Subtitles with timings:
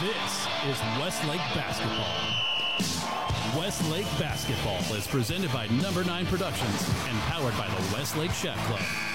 [0.00, 2.14] This is Westlake Basketball.
[3.60, 9.07] Westlake Basketball is presented by Number 9 Productions and powered by the Westlake Shack Club.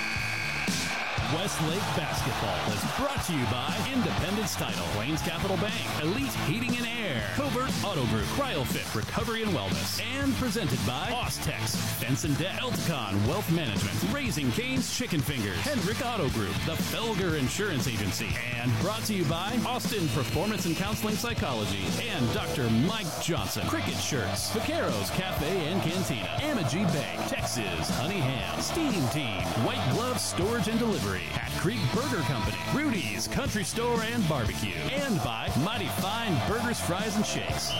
[1.33, 5.73] Westlake Basketball is brought to you by Independence Title, Plains Capital Bank,
[6.03, 11.75] Elite Heating and Air, Covert Auto Group, CryoFit Recovery and Wellness, and presented by Austex,
[11.99, 17.39] Fence and Deck, Elticon Wealth Management, Raising Cane's Chicken Fingers, Hendrick Auto Group, the Felger
[17.39, 22.69] Insurance Agency, and brought to you by Austin Performance and Counseling Psychology and Dr.
[22.87, 29.41] Mike Johnson, Cricket Shirts, Vaqueros Cafe and Cantina, Amegy Bank, Texas, Honey Ham, Steam Team,
[29.65, 35.17] White Glove Storage and Delivery, Hat Creek Burger Company, Rudy's Country Store and Barbecue, and
[35.23, 37.71] by Mighty Fine Burgers, Fries, and Shakes.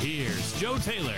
[0.00, 1.14] Here's Joe Taylor.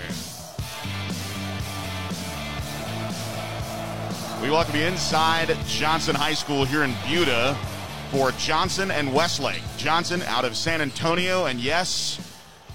[4.43, 7.57] We welcome you inside Johnson High School here in Buda
[8.11, 9.63] for Johnson and Westlake.
[9.77, 12.19] Johnson out of San Antonio, and yes,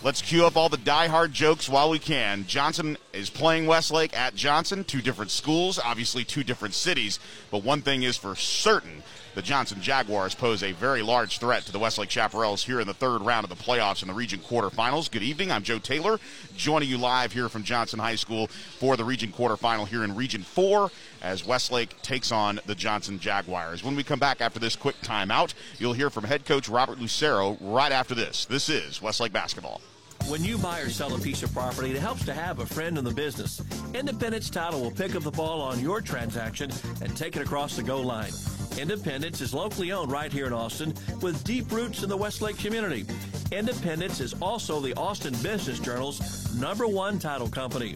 [0.07, 2.45] let's cue up all the die-hard jokes while we can.
[2.47, 7.19] Johnson is playing Westlake at Johnson, two different schools, obviously two different cities,
[7.51, 9.03] but one thing is for certain
[9.35, 12.93] the Johnson Jaguars pose a very large threat to the Westlake Chaparrals here in the
[12.93, 15.11] third round of the playoffs in the region quarterfinals.
[15.11, 15.51] Good evening.
[15.51, 16.21] I'm Joe Taylor,
[16.55, 20.41] joining you live here from Johnson High School for the region quarterfinal here in Region
[20.41, 20.89] 4
[21.21, 23.83] as Westlake takes on the Johnson Jaguars.
[23.83, 27.57] When we come back after this quick timeout, you'll hear from head coach Robert Lucero
[27.59, 28.45] right after this.
[28.45, 29.81] This is Westlake Basketball.
[30.27, 32.97] When you buy or sell a piece of property, it helps to have a friend
[32.97, 33.61] in the business.
[33.93, 36.69] Independence Title will pick up the ball on your transaction
[37.01, 38.31] and take it across the goal line.
[38.77, 43.05] Independence is locally owned right here in Austin with deep roots in the Westlake community.
[43.51, 47.95] Independence is also the Austin Business Journal's number one title company.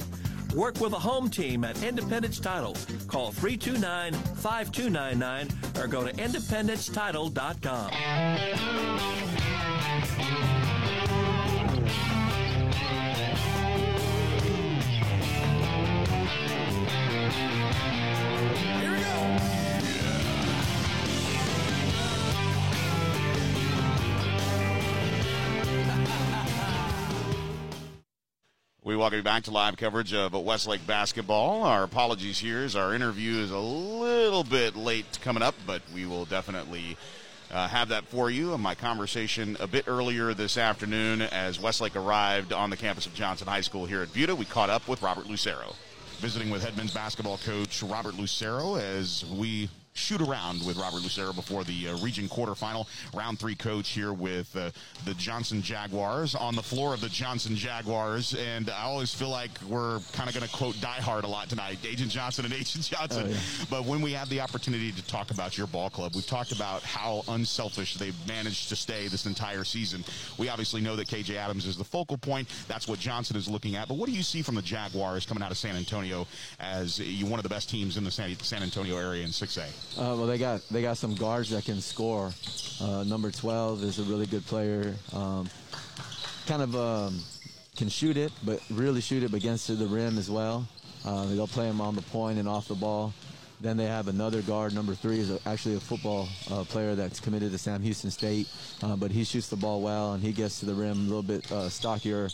[0.55, 2.75] Work with a home team at Independence Title.
[3.07, 7.91] Call 329 5299 or go to independencetitle.com.
[28.91, 31.63] We welcome you back to live coverage of Westlake basketball.
[31.63, 36.05] Our apologies here as our interview is a little bit late coming up, but we
[36.05, 36.97] will definitely
[37.51, 38.57] uh, have that for you.
[38.57, 43.47] My conversation a bit earlier this afternoon as Westlake arrived on the campus of Johnson
[43.47, 44.35] High School here at Buda.
[44.35, 45.73] We caught up with Robert Lucero.
[46.17, 51.33] Visiting with head men's basketball coach Robert Lucero as we shoot around with Robert Lucero
[51.33, 52.87] before the uh, region quarterfinal.
[53.13, 54.71] Round three coach here with uh,
[55.05, 58.33] the Johnson Jaguars on the floor of the Johnson Jaguars.
[58.35, 61.49] And I always feel like we're kind of going to quote Die Hard a lot
[61.49, 63.25] tonight, Agent Johnson and Agent Johnson.
[63.27, 63.37] Oh, yeah.
[63.69, 66.83] But when we have the opportunity to talk about your ball club, we've talked about
[66.83, 70.03] how unselfish they've managed to stay this entire season.
[70.37, 72.47] We obviously know that KJ Adams is the focal point.
[72.67, 73.87] That's what Johnson is looking at.
[73.87, 76.27] But what do you see from the Jaguars coming out of San Antonio
[76.59, 79.80] as one of the best teams in the San, San Antonio area in 6A?
[79.97, 82.31] Uh, well, they got they got some guards that can score.
[82.81, 84.95] Uh, number 12 is a really good player.
[85.13, 85.49] Um,
[86.47, 87.19] kind of um,
[87.75, 90.67] can shoot it, but really shoot it against the rim as well.
[91.05, 93.13] Uh, they'll play him on the point and off the ball.
[93.59, 94.73] Then they have another guard.
[94.73, 98.47] Number three is a, actually a football uh, player that's committed to Sam Houston State,
[98.81, 101.21] uh, but he shoots the ball well and he gets to the rim a little
[101.21, 102.29] bit uh, stockier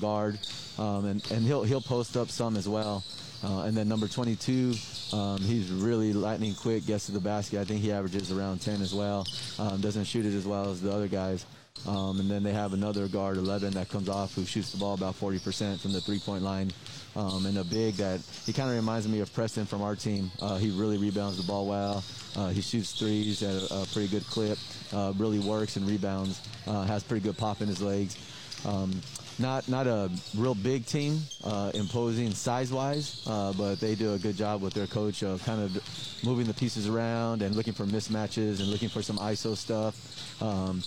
[0.00, 0.38] guard,
[0.78, 3.02] um, and and he'll he'll post up some as well.
[3.42, 4.74] Uh, and then number 22,
[5.12, 7.60] um, he's really lightning quick, gets to the basket.
[7.60, 9.26] I think he averages around 10 as well.
[9.58, 11.46] Um, doesn't shoot it as well as the other guys.
[11.86, 14.94] Um, and then they have another guard, 11, that comes off who shoots the ball
[14.94, 16.70] about 40% from the three-point line.
[17.16, 20.30] Um, and a big that he kind of reminds me of Preston from our team.
[20.40, 22.04] Uh, he really rebounds the ball well.
[22.36, 24.58] Uh, he shoots threes at a, a pretty good clip.
[24.92, 26.40] Uh, really works and rebounds.
[26.66, 28.16] Uh, has pretty good pop in his legs.
[28.64, 28.92] Um,
[29.40, 34.36] not not a real big team, uh, imposing size-wise, uh, but they do a good
[34.36, 38.60] job with their coach of kind of moving the pieces around and looking for mismatches
[38.60, 40.82] and looking for some ISO stuff um,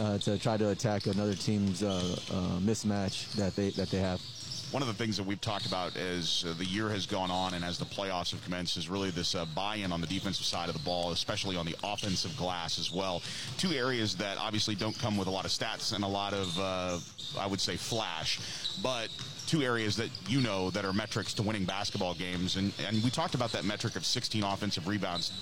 [0.00, 4.20] uh, to try to attack another team's uh, uh, mismatch that they that they have
[4.70, 7.54] one of the things that we've talked about as uh, the year has gone on
[7.54, 10.68] and as the playoffs have commenced is really this uh, buy-in on the defensive side
[10.68, 13.22] of the ball, especially on the offensive glass as well.
[13.56, 16.58] Two areas that obviously don't come with a lot of stats and a lot of,
[16.58, 16.98] uh,
[17.40, 18.38] I would say, flash,
[18.82, 19.08] but
[19.48, 22.56] two areas that you know that are metrics to winning basketball games.
[22.56, 25.32] And, and we talked about that metric of 16 offensive rebounds.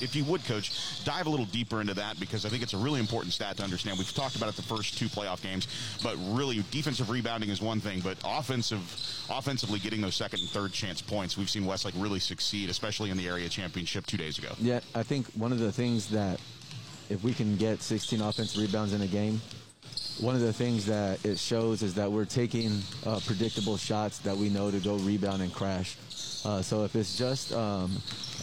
[0.00, 2.78] if you would, coach, dive a little deeper into that because I think it's a
[2.78, 3.98] really important stat to understand.
[3.98, 5.66] We've talked about it the first two playoff games,
[6.02, 8.80] but really defensive rebounding is one thing, but offensive,
[9.30, 13.16] offensively getting those second and third chance points, we've seen Westlake really succeed, especially in
[13.16, 14.50] the area championship two days ago.
[14.60, 16.38] Yeah, I think one of the things that
[17.08, 19.40] if we can get 16 offensive rebounds in a game,
[20.22, 24.36] one of the things that it shows is that we're taking uh, predictable shots that
[24.36, 25.96] we know to go rebound and crash.
[26.44, 27.90] Uh, so if it's just um,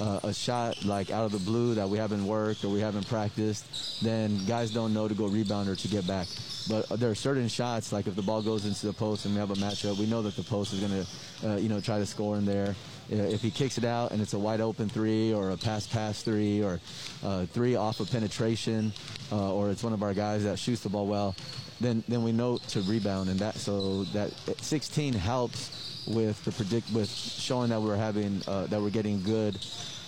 [0.01, 3.07] uh, a shot like out of the blue that we haven't worked or we haven't
[3.07, 6.27] practiced, then guys don't know to go rebound or to get back.
[6.69, 9.39] But there are certain shots, like if the ball goes into the post and we
[9.39, 11.97] have a matchup, we know that the post is going to, uh, you know, try
[11.97, 12.75] to score in there.
[13.09, 16.21] If he kicks it out and it's a wide open three or a pass pass
[16.21, 16.79] three or
[17.23, 18.93] uh, three off of penetration,
[19.31, 21.35] uh, or it's one of our guys that shoots the ball well,
[21.79, 24.31] then then we know to rebound and that so that
[24.61, 29.57] 16 helps with the predict with showing that we're having uh, that we're getting good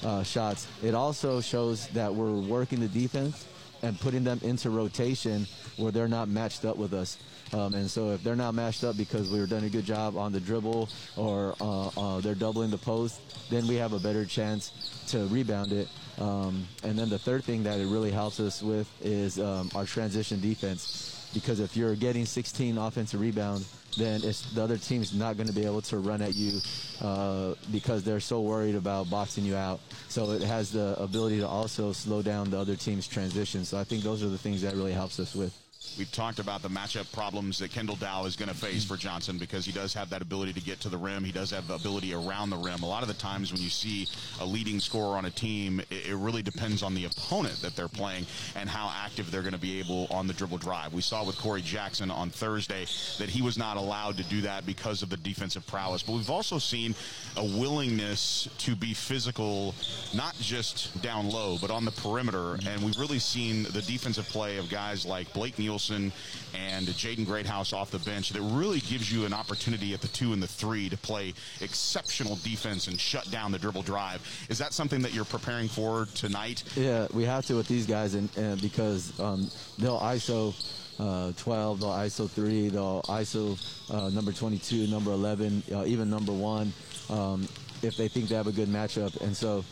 [0.03, 0.68] uh, shots.
[0.83, 3.47] It also shows that we're working the defense
[3.83, 5.47] and putting them into rotation
[5.77, 7.18] where they're not matched up with us.
[7.53, 10.15] Um, and so if they're not matched up because we were doing a good job
[10.15, 13.19] on the dribble or uh, uh, they're doubling the post,
[13.50, 14.71] then we have a better chance
[15.07, 15.88] to rebound it.
[16.19, 19.85] Um, and then the third thing that it really helps us with is um, our
[19.85, 21.11] transition defense.
[21.33, 25.66] Because if you're getting 16 offensive rebounds, then the other team's not going to be
[25.66, 26.60] able to run at you
[27.01, 29.80] uh, because they're so worried about boxing you out.
[30.10, 33.66] So it has the ability to also slow down the other team's transition.
[33.66, 35.61] So I think those are the things that really helps us with.
[35.98, 39.39] We've talked about the matchup problems that Kendall Dow is going to face for Johnson
[39.39, 41.24] because he does have that ability to get to the rim.
[41.24, 42.83] He does have the ability around the rim.
[42.83, 44.07] A lot of the times when you see
[44.39, 48.28] a leading scorer on a team, it, really depends on the opponent that they're playing
[48.56, 50.94] and how active they're going to be able on the dribble drive.
[50.94, 52.86] We saw with Corey Jackson on Thursday
[53.18, 56.04] that he was not allowed to do that because of the defensive prowess.
[56.04, 56.94] But we've also seen
[57.38, 59.74] a willingness to be physical,
[60.13, 62.60] not just down low, but on the perimeter.
[62.68, 66.12] And we've really seen the defensive play of guys like Blake Nielsen Nielsen
[66.53, 70.33] and Jaden Greathouse off the bench that really gives you an opportunity at the two
[70.33, 74.21] and the three to play exceptional defense and shut down the dribble drive.
[74.50, 76.65] Is that something that you're preparing for tonight?
[76.75, 80.53] Yeah, we have to with these guys, and, and because um, they'll ISO.
[81.00, 83.57] Uh, 12, they'll ISO 3, they'll ISO
[83.91, 86.71] uh, number 22, number 11, uh, even number 1
[87.09, 87.47] um,
[87.81, 89.19] if they think they have a good matchup.
[89.21, 89.63] And so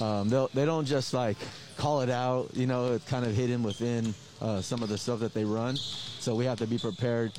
[0.00, 1.38] um, they don't just like
[1.76, 5.20] call it out, you know, it's kind of hidden within uh, some of the stuff
[5.20, 5.76] that they run.
[5.76, 7.32] So we have to be prepared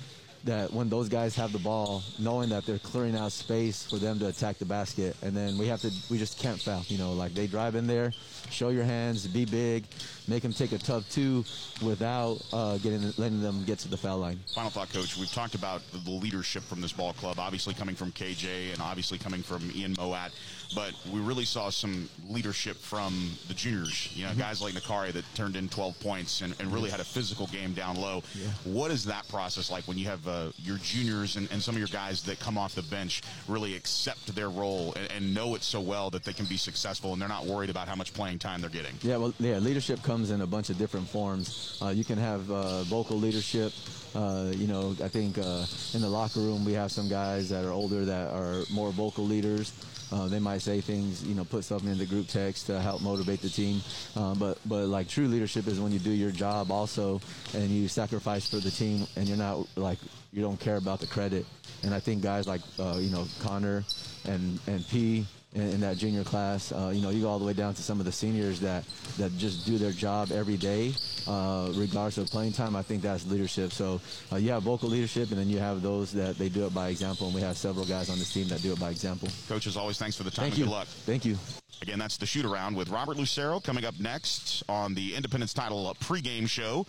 [0.44, 4.18] that when those guys have the ball, knowing that they're clearing out space for them
[4.20, 6.84] to attack the basket, and then we have to, we just can't foul.
[6.88, 8.12] You know, like they drive in there,
[8.50, 9.86] show your hands, be big,
[10.28, 11.44] make them take a tough two
[11.84, 14.40] without uh, getting letting them get to the foul line.
[14.56, 15.18] Final thought, coach.
[15.18, 19.18] We've talked about the leadership from this ball club, obviously coming from KJ and obviously
[19.18, 20.32] coming from Ian Moat,
[20.76, 24.12] but we really saw some leadership from the juniors.
[24.16, 24.40] You know, mm-hmm.
[24.40, 27.74] guys like Nakari that turned in 12 points and, and really had a physical game
[27.74, 28.24] down low.
[28.34, 28.48] Yeah.
[28.66, 31.80] What is that process like when you have uh, your juniors and, and, some of
[31.80, 35.64] your guys that come off the bench really accept their role and, and know it
[35.64, 38.40] so well that they can be successful and they're not worried about how much playing
[38.40, 38.94] time they're getting?
[39.02, 41.78] Yeah, well, yeah, leadership comes in a bunch of different forms.
[41.82, 43.74] Uh, you can have uh, vocal leadership.
[44.16, 47.66] Uh, you know, I think uh, in the locker room we have some guys that
[47.66, 49.74] are older that are more vocal leaders.
[50.12, 53.02] Uh, they might say things, you know, put something in the group text to help
[53.02, 53.82] motivate the team.
[54.16, 57.22] Uh, but but like true leadership is when you do your job also,
[57.54, 60.00] and you sacrifice for the team, and you're not like
[60.32, 61.46] you don't care about the credit.
[61.84, 63.84] And I think guys like uh, you know Connor
[64.26, 65.26] and and P
[65.58, 66.72] in, in that junior class.
[66.72, 68.84] Uh, you know, you go all the way down to some of the seniors that
[69.18, 70.94] that just do their job every day,
[71.28, 72.76] uh, regardless of playing time.
[72.76, 73.72] I think that's leadership.
[73.72, 74.00] So
[74.32, 76.90] uh, you have vocal leadership, and then you have those that they do it by
[76.90, 77.28] example.
[77.28, 79.30] And we have several guys on this team that do it by example.
[79.48, 80.66] Coach, as always, thanks for the time Thank and you.
[80.66, 80.88] good luck.
[80.88, 81.38] Thank you.
[81.82, 85.96] Again, that's the shoot around with Robert Lucero coming up next on the Independence Title
[86.02, 86.88] pregame show.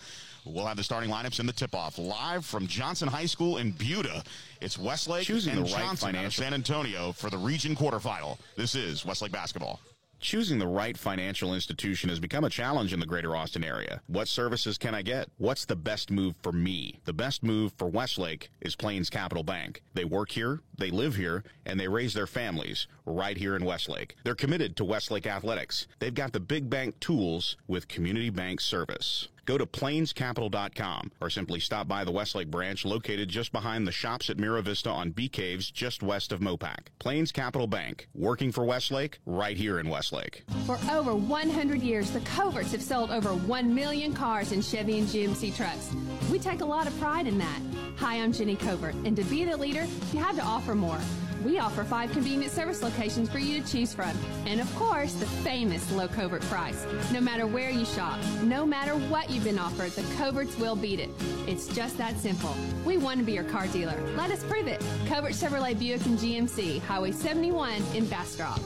[0.49, 4.23] We'll have the starting lineups in the tip-off live from Johnson High School in Buda.
[4.61, 6.43] It's Westlake Choosing and the right Johnson financial.
[6.43, 8.39] San Antonio for the region quarterfinal.
[8.55, 9.79] This is Westlake basketball.
[10.21, 14.01] Choosing the right financial institution has become a challenge in the greater Austin area.
[14.07, 15.29] What services can I get?
[15.37, 16.99] What's the best move for me?
[17.05, 19.81] The best move for Westlake is Plains Capital Bank.
[19.93, 24.15] They work here, they live here, and they raise their families right here in Westlake.
[24.25, 25.87] They're committed to Westlake athletics.
[25.99, 29.29] They've got the big bank tools with community bank service.
[29.49, 34.29] Go to plainscapital.com or simply stop by the Westlake branch located just behind the shops
[34.29, 36.77] at Mira Vista on Bee Caves just west of Mopac.
[36.99, 40.43] Plains Capital Bank, working for Westlake right here in Westlake.
[40.67, 45.07] For over 100 years, the Coverts have sold over 1 million cars in Chevy and
[45.07, 45.95] GMC trucks.
[46.31, 47.59] We take a lot of pride in that.
[47.97, 50.99] Hi, I'm Jenny Covert, and to be the leader, you have to offer more.
[51.43, 54.11] We offer five convenient service locations for you to choose from.
[54.45, 56.85] And of course, the famous low covert price.
[57.11, 60.99] No matter where you shop, no matter what you've been offered, the coverts will beat
[60.99, 61.09] it.
[61.47, 62.55] It's just that simple.
[62.85, 63.99] We want to be your car dealer.
[64.15, 64.83] Let us prove it.
[65.07, 68.59] Covert Chevrolet Buick and GMC, Highway 71 in Bastrop.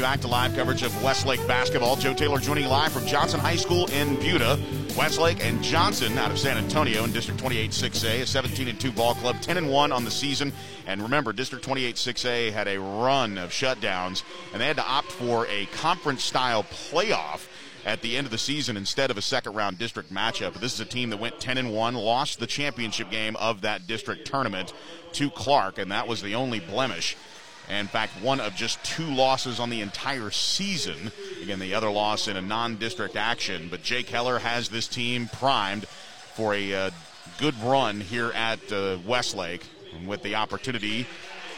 [0.00, 1.94] You back to live coverage of Westlake basketball.
[1.94, 4.58] Joe Taylor joining live from Johnson High School in Buda.
[4.96, 8.92] Westlake and Johnson out of San Antonio in District 28 6A, a 17 and 2
[8.92, 10.54] ball club, 10 and 1 on the season.
[10.86, 14.22] And remember, District 28 6A had a run of shutdowns,
[14.54, 17.46] and they had to opt for a conference style playoff
[17.84, 20.54] at the end of the season instead of a second round district matchup.
[20.54, 23.86] This is a team that went 10 and 1, lost the championship game of that
[23.86, 24.72] district tournament
[25.12, 27.18] to Clark, and that was the only blemish.
[27.70, 31.12] In fact, one of just two losses on the entire season.
[31.42, 33.68] Again, the other loss in a non district action.
[33.70, 35.86] But Jake Heller has this team primed
[36.34, 36.90] for a uh,
[37.38, 39.62] good run here at uh, Westlake
[40.06, 41.06] with the opportunity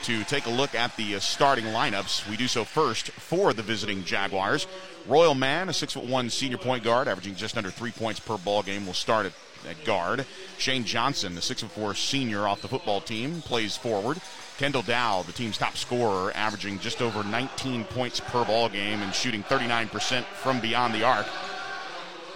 [0.02, 2.28] to take a look at the uh, starting lineups.
[2.28, 4.66] We do so first for the visiting Jaguars.
[5.06, 8.36] Royal Mann, a six foot one senior point guard, averaging just under three points per
[8.36, 9.32] ball game, will start at,
[9.68, 10.26] at guard.
[10.58, 14.20] Shane Johnson, the six foot four senior off the football team, plays forward.
[14.62, 19.12] Kendall Dow, the team's top scorer, averaging just over 19 points per ball game and
[19.12, 21.26] shooting 39% from beyond the arc.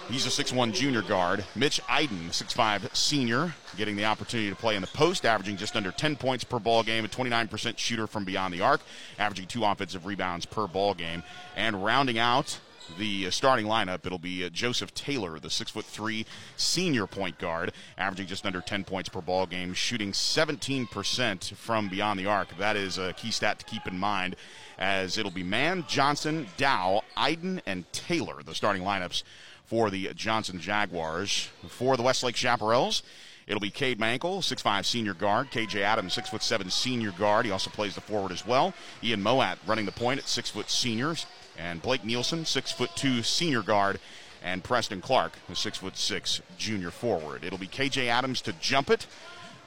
[0.09, 1.45] He's a 6'1 junior guard.
[1.55, 5.89] Mitch Iden, 6'5 senior, getting the opportunity to play in the post, averaging just under
[5.89, 8.81] 10 points per ball game, a 29% shooter from beyond the arc,
[9.17, 11.23] averaging two offensive rebounds per ball game.
[11.55, 12.59] And rounding out
[12.97, 16.25] the uh, starting lineup, it'll be uh, Joseph Taylor, the six foot three
[16.55, 22.19] senior point guard, averaging just under 10 points per ball game, shooting 17% from beyond
[22.19, 22.57] the arc.
[22.57, 24.35] That is a key stat to keep in mind,
[24.77, 29.23] as it'll be Mann, Johnson, Dow, Iden, and Taylor, the starting lineups
[29.65, 31.49] for the Johnson Jaguars.
[31.67, 33.01] For the Westlake Chaparrals,
[33.47, 35.51] It'll be Cade Mankel, 6'5 senior guard.
[35.51, 37.45] KJ Adams, 6'7 senior guard.
[37.45, 38.73] He also plays the forward as well.
[39.01, 41.25] Ian Moat running the point at 6 foot seniors.
[41.57, 43.99] And Blake Nielsen, 6'2 senior guard.
[44.43, 47.43] And Preston Clark, a 6'6 junior forward.
[47.43, 49.07] It'll be KJ Adams to jump it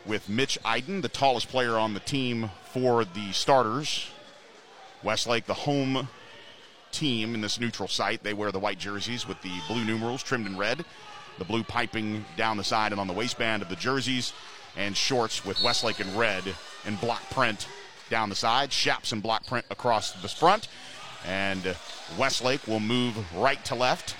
[0.07, 4.09] with Mitch Iden, the tallest player on the team for the starters.
[5.03, 6.09] Westlake, the home
[6.93, 8.23] team in this neutral site.
[8.23, 10.85] They wear the white jerseys with the blue numerals trimmed in red
[11.41, 14.33] the blue piping down the side and on the waistband of the jerseys,
[14.77, 16.45] and shorts with Westlake in red
[16.87, 17.67] and block print
[18.11, 20.69] down the side, Chaps and block print across the front.
[21.27, 21.77] And
[22.19, 24.17] Westlake will move right to left,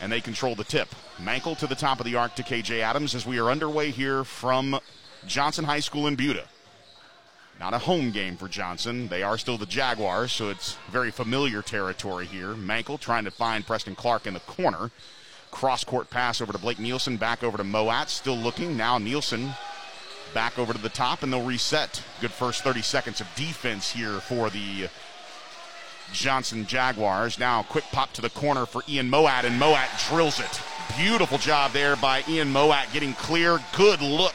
[0.00, 0.94] and they control the tip.
[1.18, 4.24] Mankel to the top of the arc to KJ Adams as we are underway here
[4.24, 4.78] from
[5.26, 6.44] Johnson High School in Buda.
[7.60, 9.08] Not a home game for Johnson.
[9.08, 12.54] They are still the Jaguars, so it's very familiar territory here.
[12.54, 14.90] Mankel trying to find Preston Clark in the corner.
[15.50, 18.76] Cross court pass over to Blake Nielsen, back over to Moat, still looking.
[18.76, 19.52] Now Nielsen
[20.34, 22.02] back over to the top, and they'll reset.
[22.20, 24.88] Good first 30 seconds of defense here for the
[26.12, 27.38] Johnson Jaguars.
[27.38, 29.78] Now, quick pop to the corner for Ian Moat, and Moat
[30.08, 30.60] drills it.
[30.96, 33.58] Beautiful job there by Ian Moat getting clear.
[33.76, 34.34] Good look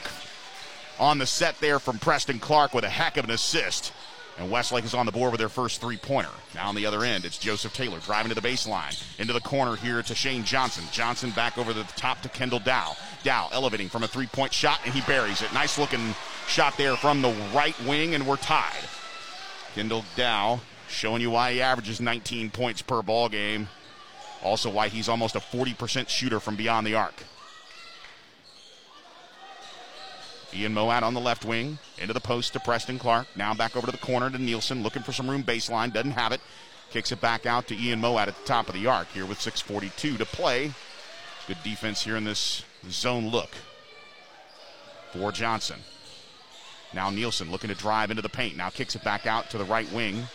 [0.99, 3.93] on the set there from Preston Clark with a heck of an assist.
[4.39, 6.29] And Westlake is on the board with their first three pointer.
[6.53, 9.03] Now on the other end, it's Joseph Taylor driving to the baseline.
[9.19, 10.83] Into the corner here to Shane Johnson.
[10.91, 12.95] Johnson back over the top to Kendall Dow.
[13.23, 15.51] Dow elevating from a three point shot, and he buries it.
[15.53, 16.13] Nice looking
[16.47, 18.83] shot there from the right wing, and we're tied.
[19.73, 23.67] Kendall Dow showing you why he averages 19 points per ball game.
[24.43, 27.23] Also, why he's almost a 40% shooter from beyond the arc.
[30.53, 33.27] Ian Moat on the left wing, into the post to Preston Clark.
[33.35, 35.93] Now back over to the corner to Nielsen, looking for some room baseline.
[35.93, 36.41] Doesn't have it.
[36.89, 39.39] Kicks it back out to Ian Moat at the top of the arc here with
[39.39, 40.71] 6.42 to play.
[41.47, 43.49] Good defense here in this zone look
[45.11, 45.79] for Johnson.
[46.93, 48.55] Now Nielsen looking to drive into the paint.
[48.55, 50.27] Now kicks it back out to the right wing.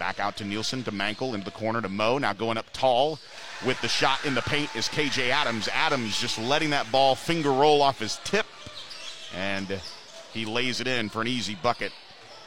[0.00, 2.16] Back out to Nielsen to Mankel into the corner to Mo.
[2.16, 3.18] Now going up tall
[3.66, 5.68] with the shot in the paint is KJ Adams.
[5.68, 8.46] Adams just letting that ball finger roll off his tip
[9.36, 9.78] and
[10.32, 11.92] he lays it in for an easy bucket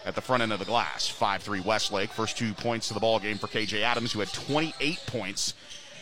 [0.03, 1.15] at the front end of the glass.
[1.15, 2.09] 5-3 Westlake.
[2.09, 5.53] First two points to the ball game for KJ Adams, who had 28 points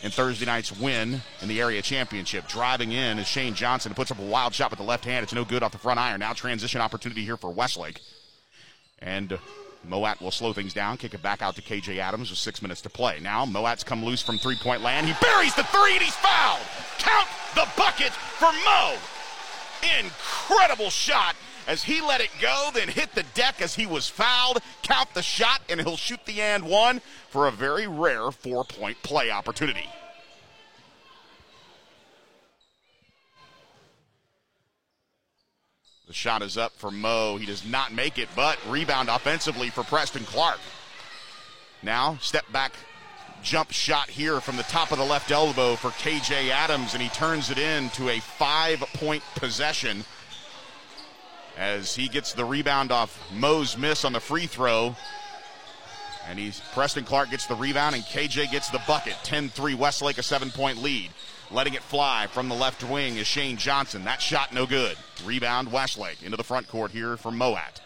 [0.02, 2.48] in Thursday night's win in the area championship.
[2.48, 5.22] Driving in is Shane Johnson, puts up a wild shot with the left hand.
[5.22, 6.20] It's no good off the front iron.
[6.20, 8.00] Now transition opportunity here for Westlake.
[9.00, 9.38] And
[9.84, 12.80] Moat will slow things down, kick it back out to KJ Adams with six minutes
[12.82, 13.18] to play.
[13.20, 15.06] Now Moat's come loose from three-point land.
[15.06, 16.62] He buries the three and he's fouled.
[16.98, 18.96] Count the bucket for Mo.
[19.98, 21.34] Incredible shot
[21.66, 24.58] as he let it go, then hit the deck as he was fouled.
[24.82, 29.00] Count the shot, and he'll shoot the and one for a very rare four point
[29.02, 29.88] play opportunity.
[36.12, 37.38] The shot is up for Mo.
[37.38, 40.58] He does not make it, but rebound offensively for Preston Clark.
[41.82, 42.74] Now, step back
[43.42, 47.08] jump shot here from the top of the left elbow for KJ Adams, and he
[47.08, 50.04] turns it into a five point possession
[51.56, 54.94] as he gets the rebound off Mo's miss on the free throw.
[56.28, 59.14] And he's Preston Clark gets the rebound and KJ gets the bucket.
[59.24, 61.10] 10-3 Westlake a 7-point lead.
[61.52, 64.04] Letting it fly from the left wing is Shane Johnson.
[64.04, 64.96] That shot no good.
[65.22, 67.82] Rebound Westlake into the front court here for Moat.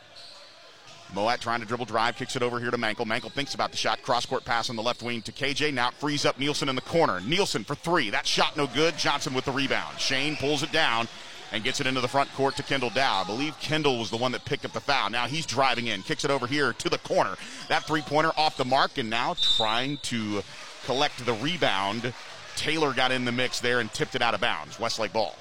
[1.12, 3.06] Moat trying to dribble drive, kicks it over here to Mankel.
[3.06, 4.02] Mankel thinks about the shot.
[4.02, 5.74] Cross court pass on the left wing to KJ.
[5.74, 7.20] Now it frees up Nielsen in the corner.
[7.20, 8.08] Nielsen for three.
[8.10, 8.96] That shot no good.
[8.98, 9.98] Johnson with the rebound.
[9.98, 11.08] Shane pulls it down
[11.50, 13.22] and gets it into the front court to Kendall Dow.
[13.22, 15.10] I believe Kendall was the one that picked up the foul.
[15.10, 17.34] Now he's driving in, kicks it over here to the corner.
[17.68, 20.44] That three pointer off the mark, and now trying to
[20.84, 22.12] collect the rebound.
[22.56, 24.80] Taylor got in the mix there and tipped it out of bounds.
[24.80, 25.36] Westlake ball.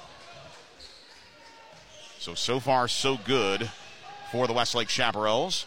[2.18, 3.70] So, so far, so good
[4.32, 5.64] for the Westlake Chaparrals.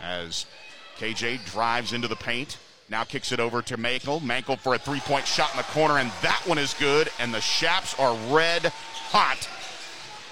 [0.00, 0.46] As
[0.98, 2.56] KJ drives into the paint,
[2.88, 4.20] now kicks it over to Mankel.
[4.20, 7.10] Mankel for a three point shot in the corner, and that one is good.
[7.18, 9.48] And the Chaps are red hot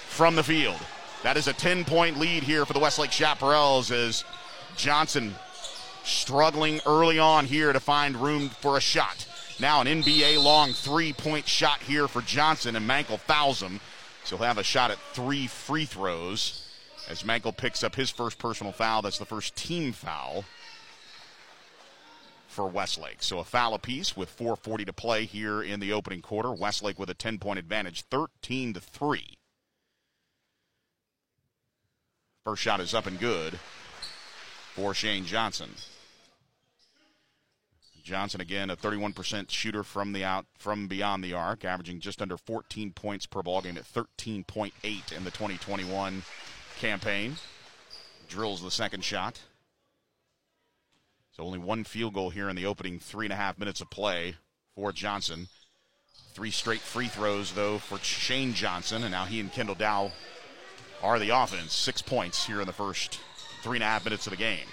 [0.07, 0.79] from the field.
[1.23, 4.23] That is a 10 point lead here for the Westlake Chaparrals as
[4.75, 5.35] Johnson
[6.03, 9.27] struggling early on here to find room for a shot.
[9.59, 13.79] Now an NBA long three point shot here for Johnson, and Mankel fouls him.
[14.23, 16.65] So he'll have a shot at three free throws
[17.09, 19.01] as Mankel picks up his first personal foul.
[19.01, 20.45] That's the first team foul
[22.47, 23.21] for Westlake.
[23.23, 26.51] So a foul apiece with 4:40 to play here in the opening quarter.
[26.51, 29.37] Westlake with a 10-point advantage, 13 to three.
[32.45, 33.59] First shot is up and good
[34.75, 35.69] for Shane Johnson.
[38.03, 42.37] Johnson again a 31% shooter from the out from beyond the arc, averaging just under
[42.37, 46.23] 14 points per ball game at 13.8 in the 2021
[46.79, 47.35] campaign.
[48.27, 49.41] Drills the second shot.
[51.31, 53.91] So only one field goal here in the opening three and a half minutes of
[53.91, 54.35] play
[54.73, 55.47] for Johnson.
[56.33, 60.11] Three straight free throws though for Shane Johnson, and now he and Kendall Dow
[61.03, 61.73] are the offense.
[61.73, 63.19] Six points here in the first
[63.61, 64.65] three and a half minutes of the game.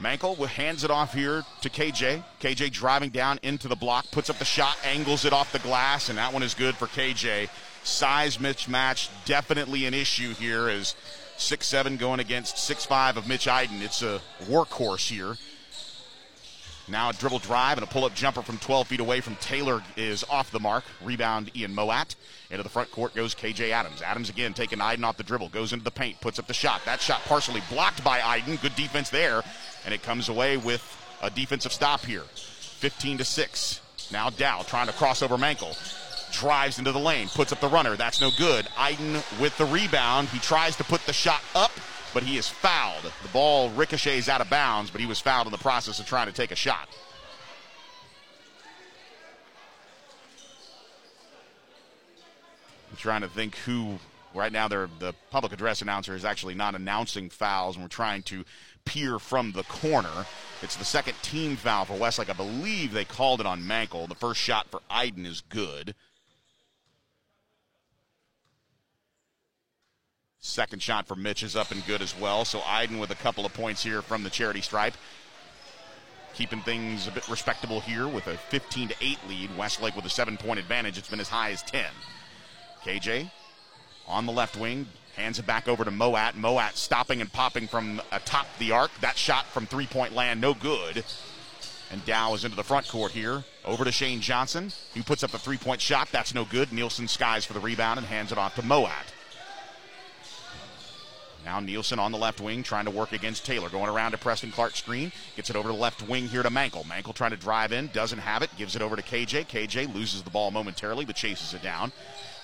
[0.00, 2.22] Mankel hands it off here to KJ.
[2.40, 6.08] KJ driving down into the block, puts up the shot, angles it off the glass,
[6.08, 7.48] and that one is good for KJ.
[7.82, 10.94] Size mismatch definitely an issue here as
[11.36, 13.82] six seven going against six five of Mitch Iden.
[13.82, 15.36] It's a workhorse here.
[16.90, 19.82] Now a dribble drive and a pull up jumper from 12 feet away from Taylor
[19.96, 20.84] is off the mark.
[21.02, 22.14] Rebound Ian Moat.
[22.50, 24.00] Into the front court goes KJ Adams.
[24.00, 26.80] Adams again taking Iden off the dribble, goes into the paint, puts up the shot.
[26.86, 28.56] That shot partially blocked by Iden.
[28.56, 29.42] Good defense there,
[29.84, 30.82] and it comes away with
[31.22, 32.22] a defensive stop here.
[32.22, 33.80] 15 to 6.
[34.10, 35.76] Now Dow trying to cross over Mankel.
[36.32, 37.96] Drives into the lane, puts up the runner.
[37.96, 38.66] That's no good.
[38.78, 40.28] Iden with the rebound.
[40.28, 41.72] He tries to put the shot up,
[42.18, 43.12] but he is fouled.
[43.22, 46.26] The ball ricochets out of bounds, but he was fouled in the process of trying
[46.26, 46.88] to take a shot.
[52.90, 54.00] I'm trying to think who
[54.34, 58.44] right now the public address announcer is actually not announcing fouls and we're trying to
[58.84, 60.26] peer from the corner
[60.62, 64.14] it's the second team foul for westlake i believe they called it on mankel the
[64.14, 65.94] first shot for iden is good
[70.40, 73.44] second shot for mitch is up and good as well so iden with a couple
[73.44, 74.94] of points here from the charity stripe
[76.34, 80.10] keeping things a bit respectable here with a 15 to 8 lead westlake with a
[80.10, 81.84] seven point advantage it's been as high as 10
[82.84, 83.30] KJ
[84.08, 86.34] on the left wing, hands it back over to Moat.
[86.34, 88.90] Moat stopping and popping from atop the arc.
[89.00, 91.04] That shot from three point land, no good.
[91.90, 93.44] And Dow is into the front court here.
[93.64, 94.72] Over to Shane Johnson.
[94.92, 96.08] He puts up a three point shot.
[96.10, 96.72] That's no good.
[96.72, 98.88] Nielsen skies for the rebound and hands it off to Moat.
[101.44, 103.68] Now Nielsen on the left wing trying to work against Taylor.
[103.68, 105.12] Going around to Preston Clark screen.
[105.36, 106.84] Gets it over to the left wing here to Mankel.
[106.84, 107.88] Mankel trying to drive in.
[107.92, 108.50] Doesn't have it.
[108.56, 109.46] Gives it over to KJ.
[109.46, 111.92] KJ loses the ball momentarily but chases it down.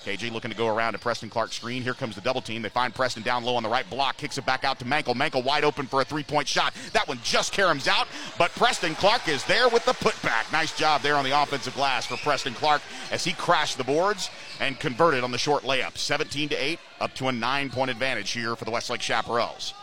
[0.05, 1.81] KJ looking to go around to Preston Clark screen.
[1.81, 2.61] Here comes the double team.
[2.61, 5.15] They find Preston down low on the right block, kicks it back out to Mankel.
[5.15, 6.75] Mankel wide open for a three point shot.
[6.93, 10.51] That one just caroms out, but Preston Clark is there with the putback.
[10.51, 14.29] Nice job there on the offensive glass for Preston Clark as he crashed the boards
[14.59, 15.97] and converted on the short layup.
[15.97, 19.73] 17 to 8, up to a nine point advantage here for the Westlake Chaparrals.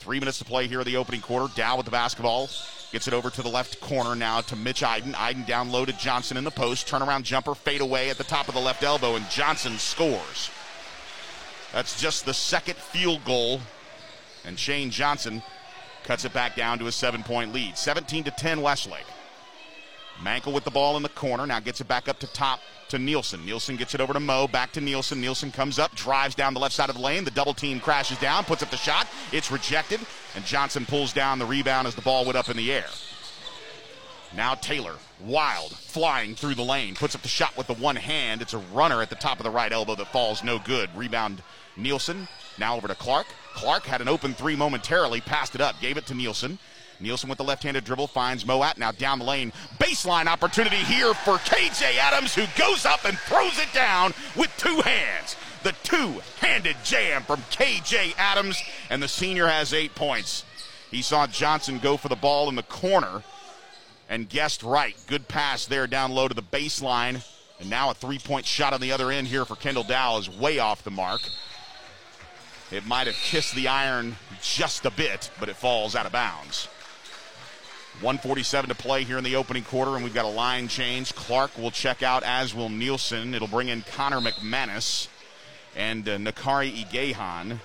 [0.00, 1.52] Three minutes to play here in the opening quarter.
[1.54, 2.48] Dow with the basketball.
[2.90, 5.14] Gets it over to the left corner now to Mitch Iden.
[5.14, 6.88] Iden down low to Johnson in the post.
[6.88, 10.50] Turnaround jumper, fade away at the top of the left elbow, and Johnson scores.
[11.74, 13.60] That's just the second field goal,
[14.46, 15.42] and Shane Johnson
[16.04, 17.76] cuts it back down to a seven point lead.
[17.76, 19.04] 17 to 10 Westlake.
[20.22, 21.46] Mankel with the ball in the corner.
[21.46, 23.44] Now gets it back up to top to Nielsen.
[23.44, 24.48] Nielsen gets it over to Mo.
[24.48, 25.20] Back to Nielsen.
[25.20, 27.24] Nielsen comes up, drives down the left side of the lane.
[27.24, 29.06] The double team crashes down, puts up the shot.
[29.32, 30.00] It's rejected,
[30.34, 32.86] and Johnson pulls down the rebound as the ball went up in the air.
[34.36, 38.42] Now Taylor, wild, flying through the lane, puts up the shot with the one hand.
[38.42, 40.90] It's a runner at the top of the right elbow that falls no good.
[40.94, 41.42] Rebound
[41.76, 42.28] Nielsen.
[42.58, 43.26] Now over to Clark.
[43.54, 46.58] Clark had an open three momentarily, passed it up, gave it to Nielsen.
[47.00, 48.78] Nielsen with the left-handed dribble finds Moat.
[48.78, 49.52] Now down the lane.
[49.78, 54.80] Baseline opportunity here for KJ Adams, who goes up and throws it down with two
[54.82, 55.36] hands.
[55.62, 60.44] The two-handed jam from KJ Adams, and the senior has eight points.
[60.90, 63.22] He saw Johnson go for the ball in the corner
[64.08, 64.96] and guessed right.
[65.06, 67.24] Good pass there down low to the baseline.
[67.60, 70.58] And now a three-point shot on the other end here for Kendall Dow is way
[70.58, 71.20] off the mark.
[72.70, 76.68] It might have kissed the iron just a bit, but it falls out of bounds.
[78.02, 81.14] 147 to play here in the opening quarter, and we've got a line change.
[81.14, 83.34] Clark will check out, as will Nielsen.
[83.34, 85.08] It'll bring in Connor McManus
[85.76, 87.58] and uh, Nakari Igehan.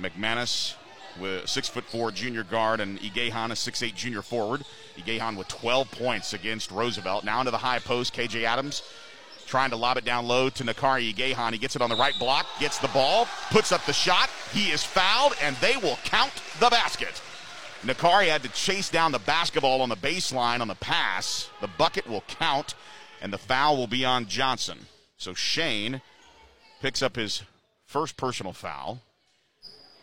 [0.00, 0.74] McManus
[1.20, 4.64] with six foot four junior guard and Igehan a six eight junior forward.
[4.96, 7.24] Igehan with 12 points against Roosevelt.
[7.24, 8.82] Now into the high post, KJ Adams
[9.46, 11.52] trying to lob it down low to Nakari Igehan.
[11.52, 14.30] He gets it on the right block, gets the ball, puts up the shot.
[14.52, 17.20] He is fouled, and they will count the basket.
[17.82, 21.50] Nakari had to chase down the basketball on the baseline on the pass.
[21.60, 22.74] The bucket will count,
[23.20, 24.78] and the foul will be on Johnson.
[25.16, 26.00] So Shane
[26.80, 27.42] picks up his
[27.84, 29.00] first personal foul.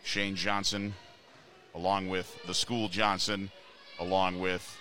[0.02, 0.94] Shane Johnson,
[1.74, 3.50] along with the school Johnson,
[3.98, 4.78] along with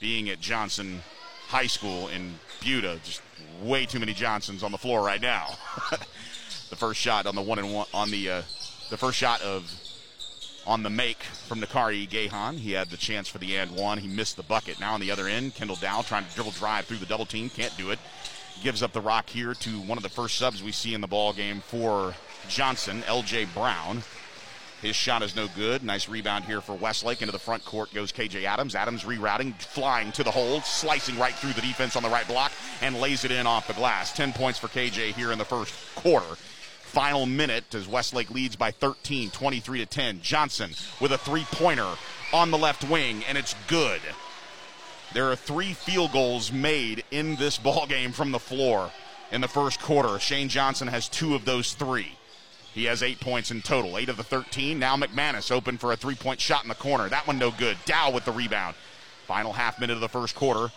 [0.00, 1.02] being at Johnson
[1.48, 2.98] High School in Buda.
[3.04, 3.22] Just
[3.62, 5.48] way too many Johnsons on the floor right now.
[6.70, 8.42] the first shot on the one and one on the uh,
[8.90, 9.70] the first shot of
[10.66, 12.58] on the make from Nakari Gahan.
[12.58, 13.98] He had the chance for the and one.
[13.98, 14.80] He missed the bucket.
[14.80, 17.50] Now on the other end, Kendall Dow trying to dribble drive through the double team.
[17.50, 17.98] Can't do it.
[18.62, 21.06] Gives up the rock here to one of the first subs we see in the
[21.06, 22.14] ball game for
[22.48, 23.46] Johnson, L.J.
[23.46, 24.02] Brown.
[24.82, 25.84] His shot is no good.
[25.84, 27.22] Nice rebound here for Westlake.
[27.22, 28.74] Into the front court goes KJ Adams.
[28.74, 32.50] Adams rerouting, flying to the hole, slicing right through the defense on the right block,
[32.80, 34.12] and lays it in off the glass.
[34.12, 36.36] 10 points for KJ here in the first quarter.
[36.92, 40.20] Final minute as Westlake leads by 13, 23 to 10.
[40.20, 41.88] Johnson with a three pointer
[42.34, 44.02] on the left wing, and it's good.
[45.14, 48.90] There are three field goals made in this ball game from the floor
[49.30, 50.18] in the first quarter.
[50.18, 52.12] Shane Johnson has two of those three.
[52.74, 54.78] He has eight points in total, eight of the 13.
[54.78, 57.08] Now McManus open for a three point shot in the corner.
[57.08, 57.78] That one no good.
[57.86, 58.76] Dow with the rebound.
[59.26, 60.70] Final half minute of the first quarter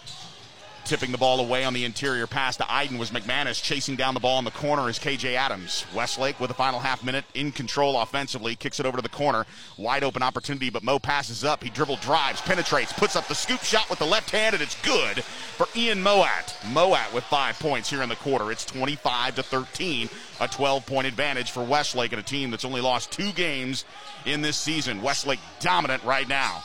[0.85, 4.19] tipping the ball away on the interior pass to Iden was McManus chasing down the
[4.19, 5.85] ball in the corner is KJ Adams.
[5.95, 9.45] Westlake with the final half minute in control offensively, kicks it over to the corner.
[9.77, 11.63] Wide open opportunity, but Mo passes up.
[11.63, 14.79] He dribble drives, penetrates, puts up the scoop shot with the left hand, and it's
[14.83, 16.55] good for Ian Moat.
[16.71, 18.51] Moat with five points here in the quarter.
[18.51, 22.81] It's 25 to 13, a 12 point advantage for Westlake and a team that's only
[22.81, 23.85] lost two games
[24.25, 25.01] in this season.
[25.01, 26.63] Westlake dominant right now.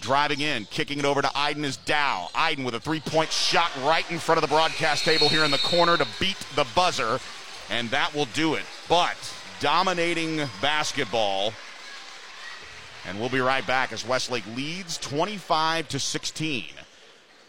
[0.00, 2.28] Driving in, kicking it over to Iden is Dow.
[2.34, 5.50] Iden with a three point shot right in front of the broadcast table here in
[5.50, 7.18] the corner to beat the buzzer,
[7.70, 8.64] and that will do it.
[8.88, 9.16] But
[9.60, 11.52] dominating basketball.
[13.06, 16.64] And we'll be right back as Westlake leads 25 to 16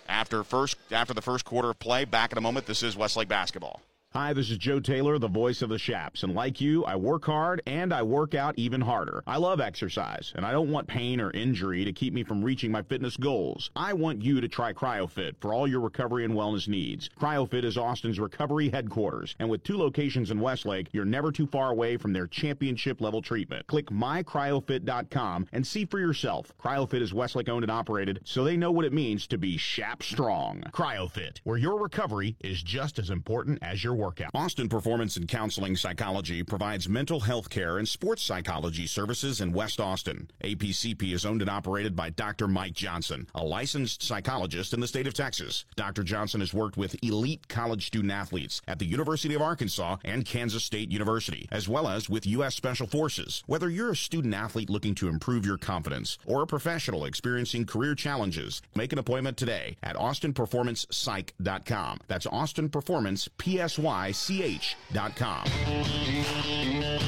[0.08, 2.06] after first after the first quarter of play.
[2.06, 2.66] Back in a moment.
[2.66, 3.82] This is Westlake basketball.
[4.13, 7.26] Hi, this is Joe Taylor, the voice of the Chaps, and like you, I work
[7.26, 9.22] hard and I work out even harder.
[9.28, 12.72] I love exercise, and I don't want pain or injury to keep me from reaching
[12.72, 13.69] my fitness goals.
[13.76, 17.08] I want you to try CryoFit for all your recovery and wellness needs.
[17.22, 21.69] CryoFit is Austin's recovery headquarters, and with two locations in Westlake, you're never too far
[21.69, 23.67] away from their championship level treatment.
[23.67, 26.52] Click mycryofit.com and see for yourself.
[26.60, 30.02] CryoFit is Westlake owned and operated, so they know what it means to be Chap
[30.02, 30.63] strong.
[30.72, 34.32] CryoFit, where your recovery is just as important as your workout.
[34.34, 39.80] Austin Performance and Counseling Psychology provides mental health care and sports psychology services in West
[39.80, 40.32] Austin.
[40.44, 42.48] APCP is owned and operated by Dr.
[42.48, 45.66] Mike Johnson, a licensed psychologist in the state of Texas.
[45.76, 46.04] Dr.
[46.04, 50.64] Johnson has worked with elite college student athletes at the University of Arkansas and Kansas
[50.64, 52.56] State University, as well as with U.S.
[52.56, 53.44] Special Forces.
[53.46, 57.96] Whether you're a student athlete looking to improve your confidence or a professional experiencing career
[57.96, 62.00] challenges, make an appointment today at austinperformancepsych.com.
[62.08, 65.45] That's Austin Performance PS1 WYCH.com.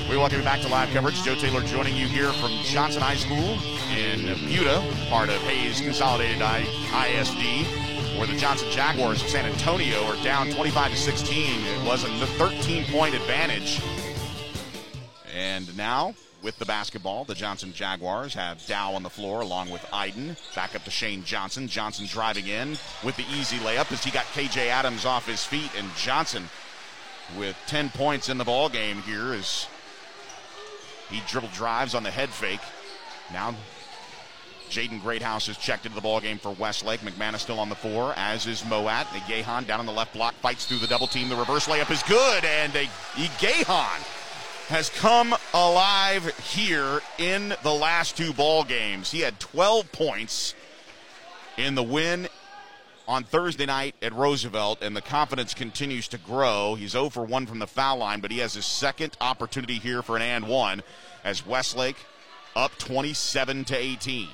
[0.10, 1.22] We welcome you back to live coverage.
[1.22, 3.60] Joe Taylor joining you here from Johnson High School
[3.96, 7.68] in Buda, part of Hays Consolidated ISD
[8.18, 11.66] where the Johnson Jaguars of San Antonio are down 25 to 16.
[11.66, 13.82] It was a 13 point advantage.
[15.34, 16.14] And now,
[16.44, 20.36] with the basketball, the Johnson Jaguars have Dow on the floor along with Iden.
[20.56, 21.68] Back up to Shane Johnson.
[21.68, 22.72] Johnson driving in
[23.04, 26.50] with the easy layup as he got KJ Adams off his feet, and Johnson
[27.38, 29.68] with 10 points in the ball game here as
[31.10, 32.62] he dribble drives on the head fake.
[33.32, 33.56] Now
[34.72, 37.02] Jaden Greathouse has checked into the ball game for Westlake.
[37.02, 39.06] McManus still on the four, as is Moat.
[39.28, 41.28] Gahan down on the left block, fights through the double team.
[41.28, 44.02] The reverse layup is good, and Gahan
[44.70, 49.12] has come alive here in the last two ball games.
[49.12, 50.56] He had 12 points
[51.58, 52.30] in the win
[53.12, 56.76] on Thursday night at Roosevelt, and the confidence continues to grow.
[56.76, 60.02] He's 0 for 1 from the foul line, but he has his second opportunity here
[60.02, 60.82] for an and one
[61.26, 61.98] as Westlake
[62.56, 64.30] up 27 to 18.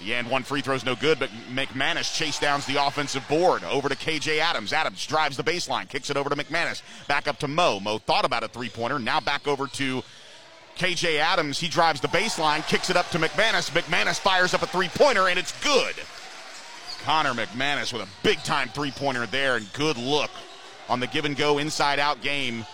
[0.00, 3.90] The and one free throw's no good, but McManus chase downs the offensive board over
[3.90, 4.72] to KJ Adams.
[4.72, 6.80] Adams drives the baseline, kicks it over to McManus.
[7.08, 7.78] Back up to Mo.
[7.78, 8.98] Mo thought about a three pointer.
[8.98, 10.02] Now back over to
[10.78, 11.58] KJ Adams.
[11.58, 13.70] He drives the baseline, kicks it up to McManus.
[13.70, 15.94] McManus fires up a three pointer, and it's good.
[17.04, 20.30] Connor McManus with a big time three pointer there, and good look
[20.88, 22.64] on the give and go inside out game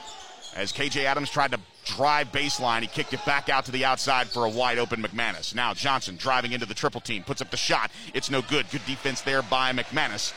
[0.55, 2.81] as KJ Adams tried to drive baseline.
[2.81, 5.55] He kicked it back out to the outside for a wide open McManus.
[5.55, 7.91] Now Johnson driving into the triple team, puts up the shot.
[8.13, 8.71] It's no good.
[8.71, 10.33] Good defense there by McManus.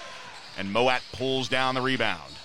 [0.57, 2.36] And Moat pulls down the rebound.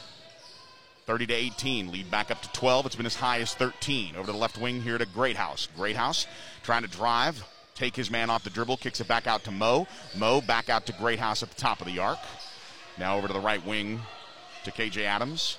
[1.07, 2.87] 30 to 18, lead back up to 12.
[2.87, 4.15] It's been as high as 13.
[4.17, 5.69] Over to the left wing here to Greathouse.
[5.77, 6.27] Greathouse
[6.63, 9.87] trying to drive, take his man off the dribble, kicks it back out to Mo.
[10.17, 12.19] Mo back out to Greathouse at the top of the arc.
[12.99, 14.01] Now over to the right wing
[14.65, 15.59] to KJ Adams.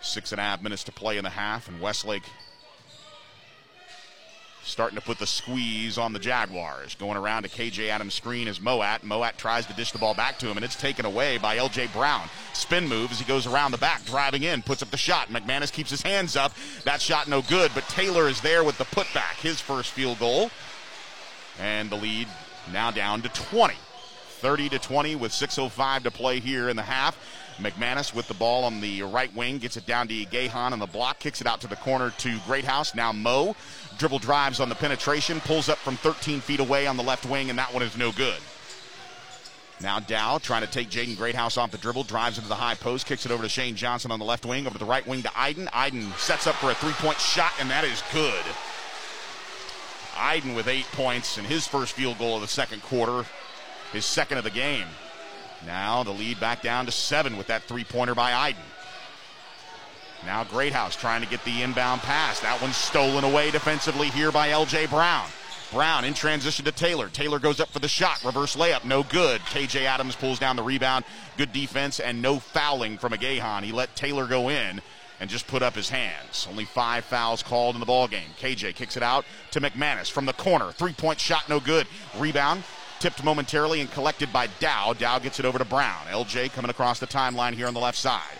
[0.00, 2.22] Six and a half minutes to play in the half, and Westlake
[4.68, 6.94] starting to put the squeeze on the Jaguars.
[6.94, 9.02] Going around to KJ Adams' screen is Moat.
[9.02, 11.92] Moat tries to dish the ball back to him, and it's taken away by LJ
[11.92, 12.28] Brown.
[12.52, 15.28] Spin move as he goes around the back, driving in, puts up the shot.
[15.28, 16.52] McManus keeps his hands up.
[16.84, 20.50] That shot no good, but Taylor is there with the putback, his first field goal.
[21.60, 22.28] And the lead
[22.72, 23.74] now down to 20.
[24.38, 27.16] 30 to 20 with 6.05 to play here in the half.
[27.58, 30.86] McManus with the ball on the right wing gets it down to Gahan on the
[30.86, 32.94] block, kicks it out to the corner to Greathouse.
[32.94, 33.56] Now Mo
[33.98, 37.50] dribble drives on the penetration, pulls up from 13 feet away on the left wing,
[37.50, 38.38] and that one is no good.
[39.80, 43.06] Now Dow trying to take Jaden Greathouse off the dribble, drives into the high post,
[43.06, 45.30] kicks it over to Shane Johnson on the left wing, over the right wing to
[45.38, 45.68] Iden.
[45.72, 48.44] Iden sets up for a three-point shot, and that is good.
[50.16, 53.24] Iden with eight points in his first field goal of the second quarter,
[53.92, 54.86] his second of the game.
[55.64, 58.62] Now the lead back down to seven with that three-pointer by Iden.
[60.24, 62.40] Now Greathouse trying to get the inbound pass.
[62.40, 65.26] That one's stolen away defensively here by LJ Brown.
[65.72, 67.08] Brown in transition to Taylor.
[67.08, 68.24] Taylor goes up for the shot.
[68.24, 68.84] Reverse layup.
[68.84, 69.40] No good.
[69.42, 71.04] KJ Adams pulls down the rebound.
[71.36, 73.62] Good defense and no fouling from Agahan.
[73.62, 74.80] He let Taylor go in
[75.20, 76.46] and just put up his hands.
[76.48, 78.30] Only five fouls called in the ball game.
[78.40, 80.72] KJ kicks it out to McManus from the corner.
[80.72, 81.86] Three point shot, no good.
[82.16, 82.64] Rebound
[82.98, 84.94] tipped momentarily and collected by Dow.
[84.94, 86.06] Dow gets it over to Brown.
[86.06, 88.38] LJ coming across the timeline here on the left side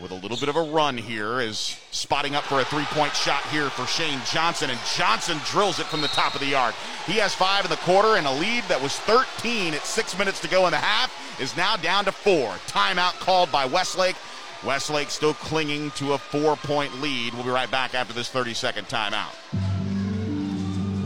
[0.00, 3.42] with a little bit of a run here is spotting up for a three-point shot
[3.46, 6.74] here for Shane Johnson, and Johnson drills it from the top of the arc.
[7.06, 10.40] He has five in the quarter, and a lead that was 13 at six minutes
[10.40, 12.48] to go in the half is now down to four.
[12.66, 14.16] Timeout called by Westlake.
[14.64, 17.34] Westlake still clinging to a four-point lead.
[17.34, 19.34] We'll be right back after this 30-second timeout.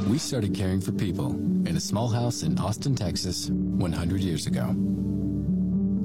[0.09, 1.33] We started caring for people
[1.67, 4.75] in a small house in Austin, Texas, 100 years ago.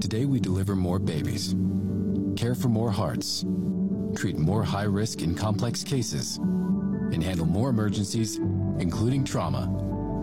[0.01, 1.55] Today we deliver more babies
[2.37, 3.45] care for more hearts,
[4.15, 8.37] treat more high risk and complex cases, and handle more emergencies,
[8.79, 9.69] including trauma,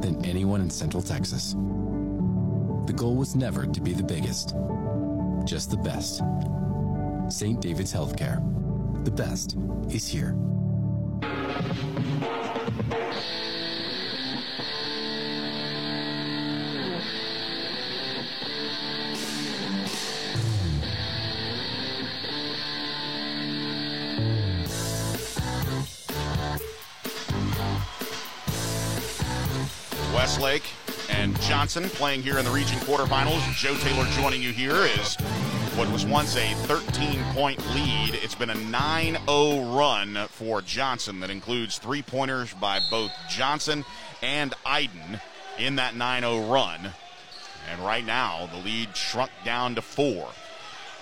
[0.00, 1.52] than anyone in Central Texas.
[2.86, 4.54] The goal was never to be the biggest,
[5.44, 6.22] just the best.
[7.28, 7.60] St.
[7.60, 8.42] David's Healthcare.
[9.04, 9.56] The best
[9.90, 10.36] is here.
[30.40, 30.72] Westlake
[31.10, 33.42] and Johnson playing here in the region quarterfinals.
[33.56, 35.16] Joe Taylor joining you here is
[35.76, 38.14] what was once a 13 point lead.
[38.14, 43.84] It's been a 9 0 run for Johnson that includes three pointers by both Johnson
[44.22, 45.20] and Iden
[45.58, 46.90] in that 9 0 run.
[47.70, 50.26] And right now, the lead shrunk down to four.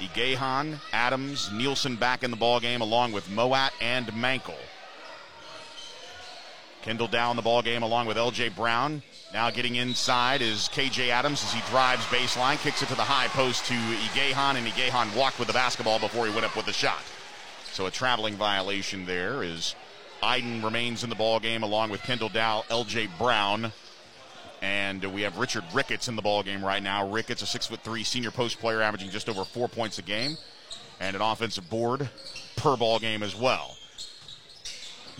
[0.00, 4.56] Igahan, Adams, Nielsen back in the ball game along with Moat and Mankel.
[6.82, 9.02] Kendall down the ball game along with LJ Brown.
[9.32, 13.28] Now getting inside is KJ Adams as he drives baseline, kicks it to the high
[13.28, 16.72] post to Igahan, and Igahan walked with the basketball before he went up with the
[16.72, 17.02] shot.
[17.72, 19.74] So a traveling violation there is
[20.22, 23.70] Iden remains in the ball game along with Kendall Dow, LJ Brown,
[24.62, 27.08] and we have Richard Ricketts in the ball game right now.
[27.08, 30.38] Ricketts, a six foot three senior post player, averaging just over four points a game,
[31.00, 32.08] and an offensive board
[32.56, 33.76] per ball game as well.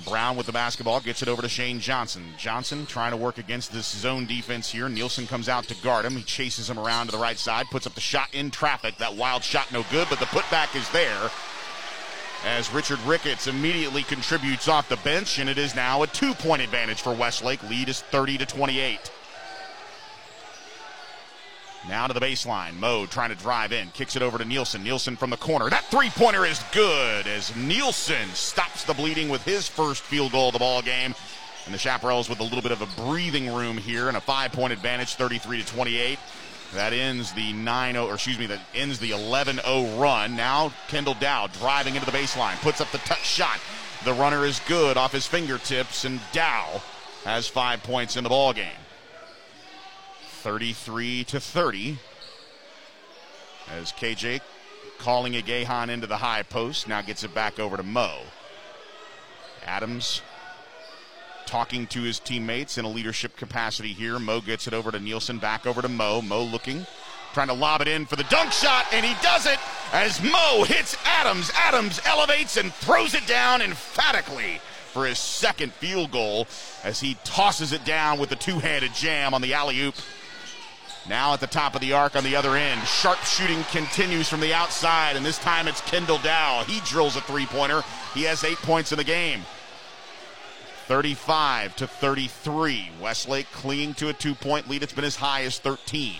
[0.04, 2.32] Brown with the basketball gets it over to Shane Johnson.
[2.38, 4.88] Johnson trying to work against this zone defense here.
[4.88, 6.16] Nielsen comes out to guard him.
[6.16, 8.96] He chases him around to the right side, puts up the shot in traffic.
[8.98, 11.30] That wild shot no good, but the putback is there.
[12.44, 16.62] as Richard Ricketts immediately contributes off the bench, and it is now a two point
[16.62, 17.62] advantage for Westlake.
[17.68, 19.11] Lead is 30 to 28.
[21.88, 22.74] Now to the baseline.
[22.79, 23.88] Mo trying to drive in.
[23.90, 24.83] Kicks it over to Nielsen.
[24.83, 25.70] Nielsen from the corner.
[25.70, 30.48] That three pointer is good as Nielsen stops the bleeding with his first field goal
[30.48, 31.14] of the ball game.
[31.64, 34.53] And the Chaparrals with a little bit of a breathing room here and a five
[34.53, 36.18] point advantage, 33 to 28.
[36.74, 40.37] That ends the 9 0, or excuse me, that ends the 11 0 run.
[40.37, 43.59] Now Kendall Dow driving into the baseline, puts up the touch shot.
[44.05, 46.83] The runner is good off his fingertips, and Dow
[47.24, 48.77] has five points in the ball game.
[50.48, 51.98] 33 to 30.
[53.70, 54.40] As KJ
[54.98, 58.20] calling a Gahan into the high post, now gets it back over to Mo.
[59.66, 60.22] Adams
[61.44, 64.18] talking to his teammates in a leadership capacity here.
[64.18, 66.22] Mo gets it over to Nielsen, back over to Mo.
[66.22, 66.87] Mo looking,
[67.34, 69.58] trying to lob it in for the dunk shot, and he does it
[69.92, 71.50] as Mo hits Adams.
[71.56, 74.62] Adams elevates and throws it down emphatically
[74.94, 76.46] for his second field goal
[76.84, 79.94] as he tosses it down with the two handed jam on the alley oop.
[81.09, 82.87] Now at the top of the arc on the other end.
[82.87, 86.64] Sharp shooting continues from the outside, and this time it's Kendall Dow.
[86.66, 87.83] He drills a three pointer.
[88.12, 89.42] He has eight points in the game.
[90.87, 92.90] 35 to 33.
[93.01, 94.83] Westlake clinging to a two point lead.
[94.83, 96.14] It's been as high as 13.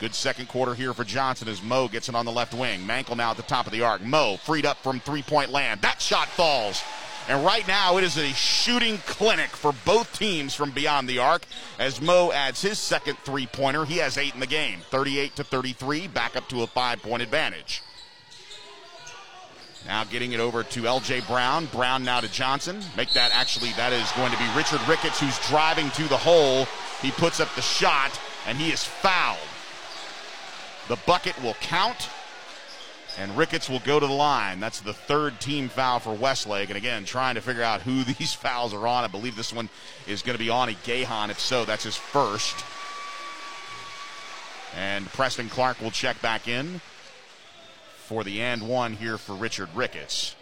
[0.00, 2.80] Good second quarter here for Johnson as Mo gets it on the left wing.
[2.80, 4.02] Mankel now at the top of the arc.
[4.02, 5.82] Mo freed up from three point land.
[5.82, 6.82] That shot falls.
[7.30, 11.44] And right now, it is a shooting clinic for both teams from beyond the arc
[11.78, 13.84] as Mo adds his second three pointer.
[13.84, 17.22] He has eight in the game, 38 to 33, back up to a five point
[17.22, 17.84] advantage.
[19.86, 21.66] Now getting it over to LJ Brown.
[21.66, 22.80] Brown now to Johnson.
[22.96, 26.66] Make that actually, that is going to be Richard Ricketts who's driving to the hole.
[27.00, 28.10] He puts up the shot
[28.48, 29.38] and he is fouled.
[30.88, 32.08] The bucket will count
[33.18, 34.60] and Ricketts will go to the line.
[34.60, 36.70] That's the third team foul for Westlake.
[36.70, 39.04] And again, trying to figure out who these fouls are on.
[39.04, 39.68] I believe this one
[40.06, 41.30] is going to be on a Gahan.
[41.30, 42.64] If so, that's his first.
[44.76, 46.80] And Preston Clark will check back in
[47.96, 50.36] for the and one here for Richard Ricketts.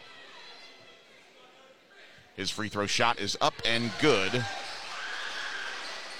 [2.36, 4.44] His free throw shot is up and good.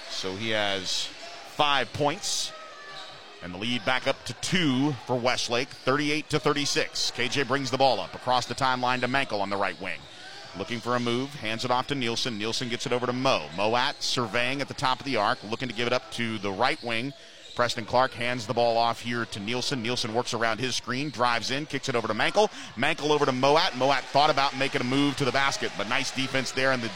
[0.09, 1.05] So he has
[1.55, 2.51] five points.
[3.41, 7.11] And the lead back up to two for Westlake, 38 to 36.
[7.15, 9.99] KJ brings the ball up across the timeline to Mankel on the right wing.
[10.57, 12.37] Looking for a move, hands it off to Nielsen.
[12.37, 13.43] Nielsen gets it over to Mo.
[13.55, 16.51] Moat surveying at the top of the arc, looking to give it up to the
[16.51, 17.13] right wing.
[17.55, 19.81] Preston Clark hands the ball off here to Nielsen.
[19.83, 22.49] Nielsen works around his screen, drives in, kicks it over to Mankel.
[22.75, 23.75] Mankel over to Moat.
[23.75, 26.89] Moat thought about making a move to the basket, but nice defense there in the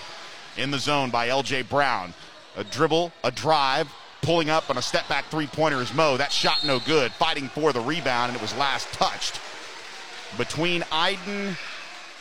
[0.58, 2.14] in the zone by LJ Brown.
[2.56, 3.92] A dribble, a drive,
[4.24, 6.18] pulling up on a step back three pointer is Mo.
[6.18, 7.12] That shot no good.
[7.12, 9.40] Fighting for the rebound, and it was last touched
[10.38, 11.56] between Iden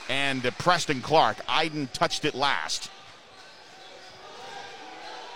[0.08, 1.38] and uh, Preston Clark.
[1.48, 2.90] Iden touched it last.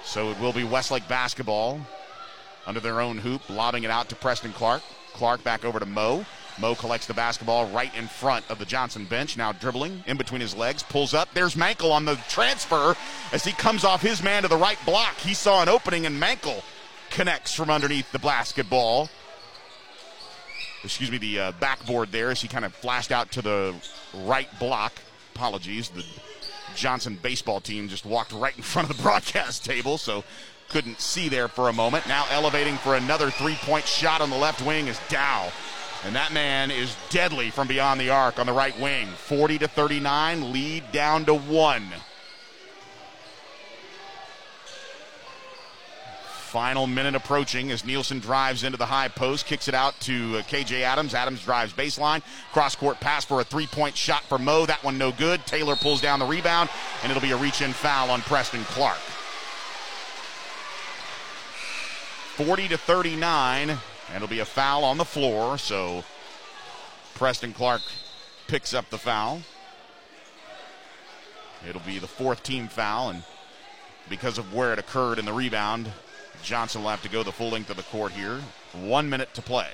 [0.04, 1.80] So it will be Westlake basketball
[2.66, 4.82] under their own hoop, lobbing it out to Preston Clark.
[5.14, 6.26] Clark back over to Mo.
[6.58, 9.36] Mo collects the basketball right in front of the Johnson bench.
[9.36, 11.28] Now dribbling in between his legs, pulls up.
[11.34, 12.96] There's Mankel on the transfer
[13.32, 15.16] as he comes off his man to the right block.
[15.16, 16.62] He saw an opening and Mankel
[17.10, 19.08] connects from underneath the basketball.
[20.82, 23.74] Excuse me, the uh, backboard there as he kind of flashed out to the
[24.14, 24.92] right block.
[25.34, 25.90] Apologies.
[25.90, 26.04] The
[26.74, 30.24] Johnson baseball team just walked right in front of the broadcast table, so
[30.68, 32.06] couldn't see there for a moment.
[32.06, 35.50] Now elevating for another three point shot on the left wing is Dow.
[36.04, 39.08] And that man is deadly from beyond the arc on the right wing.
[39.08, 41.86] 40 to 39, lead down to one.
[46.56, 50.42] Final minute approaching as Nielsen drives into the high post, kicks it out to uh,
[50.42, 51.12] KJ Adams.
[51.12, 54.64] Adams drives baseline, cross court pass for a three point shot for Mo.
[54.64, 55.44] That one no good.
[55.44, 56.70] Taylor pulls down the rebound,
[57.02, 58.96] and it'll be a reach in foul on Preston Clark.
[62.36, 63.78] 40 to 39.
[64.08, 66.04] And it'll be a foul on the floor, so
[67.14, 67.82] Preston Clark
[68.46, 69.42] picks up the foul.
[71.68, 73.24] It'll be the fourth team foul, and
[74.08, 75.90] because of where it occurred in the rebound,
[76.42, 78.40] Johnson will have to go the full length of the court here.
[78.72, 79.68] One minute to play.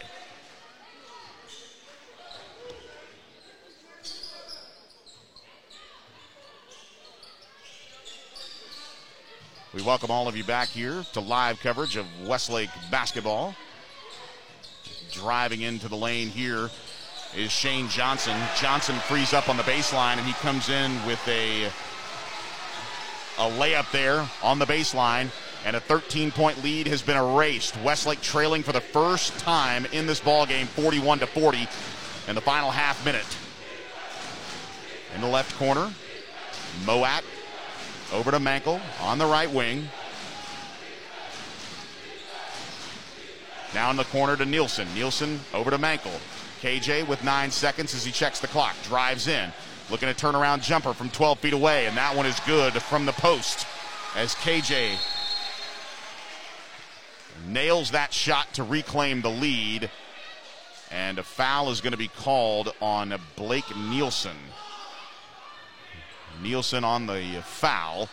[9.74, 13.54] We welcome all of you back here to live coverage of Westlake basketball.
[15.12, 16.70] Driving into the lane here
[17.36, 18.36] is Shane Johnson.
[18.58, 21.66] Johnson frees up on the baseline and he comes in with a
[23.38, 25.28] a layup there on the baseline
[25.64, 27.76] and a 13 point lead has been erased.
[27.82, 31.68] Westlake trailing for the first time in this ball game 41 to 40
[32.28, 33.26] in the final half minute.
[35.14, 35.92] in the left corner.
[36.86, 37.22] Moat
[38.12, 39.88] over to Mankel on the right wing.
[43.74, 44.86] Now in the corner to Nielsen.
[44.94, 46.12] Nielsen over to Mankel.
[46.60, 48.76] KJ with nine seconds as he checks the clock.
[48.84, 49.52] Drives in.
[49.90, 53.12] Looking at turnaround jumper from 12 feet away, and that one is good from the
[53.12, 53.66] post
[54.14, 54.96] as KJ
[57.48, 59.90] nails that shot to reclaim the lead.
[60.90, 64.36] And a foul is going to be called on Blake Nielsen.
[66.42, 68.08] Nielsen on the foul.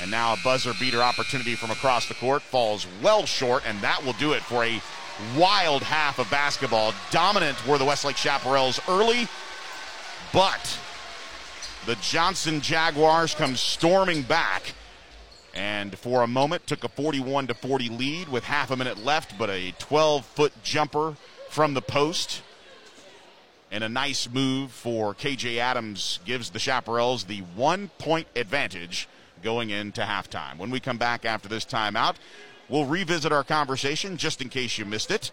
[0.00, 4.04] And now a buzzer beater opportunity from across the court falls well short, and that
[4.04, 4.80] will do it for a
[5.36, 6.92] wild half of basketball.
[7.10, 9.26] Dominant were the Westlake Chaparrals early,
[10.32, 10.78] but
[11.86, 14.74] the Johnson Jaguars come storming back
[15.56, 19.38] and for a moment took a 41 to 40 lead with half a minute left,
[19.38, 21.16] but a 12 foot jumper
[21.48, 22.42] from the post.
[23.70, 29.08] And a nice move for KJ Adams gives the Chaparrals the one point advantage
[29.42, 30.58] going into halftime.
[30.58, 32.16] When we come back after this timeout,
[32.68, 35.30] we'll revisit our conversation, just in case you missed it,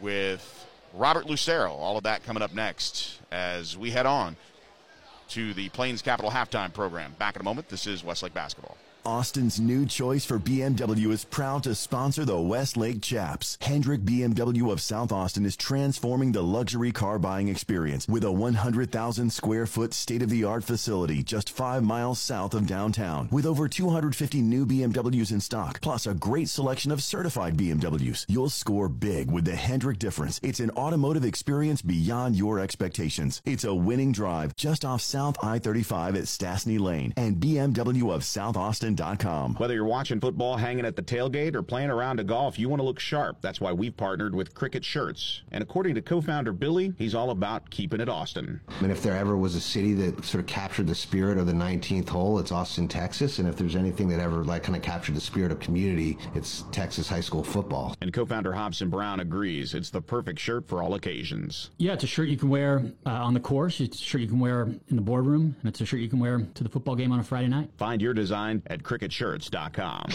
[0.00, 1.72] with Robert Lucero.
[1.72, 4.36] All of that coming up next as we head on
[5.28, 7.14] to the Plains Capital halftime program.
[7.18, 7.68] Back in a moment.
[7.68, 8.76] This is Westlake Basketball.
[9.06, 13.56] Austin's new choice for BMW is proud to sponsor the Westlake Chaps.
[13.60, 19.30] Hendrick BMW of South Austin is transforming the luxury car buying experience with a 100,000
[19.32, 23.28] square foot state of the art facility just five miles south of downtown.
[23.30, 28.48] With over 250 new BMWs in stock, plus a great selection of certified BMWs, you'll
[28.48, 30.40] score big with the Hendrick difference.
[30.42, 33.40] It's an automotive experience beyond your expectations.
[33.44, 38.24] It's a winning drive just off South I 35 at Stassney Lane and BMW of
[38.24, 38.95] South Austin
[39.58, 42.80] whether you're watching football, hanging at the tailgate, or playing around a golf, you want
[42.80, 43.40] to look sharp.
[43.40, 45.42] That's why we've partnered with Criquet Shirts.
[45.52, 48.60] And according to co-founder Billy, he's all about keeping it Austin.
[48.80, 51.52] And if there ever was a city that sort of captured the spirit of the
[51.52, 53.38] 19th hole, it's Austin, Texas.
[53.38, 56.64] And if there's anything that ever like kind of captured the spirit of community, it's
[56.72, 57.94] Texas high school football.
[58.00, 59.74] And co-founder Hobson Brown agrees.
[59.74, 61.70] It's the perfect shirt for all occasions.
[61.78, 63.80] Yeah, it's a shirt you can wear uh, on the course.
[63.80, 66.18] It's a shirt you can wear in the boardroom, and it's a shirt you can
[66.18, 67.70] wear to the football game on a Friday night.
[67.76, 70.06] Find your design at criquetshirts.com.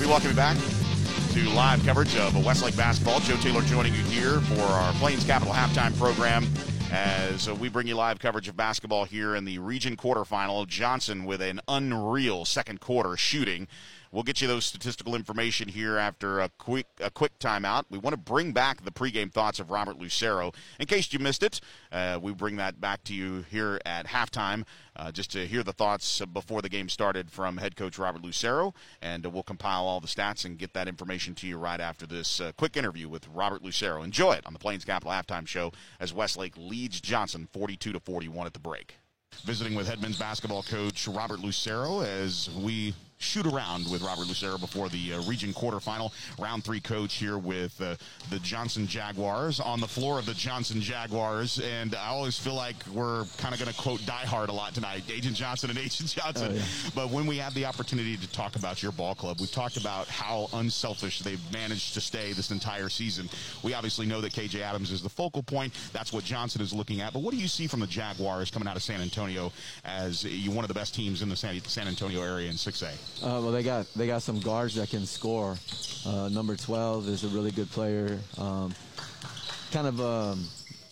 [0.00, 0.77] We welcome you back
[1.44, 3.20] to live coverage of Westlake basketball.
[3.20, 6.46] Joe Taylor joining you here for our Plains Capital halftime program
[6.90, 10.66] as we bring you live coverage of basketball here in the region quarterfinal.
[10.66, 13.68] Johnson with an unreal second quarter shooting.
[14.10, 17.84] We'll get you those statistical information here after a quick a quick timeout.
[17.90, 20.52] We want to bring back the pregame thoughts of Robert Lucero.
[20.80, 21.60] In case you missed it,
[21.92, 24.64] uh, we bring that back to you here at halftime,
[24.96, 28.74] uh, just to hear the thoughts before the game started from head coach Robert Lucero,
[29.02, 32.06] and uh, we'll compile all the stats and get that information to you right after
[32.06, 34.02] this uh, quick interview with Robert Lucero.
[34.02, 38.46] Enjoy it on the Plains Capital halftime show as Westlake leads Johnson 42 to 41
[38.46, 38.96] at the break.
[39.44, 44.88] Visiting with Headman's basketball coach Robert Lucero as we shoot around with Robert Lucero before
[44.88, 46.12] the uh, region quarterfinal.
[46.38, 47.96] Round three coach here with uh,
[48.30, 51.60] the Johnson Jaguars on the floor of the Johnson Jaguars.
[51.60, 54.74] And I always feel like we're kind of going to quote Die Hard a lot
[54.74, 56.52] tonight, Agent Johnson and Agent Johnson.
[56.52, 56.62] Oh, yeah.
[56.94, 60.08] But when we have the opportunity to talk about your ball club, we've talked about
[60.08, 63.28] how unselfish they've managed to stay this entire season.
[63.62, 65.72] We obviously know that KJ Adams is the focal point.
[65.92, 67.12] That's what Johnson is looking at.
[67.12, 69.52] But what do you see from the Jaguars coming out of San Antonio
[69.84, 73.07] as you one of the best teams in the San, San Antonio area in 6A?
[73.22, 75.56] Uh, well, they got they got some guards that can score.
[76.06, 78.18] Uh, number 12 is a really good player.
[78.38, 78.74] Um,
[79.72, 80.44] kind of um,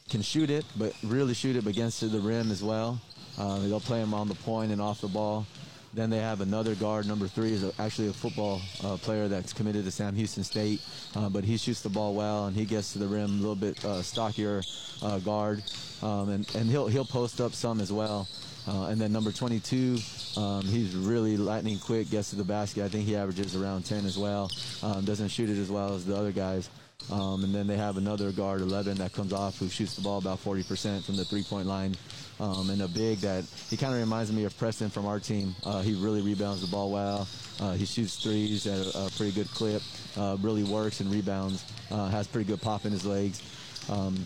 [0.08, 3.00] can shoot it, but really shoot it against the rim as well.
[3.38, 5.46] Uh, they'll play him on the point and off the ball.
[5.94, 7.06] Then they have another guard.
[7.06, 10.82] Number three is actually a football uh, player that's committed to Sam Houston State,
[11.14, 13.54] uh, but he shoots the ball well and he gets to the rim a little
[13.54, 14.62] bit uh, stockier
[15.02, 15.62] uh, guard,
[16.02, 18.28] um, and and he'll he'll post up some as well.
[18.68, 19.98] Uh, and then number 22,
[20.36, 22.84] um, he's really lightning quick, gets to the basket.
[22.84, 24.50] I think he averages around 10 as well.
[24.82, 26.68] Um, doesn't shoot it as well as the other guys.
[27.10, 30.18] Um, and then they have another guard, 11, that comes off who shoots the ball
[30.18, 31.94] about 40% from the three-point line.
[32.38, 35.54] Um, and a big that he kind of reminds me of Preston from our team.
[35.64, 37.26] Uh, he really rebounds the ball well.
[37.60, 39.80] Uh, he shoots threes at a, a pretty good clip.
[40.16, 41.64] Uh, really works and rebounds.
[41.90, 43.40] Uh, has pretty good pop in his legs.
[43.88, 44.16] Um,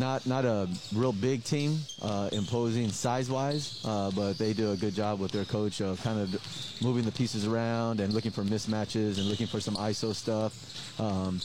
[0.00, 4.94] not not a real big team, uh, imposing size-wise, uh, but they do a good
[4.94, 9.18] job with their coach of kind of moving the pieces around and looking for mismatches
[9.18, 11.40] and looking for some ISO stuff um,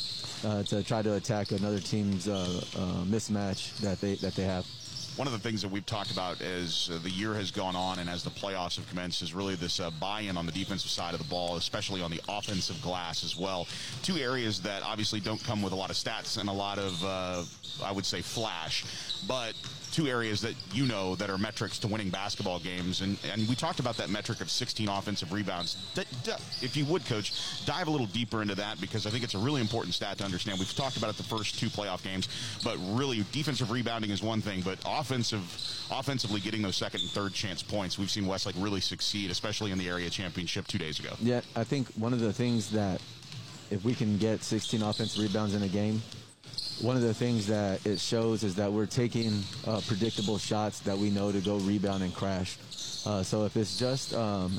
[0.46, 4.66] uh, to try to attack another team's uh, uh, mismatch that they that they have
[5.18, 8.00] one of the things that we've talked about as uh, the year has gone on
[8.00, 11.14] and as the playoffs have commenced is really this uh, buy-in on the defensive side
[11.14, 13.66] of the ball, especially on the offensive glass as well.
[14.04, 17.04] Two areas that obviously don't come with a lot of stats and a lot of,
[17.06, 17.44] uh,
[17.84, 18.84] I would say, flash,
[19.26, 19.54] but
[19.96, 23.00] two areas that you know that are metrics to winning basketball games.
[23.00, 25.78] And, and we talked about that metric of 16 offensive rebounds.
[25.96, 27.32] D- d- if you would, coach,
[27.66, 30.26] dive a little deeper into that because I think it's a really important stat to
[30.26, 30.60] understand.
[30.60, 32.28] We've talked about it the first two playoff games,
[32.62, 35.44] but really defensive rebounding is one thing, but offensive,
[35.90, 39.78] offensively getting those second and third chance points, we've seen Westlake really succeed, especially in
[39.78, 41.14] the area championship two days ago.
[41.22, 43.02] Yeah, I think one of the things that
[43.72, 46.02] if we can get 16 offensive rebounds in a game,
[46.82, 50.98] one of the things that it shows is that we're taking uh, predictable shots that
[50.98, 52.58] we know to go rebound and crash.
[53.06, 54.52] Uh, so if it's just um,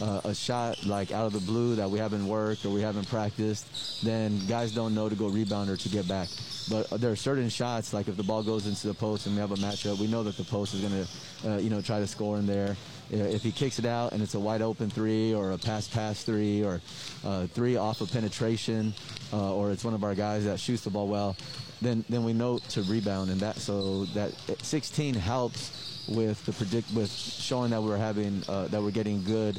[0.00, 3.08] uh, a shot like out of the blue that we haven't worked or we haven't
[3.08, 6.28] practiced, then guys don't know to go rebound or to get back.
[6.70, 9.40] But there are certain shots, like if the ball goes into the post and we
[9.40, 11.98] have a matchup, we know that the post is going to, uh, you know, try
[11.98, 12.76] to score in there.
[13.10, 16.22] If he kicks it out and it's a wide open three or a pass pass
[16.22, 16.80] three or
[17.24, 18.94] uh, three off of penetration,
[19.32, 21.36] uh, or it's one of our guys that shoots the ball well,
[21.82, 24.32] then then we know to rebound and that so that
[24.62, 29.58] 16 helps with the predict with showing that we're having uh, that we're getting good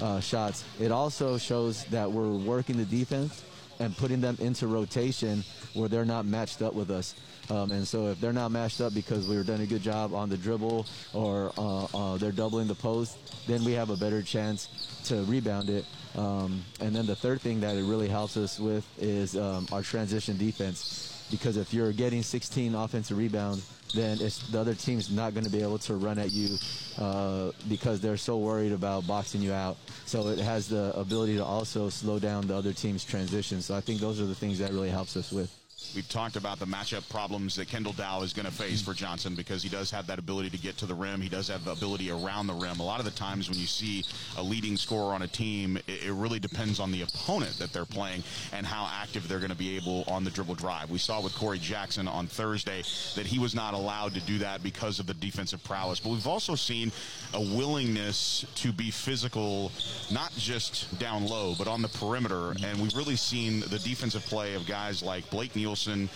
[0.00, 0.64] uh, shots.
[0.78, 3.44] It also shows that we're working the defense
[3.80, 5.42] and putting them into rotation
[5.74, 7.14] where they're not matched up with us.
[7.48, 10.14] Um, and so if they're not matched up because we were doing a good job
[10.14, 13.16] on the dribble or uh, uh, they're doubling the post,
[13.46, 14.68] then we have a better chance
[15.06, 15.84] to rebound it.
[16.16, 19.82] Um, and then the third thing that it really helps us with is um, our
[19.82, 25.44] transition defense because if you're getting 16 offensive rebounds, then the other team's not going
[25.44, 26.56] to be able to run at you
[26.98, 29.76] uh, because they're so worried about boxing you out.
[30.06, 33.60] So it has the ability to also slow down the other team's transition.
[33.62, 35.59] So I think those are the things that really helps us with.
[35.94, 39.34] We've talked about the matchup problems that Kendall Dow is going to face for Johnson
[39.34, 41.20] because he does have that ability to get to the rim.
[41.20, 42.78] He does have the ability around the rim.
[42.78, 44.04] A lot of the times when you see
[44.36, 47.84] a leading scorer on a team, it, it really depends on the opponent that they're
[47.84, 48.22] playing
[48.52, 50.90] and how active they're going to be able on the dribble drive.
[50.90, 52.82] We saw with Corey Jackson on Thursday
[53.16, 55.98] that he was not allowed to do that because of the defensive prowess.
[55.98, 56.92] But we've also seen
[57.34, 59.72] a willingness to be physical,
[60.12, 62.54] not just down low, but on the perimeter.
[62.64, 66.08] And we've really seen the defensive play of guys like Blake Nielsen and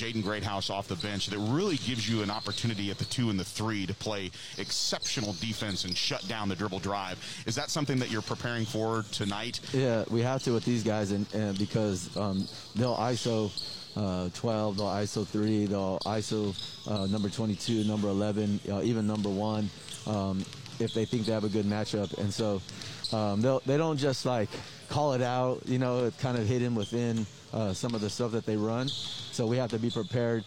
[0.00, 3.38] Jaden Greathouse off the bench that really gives you an opportunity at the two and
[3.38, 7.18] the three to play exceptional defense and shut down the dribble drive.
[7.46, 9.60] Is that something that you're preparing for tonight?
[9.72, 13.50] Yeah, we have to with these guys, and, and because um, they'll ISO.
[13.96, 16.54] Uh, 12, they'll ISO 3, they'll ISO
[16.88, 19.68] uh, number 22, number 11, uh, even number 1,
[20.06, 20.44] um,
[20.78, 22.16] if they think they have a good matchup.
[22.18, 22.62] And so
[23.12, 24.48] um, they don't just like
[24.88, 28.46] call it out, you know, kind of hidden within uh, some of the stuff that
[28.46, 28.88] they run.
[28.88, 30.44] So we have to be prepared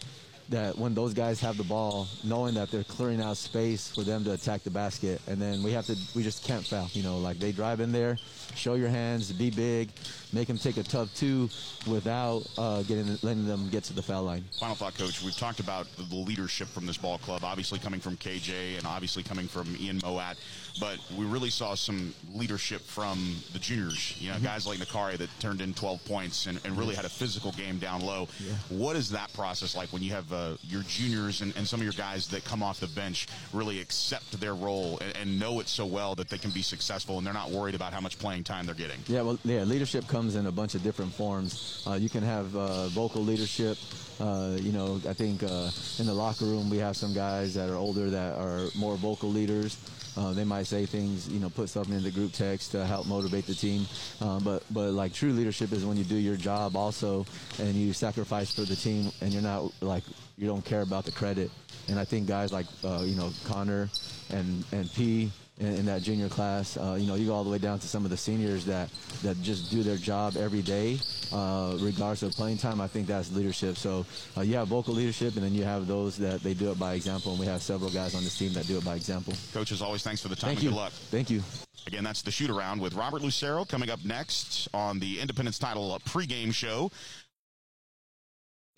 [0.50, 4.24] that when those guys have the ball, knowing that they're clearing out space for them
[4.24, 6.88] to attack the basket, and then we have to, we just can't foul.
[6.92, 8.18] You know, like they drive in there,
[8.54, 9.90] show your hands, be big,
[10.32, 11.48] make them take a tough two
[11.86, 14.44] without uh, getting letting them get to the foul line.
[14.60, 15.22] Final thought, coach.
[15.22, 19.22] We've talked about the leadership from this ball club, obviously coming from KJ and obviously
[19.22, 20.36] coming from Ian Moat,
[20.80, 24.16] but we really saw some leadership from the juniors.
[24.18, 24.44] You know, mm-hmm.
[24.44, 27.78] guys like Nakari that turned in 12 points and, and, really had a physical game
[27.78, 28.26] down low.
[28.40, 28.52] Yeah.
[28.68, 31.84] What is that process like when you have uh, your juniors and, and, some of
[31.84, 35.68] your guys that come off the bench really accept their role and, and know it
[35.68, 38.42] so well that they can be successful and they're not worried about how much playing
[38.42, 38.98] time they're getting?
[39.06, 41.84] Yeah, well, yeah, leadership comes in a bunch of different forms.
[41.86, 43.78] Uh, you can have uh, vocal leadership.
[44.20, 47.70] Uh, you know, I think uh, in the locker room we have some guys that
[47.70, 49.78] are older that are more vocal leaders.
[50.16, 53.06] Uh, they might say things, you know, put something in the group text to help
[53.06, 53.86] motivate the team.
[54.20, 57.26] Um, but but like true leadership is when you do your job also,
[57.58, 60.04] and you sacrifice for the team, and you're not like
[60.36, 61.50] you don't care about the credit.
[61.88, 63.90] And I think guys like uh, you know Connor
[64.30, 66.76] and and P in, in that junior class.
[66.76, 68.88] Uh, you know, you go all the way down to some of the seniors that,
[69.22, 70.98] that just do their job every day,
[71.32, 72.80] uh, regardless of playing time.
[72.80, 73.76] I think that's leadership.
[73.76, 74.04] So
[74.36, 76.94] uh, you have vocal leadership, and then you have those that they do it by
[76.94, 79.32] example, and we have several guys on this team that do it by example.
[79.52, 80.70] Coach, as always, thanks for the time Thank and you.
[80.70, 80.92] good luck.
[80.92, 81.42] Thank you.
[81.86, 85.98] Again, that's the shoot around with Robert Lucero coming up next on the Independence title
[86.06, 86.90] pregame show.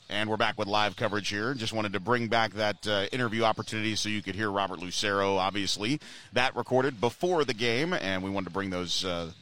[0.08, 1.52] And we're back with live coverage here.
[1.54, 5.36] Just wanted to bring back that uh, interview opportunity so you could hear Robert Lucero,
[5.36, 6.00] obviously.
[6.32, 9.32] That recorded before the game, and we wanted to bring those uh,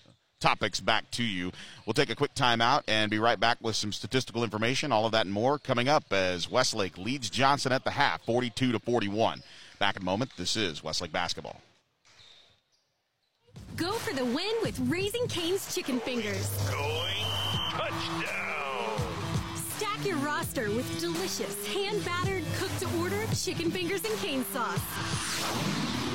[0.41, 1.53] topics back to you.
[1.85, 4.91] We'll take a quick timeout and be right back with some statistical information.
[4.91, 8.73] All of that and more coming up as Westlake leads Johnson at the half, 42
[8.73, 9.43] to 41.
[9.79, 10.31] Back in a moment.
[10.39, 11.61] This is Westlake basketball.
[13.77, 16.49] Go for the win with Raising Cane's Chicken Fingers.
[16.71, 17.15] Going
[17.71, 18.44] touchdown.
[20.05, 24.79] Your roster with delicious, hand battered, cooked to order chicken fingers and cane sauce.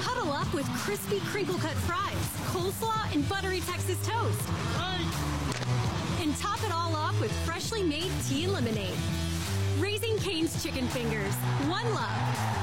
[0.04, 2.14] Huddle up with crispy crinkle cut fries,
[2.54, 4.50] coleslaw, and buttery Texas toast.
[6.22, 8.94] And top it all off with freshly made tea and lemonade.
[9.80, 11.34] Raising Cane's Chicken Fingers.
[11.68, 12.60] One love.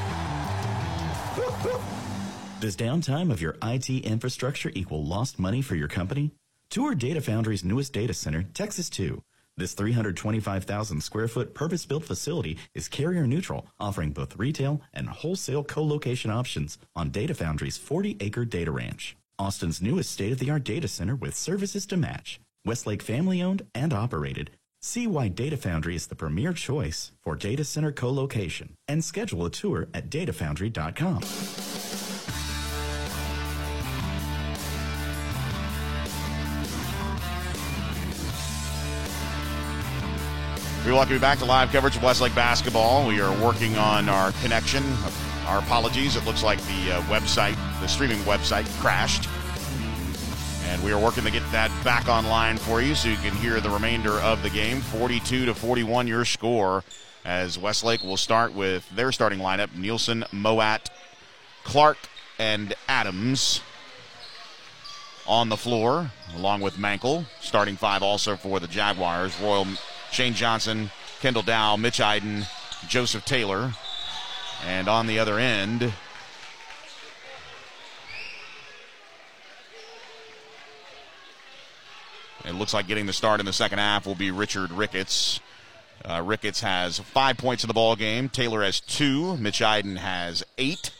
[2.61, 6.31] Does downtime of your IT infrastructure equal lost money for your company?
[6.71, 9.21] Tour Data Foundry's newest data center, Texas 2.
[9.59, 15.65] This 325,000 square foot purpose built facility is carrier neutral, offering both retail and wholesale
[15.65, 19.17] co location options on Data Foundry's 40 acre data ranch.
[19.39, 22.39] Austin's newest state of the art data center with services to match.
[22.67, 24.51] Westlake family owned and operated.
[24.83, 29.47] See why Data Foundry is the premier choice for data center co location and schedule
[29.47, 31.96] a tour at datafoundry.com.
[40.87, 43.09] We welcome you back to live coverage of Westlake basketball.
[43.09, 44.85] We are working on our connection.
[45.49, 46.15] Our apologies.
[46.15, 49.29] It looks like the uh, website, the streaming website, crashed.
[50.67, 53.61] And we are working to get that back online for you so you can hear
[53.61, 54.81] the remainder of the game.
[54.81, 56.85] 42 to 41, your score.
[57.25, 60.89] As Westlake will start with their starting lineup Nielsen, Moat,
[61.65, 61.99] Clark,
[62.39, 63.61] and Adams
[65.27, 67.25] on the floor, along with Mankel.
[67.41, 69.37] Starting five also for the Jaguars.
[69.41, 69.67] Royal
[70.11, 70.91] Shane Johnson,
[71.21, 72.47] Kendall Dow, Mitch Iden,
[72.89, 73.73] Joseph Taylor.
[74.67, 75.93] And on the other end,
[82.45, 85.41] it looks like getting the start in the second half will be Richard Ricketts.
[86.05, 88.29] Uh, Ricketts has five points in the ball game.
[88.29, 89.37] Taylor has two.
[89.37, 90.91] Mitch Iden has eight.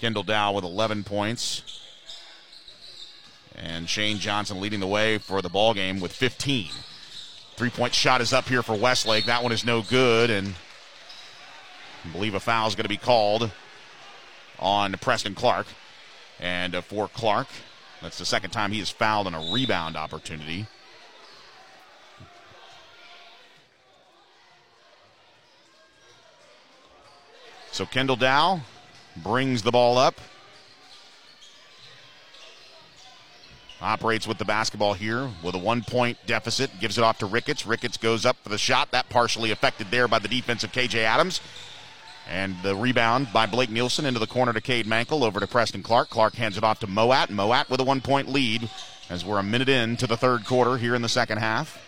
[0.00, 1.69] Kendall Dow with 11 points.
[3.62, 6.70] And Shane Johnson leading the way for the ball game with 15.
[7.56, 9.26] Three point shot is up here for Westlake.
[9.26, 10.54] That one is no good, and
[12.04, 13.50] I believe a foul is going to be called
[14.58, 15.66] on Preston Clark.
[16.40, 17.48] And uh, for Clark,
[18.00, 20.66] that's the second time he has fouled on a rebound opportunity.
[27.72, 28.60] So Kendall Dow
[29.22, 30.18] brings the ball up.
[33.82, 36.70] Operates with the basketball here with a one point deficit.
[36.80, 37.66] Gives it off to Ricketts.
[37.66, 38.90] Ricketts goes up for the shot.
[38.90, 41.40] That partially affected there by the defense of KJ Adams.
[42.28, 45.82] And the rebound by Blake Nielsen into the corner to Cade Mankel over to Preston
[45.82, 46.10] Clark.
[46.10, 47.30] Clark hands it off to Moat.
[47.30, 48.68] Moat with a one point lead
[49.08, 51.78] as we're a minute into the third quarter here in the second half.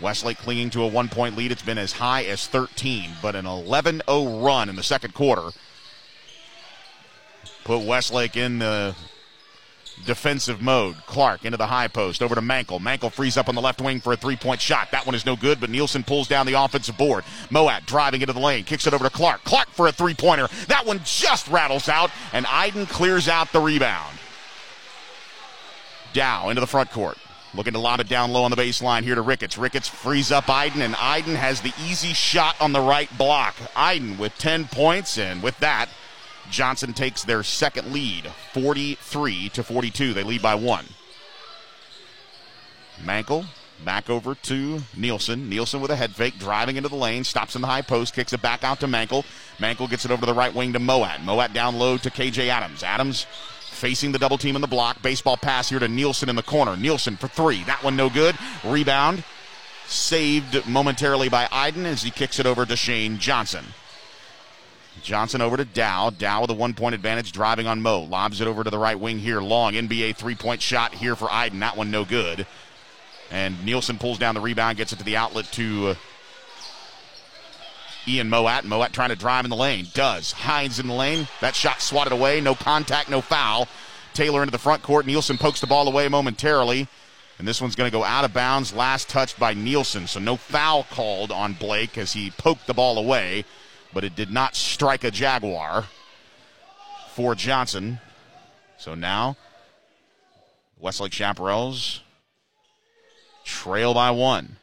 [0.00, 1.52] Westlake clinging to a one point lead.
[1.52, 5.50] It's been as high as 13, but an 11 0 run in the second quarter
[7.66, 8.94] put Westlake in the
[10.04, 10.96] defensive mode.
[11.06, 12.80] Clark into the high post over to Mankel.
[12.80, 14.90] Mankel frees up on the left wing for a three point shot.
[14.90, 17.24] That one is no good, but Nielsen pulls down the offensive board.
[17.50, 19.44] Moat driving into the lane, kicks it over to Clark.
[19.44, 20.48] Clark for a three pointer.
[20.68, 24.18] That one just rattles out, and Iden clears out the rebound.
[26.12, 27.18] Dow into the front court.
[27.54, 29.56] Looking to lob it down low on the baseline here to Ricketts.
[29.56, 33.54] Ricketts frees up Iden, and Iden has the easy shot on the right block.
[33.74, 35.88] Iden with 10 points, and with that,
[36.50, 40.14] Johnson takes their second lead, 43 to 42.
[40.14, 40.86] They lead by one.
[43.04, 43.46] Mankel
[43.84, 45.48] back over to Nielsen.
[45.48, 48.32] Nielsen with a head fake, driving into the lane, stops in the high post, kicks
[48.32, 49.24] it back out to Mankel.
[49.58, 51.20] Mankel gets it over to the right wing to Moat.
[51.22, 52.82] Moat down low to KJ Adams.
[52.82, 53.26] Adams
[53.60, 55.02] facing the double team in the block.
[55.02, 56.76] Baseball pass here to Nielsen in the corner.
[56.76, 57.62] Nielsen for three.
[57.64, 58.36] That one no good.
[58.64, 59.22] Rebound
[59.86, 63.64] saved momentarily by Iden as he kicks it over to Shane Johnson.
[65.06, 66.10] Johnson over to Dow.
[66.10, 68.00] Dow with a one point advantage driving on Mo.
[68.00, 69.40] Lobs it over to the right wing here.
[69.40, 71.60] Long NBA three point shot here for Iden.
[71.60, 72.44] That one no good.
[73.30, 75.94] And Nielsen pulls down the rebound, gets it to the outlet to uh,
[78.08, 78.64] Ian Moat.
[78.64, 79.86] Moat trying to drive in the lane.
[79.94, 80.32] Does.
[80.32, 81.28] Hines in the lane.
[81.40, 82.40] That shot swatted away.
[82.40, 83.68] No contact, no foul.
[84.12, 85.06] Taylor into the front court.
[85.06, 86.88] Nielsen pokes the ball away momentarily.
[87.38, 88.74] And this one's going to go out of bounds.
[88.74, 90.08] Last touched by Nielsen.
[90.08, 93.44] So no foul called on Blake as he poked the ball away
[93.96, 95.86] but it did not strike a Jaguar
[97.14, 97.98] for Johnson.
[98.76, 99.38] So now,
[100.78, 102.00] Westlake Chaparrals
[103.42, 104.58] trail by one.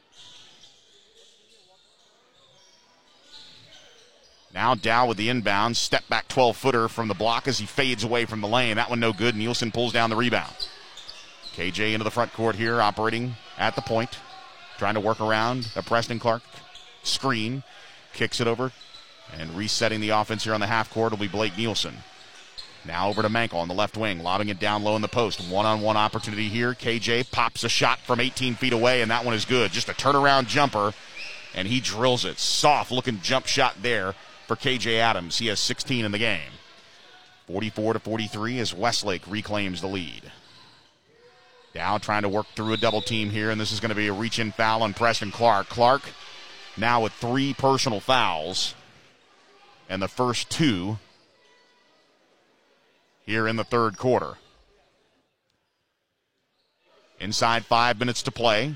[4.54, 8.04] Now Dow with the inbound, step back 12 footer from the block as he fades
[8.04, 8.76] away from the lane.
[8.76, 9.36] That one no good.
[9.36, 10.68] Nielsen pulls down the rebound.
[11.56, 14.20] KJ into the front court here, operating at the point,
[14.78, 16.44] trying to work around a Preston Clark
[17.02, 17.64] screen,
[18.14, 18.72] kicks it over,
[19.32, 21.96] and resetting the offense here on the half court will be Blake Nielsen.
[22.86, 25.40] Now over to Mankel on the left wing, lobbing it down low in the post.
[25.50, 26.74] One on one opportunity here.
[26.74, 29.72] KJ pops a shot from 18 feet away, and that one is good.
[29.72, 30.94] Just a turnaround jumper,
[31.56, 32.40] and he drills it.
[32.40, 34.16] Soft looking jump shot there
[34.48, 35.38] for KJ Adams.
[35.38, 36.52] He has 16 in the game.
[37.48, 40.32] 44 to 43 as Westlake reclaims the lead.
[41.74, 44.08] Dow trying to work through a double team here, and this is going to be
[44.08, 45.70] a reach in foul on Preston Clark.
[45.70, 46.04] Clark
[46.78, 48.76] now with three personal fouls,
[49.90, 50.98] and the first two
[53.26, 54.34] here in the third quarter.
[57.20, 58.76] Inside five minutes to play.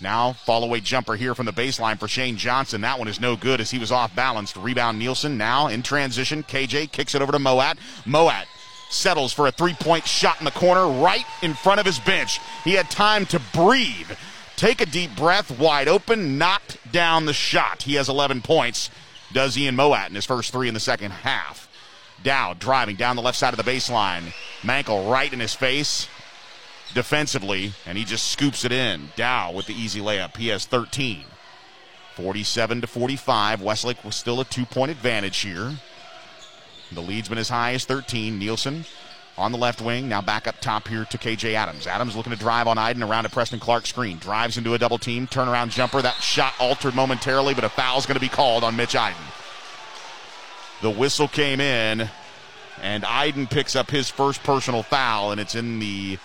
[0.00, 2.82] Now, fall away jumper here from the baseline for Shane Johnson.
[2.82, 4.56] That one is no good as he was off balance.
[4.56, 5.36] Rebound Nielsen.
[5.36, 7.78] Now in transition, KJ kicks it over to Moat.
[8.06, 8.46] Moat
[8.90, 12.40] settles for a three point shot in the corner right in front of his bench.
[12.64, 14.10] He had time to breathe,
[14.58, 17.84] take a deep breath, wide open, knocked down the shot.
[17.84, 18.90] He has 11 points,
[19.32, 21.68] does Ian Moat in his first three in the second half.
[22.22, 24.34] Dow driving down the left side of the baseline.
[24.62, 26.08] Mankel right in his face
[26.92, 29.10] defensively, and he just scoops it in.
[29.14, 30.36] Dow with the easy layup.
[30.36, 31.24] He has 13.
[32.16, 33.62] 47 to 45.
[33.62, 35.72] Westlake was still a two point advantage here.
[36.90, 38.38] The lead's been as high as 13.
[38.38, 38.84] Nielsen
[39.38, 40.08] on the left wing.
[40.08, 41.86] Now back up top here to KJ Adams.
[41.86, 44.18] Adams looking to drive on Iden around a Preston Clark screen.
[44.18, 45.26] Drives into a double team.
[45.26, 46.02] Turnaround jumper.
[46.02, 49.16] That shot altered momentarily, but a foul's going to be called on Mitch Iden.
[50.82, 52.08] The whistle came in,
[52.82, 56.18] and Iden picks up his first personal foul, and it's in the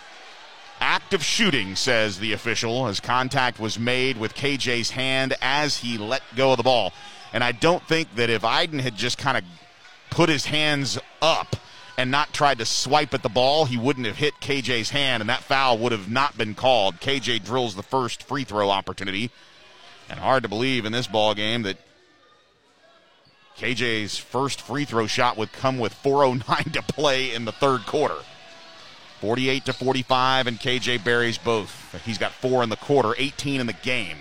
[0.80, 5.98] act of shooting, says the official, as contact was made with KJ's hand as he
[5.98, 6.94] let go of the ball.
[7.32, 9.44] And I don't think that if Iden had just kind of
[10.10, 11.56] put his hands up
[11.98, 15.30] and not tried to swipe at the ball, he wouldn't have hit KJ's hand, and
[15.30, 17.00] that foul would have not been called.
[17.00, 19.30] KJ drills the first free throw opportunity.
[20.10, 21.78] And hard to believe in this ball game that
[23.58, 28.18] KJ's first free throw shot would come with 409 to play in the third quarter.
[29.22, 31.96] 48 to 45, and KJ buries both.
[32.04, 34.18] He's got four in the quarter, 18 in the game.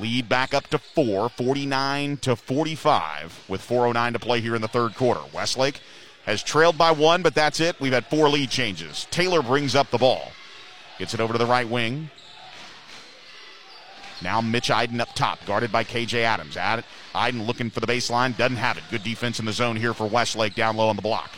[0.00, 4.68] Lead back up to four, 49 to 45, with 409 to play here in the
[4.68, 5.20] third quarter.
[5.32, 5.80] Westlake
[6.26, 7.80] has trailed by one, but that's it.
[7.80, 9.06] We've had four lead changes.
[9.10, 10.32] Taylor brings up the ball,
[10.98, 12.10] gets it over to the right wing.
[14.22, 16.56] Now Mitch Iden up top, guarded by KJ Adams.
[16.56, 18.84] Iden looking for the baseline, doesn't have it.
[18.90, 21.30] Good defense in the zone here for Westlake down low on the block.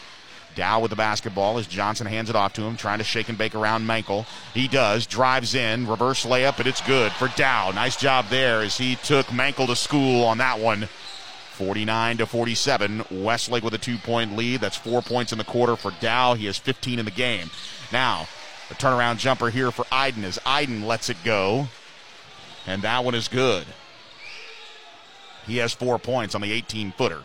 [0.55, 3.39] Dow with the basketball as Johnson hands it off to him, trying to shake and
[3.39, 4.26] bake around Mankel.
[4.55, 7.70] He does, drives in, reverse layup, and it's good for Dow.
[7.70, 10.89] Nice job there as he took Mankel to school on that one.
[11.59, 13.05] 49 to 47.
[13.11, 14.61] Westlake with a two point lead.
[14.61, 16.35] That's four points in the quarter for Dow.
[16.35, 17.51] He has 15 in the game.
[17.93, 18.29] Now,
[18.71, 21.67] a turnaround jumper here for Iden as Iden lets it go.
[22.65, 23.67] And that one is good.
[25.49, 27.25] He has four points on the 18 footer.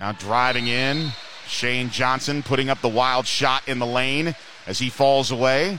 [0.00, 1.12] Now driving in,
[1.46, 4.34] Shane Johnson putting up the wild shot in the lane
[4.66, 5.78] as he falls away.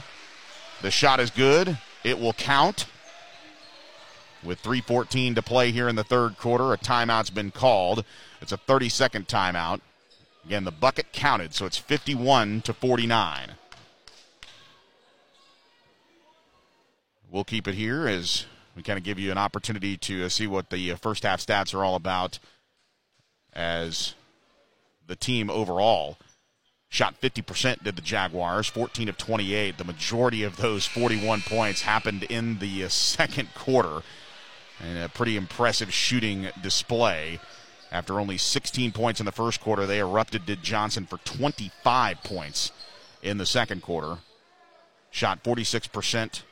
[0.82, 1.78] The shot is good.
[2.04, 2.86] It will count.
[4.44, 8.04] With 3.14 to play here in the third quarter, a timeout's been called.
[8.40, 9.80] It's a 30 second timeout.
[10.44, 13.52] Again, the bucket counted, so it's 51 to 49.
[17.28, 20.46] We'll keep it here as we kind of give you an opportunity to uh, see
[20.46, 22.38] what the uh, first half stats are all about
[23.52, 24.14] as
[25.06, 26.18] the team overall
[26.96, 29.76] shot 50% did the Jaguars, 14 of 28.
[29.76, 34.00] The majority of those 41 points happened in the uh, second quarter.
[34.82, 37.38] And a pretty impressive shooting display.
[37.92, 42.72] After only 16 points in the first quarter, they erupted did Johnson for 25 points
[43.22, 44.18] in the second quarter.
[45.10, 46.42] Shot 46%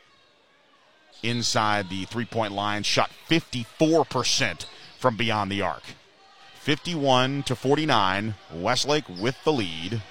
[1.22, 4.66] inside the three point line, shot 54%
[4.98, 5.82] from beyond the arc.
[6.60, 8.34] 51 to 49.
[8.52, 10.02] Westlake with the lead.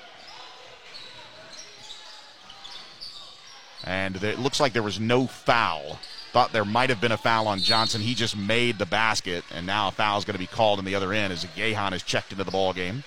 [3.84, 6.00] And it looks like there was no foul.
[6.32, 8.02] Thought there might have been a foul on Johnson.
[8.02, 10.86] He just made the basket, and now a foul is going to be called in
[10.86, 13.04] the other end as Gahan is checked into the ball game.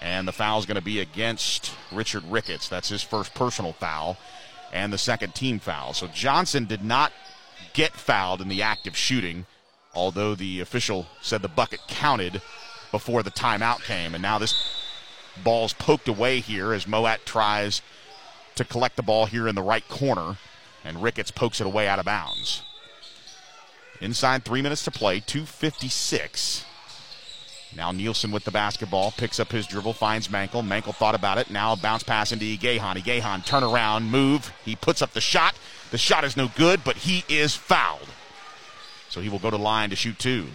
[0.00, 2.68] And the foul is going to be against Richard Ricketts.
[2.68, 4.16] That's his first personal foul
[4.72, 5.92] and the second team foul.
[5.92, 7.12] So Johnson did not
[7.72, 9.46] get fouled in the act of shooting,
[9.94, 12.40] although the official said the bucket counted
[12.90, 14.14] before the timeout came.
[14.14, 14.54] And now this
[15.42, 17.82] Ball's poked away here as Moat tries
[18.58, 20.36] to collect the ball here in the right corner,
[20.84, 22.62] and Ricketts pokes it away out of bounds.
[24.00, 26.64] Inside three minutes to play, 256.
[27.74, 30.66] Now Nielsen with the basketball, picks up his dribble, finds Mankel.
[30.66, 31.50] Mankel thought about it.
[31.50, 32.96] Now a bounce pass into Igehan.
[32.96, 34.52] Igehan turn around, move.
[34.64, 35.54] He puts up the shot.
[35.90, 38.08] The shot is no good, but he is fouled.
[39.08, 40.46] So he will go to line to shoot two.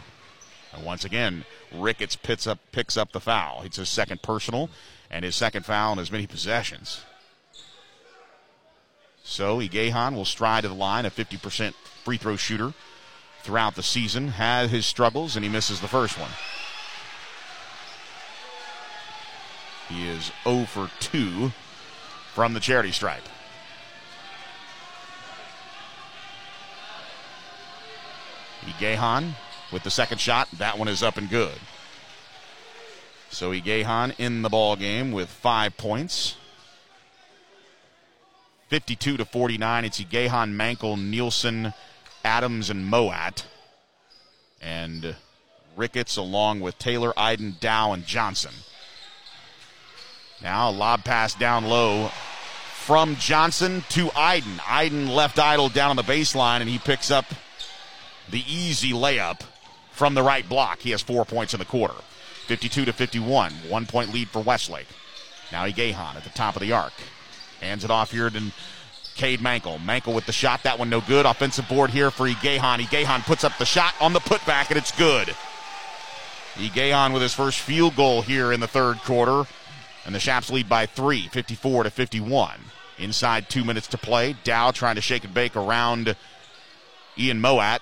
[0.73, 3.61] And once again, Ricketts picks up, picks up the foul.
[3.63, 4.69] It's his second personal
[5.09, 7.03] and his second foul in as many possessions.
[9.23, 12.73] So Igehan will stride to the line, a 50% free throw shooter
[13.41, 14.29] throughout the season.
[14.29, 16.29] Had his struggles, and he misses the first one.
[19.89, 21.51] He is 0 for 2
[22.33, 23.23] from the charity stripe.
[28.61, 29.33] Igehan
[29.71, 30.47] with the second shot.
[30.57, 31.59] That one is up and good.
[33.29, 36.35] So Igehan in the ball game with five points.
[38.73, 39.85] 52 to 49.
[39.85, 41.75] It's Igehan, Mankel, Nielsen,
[42.25, 43.45] Adams, and Moat.
[44.59, 45.15] And
[45.75, 48.51] Ricketts along with Taylor, Iden, Dow, and Johnson.
[50.41, 52.07] Now a lob pass down low
[52.73, 54.59] from Johnson to Iden.
[54.67, 57.25] Iden left idle down on the baseline, and he picks up
[58.27, 59.41] the easy layup
[59.91, 60.79] from the right block.
[60.79, 61.93] He has four points in the quarter.
[62.47, 63.53] 52 to 51.
[63.69, 64.87] One point lead for Westlake.
[65.51, 66.93] Now Igehan at the top of the arc.
[67.63, 68.41] Hands it off here to
[69.15, 69.79] Cade Mankel.
[69.79, 70.63] Mankel with the shot.
[70.63, 71.25] That one no good.
[71.25, 72.79] Offensive board here for Igehan.
[72.79, 75.33] Igehan puts up the shot on the putback, and it's good.
[76.55, 79.47] Igehan with his first field goal here in the third quarter.
[80.05, 82.59] And the Chaps lead by three, 54 to 51.
[82.99, 84.35] Inside two minutes to play.
[84.43, 86.15] Dow trying to shake and bake around
[87.17, 87.79] Ian Moat.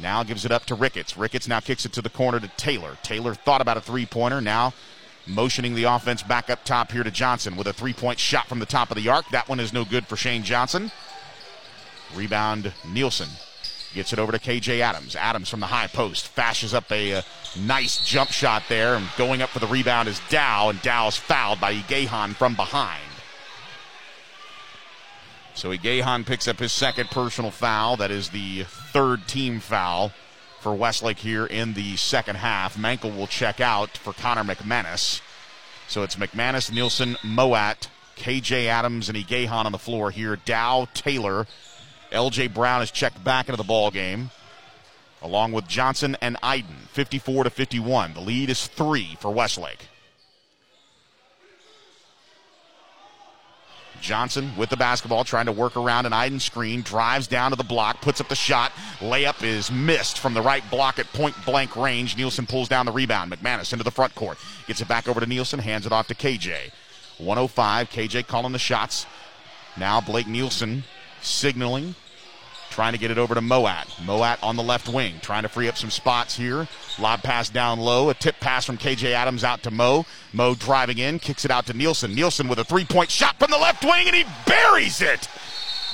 [0.00, 1.16] Now gives it up to Ricketts.
[1.16, 2.98] Ricketts now kicks it to the corner to Taylor.
[3.04, 4.40] Taylor thought about a three pointer.
[4.40, 4.74] Now
[5.26, 8.58] motioning the offense back up top here to Johnson with a three point shot from
[8.58, 9.28] the top of the arc.
[9.30, 10.90] That one is no good for Shane Johnson.
[12.14, 13.28] Rebound Nielsen
[13.94, 15.16] gets it over to KJ Adams.
[15.16, 17.22] Adams from the high post fashes up a, uh,
[17.56, 18.94] nice jump shot there.
[18.94, 23.02] And going up for the rebound is Dow, and Dow's fouled by Igehan from behind.
[25.54, 27.96] So Igehan picks up his second personal foul.
[27.96, 30.12] That is the third team foul
[30.60, 32.76] for Westlake here in the second half.
[32.76, 35.20] Mankel will check out for Connor McManus.
[35.88, 40.36] So it's McManus, Nielsen, Moat, KJ Adams, and Igehan on the floor here.
[40.36, 41.46] Dow, Taylor,
[42.12, 44.30] LJ Brown is checked back into the ball game,
[45.22, 46.88] along with Johnson and Iden.
[46.92, 48.14] 54 to 51.
[48.14, 49.89] The lead is three for Westlake.
[54.00, 57.64] Johnson with the basketball, trying to work around an Iden screen, drives down to the
[57.64, 58.72] block, puts up the shot.
[58.98, 62.16] Layup is missed from the right block at point blank range.
[62.16, 63.30] Nielsen pulls down the rebound.
[63.30, 64.38] McManus into the front court.
[64.66, 66.70] Gets it back over to Nielsen, hands it off to KJ.
[67.18, 69.06] 105, KJ calling the shots.
[69.76, 70.84] Now Blake Nielsen
[71.22, 71.94] signaling,
[72.70, 73.86] trying to get it over to Moat.
[74.04, 76.66] Moat on the left wing, trying to free up some spots here.
[76.98, 80.06] Lob pass down low, a tip pass from KJ Adams out to Mo.
[80.32, 82.14] Mo driving in, kicks it out to Nielsen.
[82.14, 85.28] Nielsen with a three point shot from the left wing, and he buries it.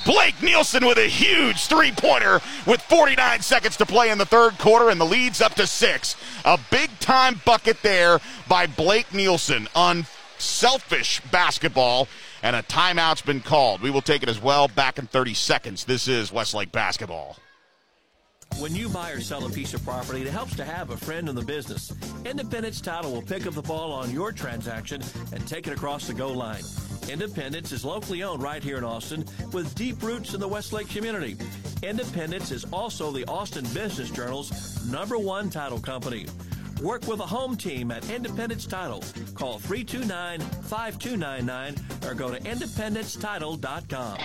[0.05, 4.57] Blake Nielsen with a huge three pointer with 49 seconds to play in the third
[4.57, 6.15] quarter, and the lead's up to six.
[6.45, 9.67] A big time bucket there by Blake Nielsen.
[9.75, 12.07] Unselfish basketball
[12.43, 13.81] and a timeout's been called.
[13.81, 15.85] We will take it as well back in 30 seconds.
[15.85, 17.37] This is Westlake basketball.
[18.59, 21.29] When you buy or sell a piece of property, it helps to have a friend
[21.29, 21.93] in the business.
[22.25, 26.13] Independence Title will pick up the ball on your transaction and take it across the
[26.13, 26.63] goal line.
[27.07, 31.37] Independence is locally owned right here in Austin with deep roots in the Westlake community.
[31.83, 36.25] Independence is also the Austin Business Journal's number one title company.
[36.81, 39.03] Work with a home team at Independence Title.
[39.33, 41.75] Call 329 5299
[42.09, 44.17] or go to independencetitle.com.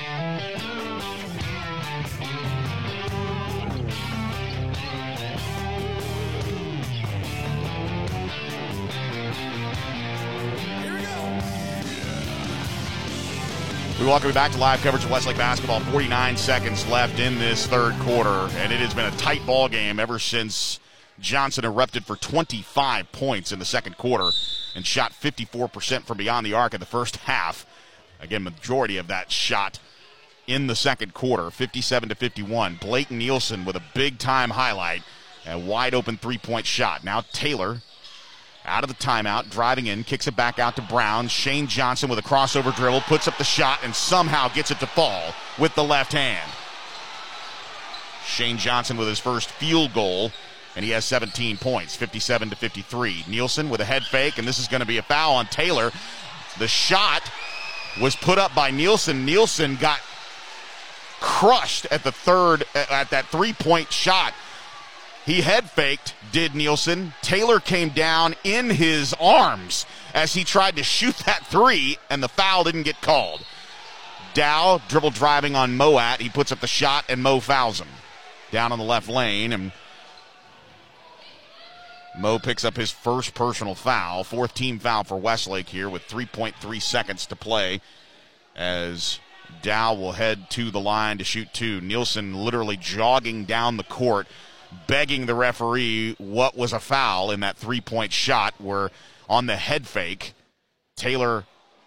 [13.99, 15.81] We welcome you back to live coverage of Westlake basketball.
[15.81, 20.01] 49 seconds left in this third quarter, and it has been a tight ball game
[20.01, 20.81] ever since
[21.23, 24.31] Johnson erupted for 25 points in the second quarter
[24.75, 27.65] and shot 54% from beyond the arc in the first half.
[28.21, 29.79] Again, majority of that shot
[30.47, 32.79] in the second quarter, 57 to 51.
[32.81, 35.03] Blake Nielsen with a big time highlight,
[35.47, 37.05] a wide open three point shot.
[37.05, 37.79] Now Taylor
[38.65, 41.29] out of the timeout, driving in, kicks it back out to Brown.
[41.29, 44.87] Shane Johnson with a crossover dribble, puts up the shot, and somehow gets it to
[44.87, 46.51] fall with the left hand.
[48.25, 50.31] Shane Johnson with his first field goal
[50.75, 53.25] and he has 17 points, 57 to 53.
[53.29, 55.91] Nielsen with a head fake, and this is going to be a foul on Taylor.
[56.59, 57.31] The shot
[58.01, 59.25] was put up by Nielsen.
[59.25, 60.01] Nielsen got
[61.21, 64.35] crushed at the third at that three-point shot.
[65.25, 67.15] He head faked, did Nielsen.
[67.23, 72.29] Taylor came down in his arms as he tried to shoot that three, and the
[72.29, 73.45] foul didn't get called.
[74.35, 76.21] Dow dribble driving on Moat.
[76.21, 77.89] He puts up the shot, and Mo fouls him
[78.51, 79.71] down on the left lane, and
[82.19, 86.83] Mo picks up his first personal foul, fourth team foul for Westlake here with 3.3
[86.83, 87.81] seconds to play
[88.55, 89.19] as
[89.63, 91.81] Dow will head to the line to shoot two.
[91.81, 94.27] Nielsen literally jogging down the court,
[94.87, 98.91] begging the referee what was a foul in that three point shot where
[99.29, 100.35] on the head fake,
[100.97, 101.45] Taylor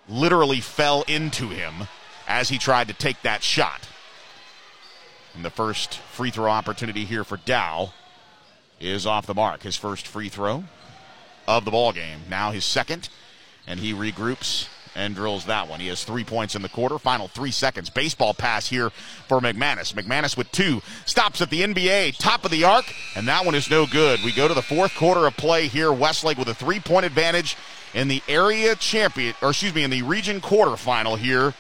[0.10, 1.88] literally fell into him
[2.28, 3.88] as he tried to take that shot.
[5.36, 7.94] And the first free throw opportunity here for Dow
[8.80, 9.64] is off the mark.
[9.64, 10.64] His first free throw
[11.48, 12.22] of the ball game.
[12.30, 13.10] Now his second,
[13.68, 15.80] and he regroups and drills that one.
[15.80, 16.98] He has three points in the quarter.
[16.98, 17.90] Final three seconds.
[17.90, 18.90] Baseball pass here
[19.28, 19.94] for McManus.
[19.94, 20.82] McManus with two.
[21.06, 24.22] Stops at the NBA, top of the arc, and that one is no good.
[24.24, 25.92] We go to the fourth quarter of play here.
[25.92, 27.58] Westlake with a three point advantage
[27.94, 31.54] in the area champion, or excuse me, in the region quarterfinal here.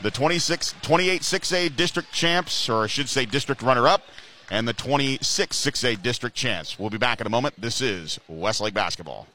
[0.00, 4.02] The 26, 28 6A district champs, or I should say district runner up,
[4.50, 6.78] and the 26 6A district champs.
[6.78, 7.54] We'll be back in a moment.
[7.60, 9.26] This is Westlake basketball.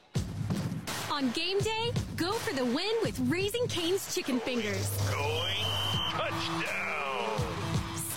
[1.11, 4.89] On game day, go for the win with Raising Cane's Chicken Fingers.
[5.11, 5.65] Going
[6.11, 7.41] touchdown.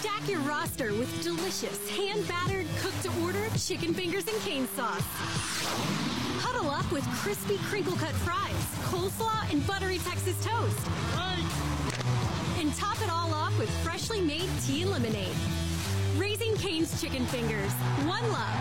[0.00, 5.02] Stack your roster with delicious, hand battered, cooked to order chicken fingers and cane sauce.
[6.40, 10.88] Huddle up with crispy crinkle cut fries, coleslaw, and buttery Texas toast.
[12.58, 15.34] And top it all off with freshly made tea and lemonade.
[16.22, 17.72] Raising Cane's Chicken Fingers.
[18.06, 18.54] One love.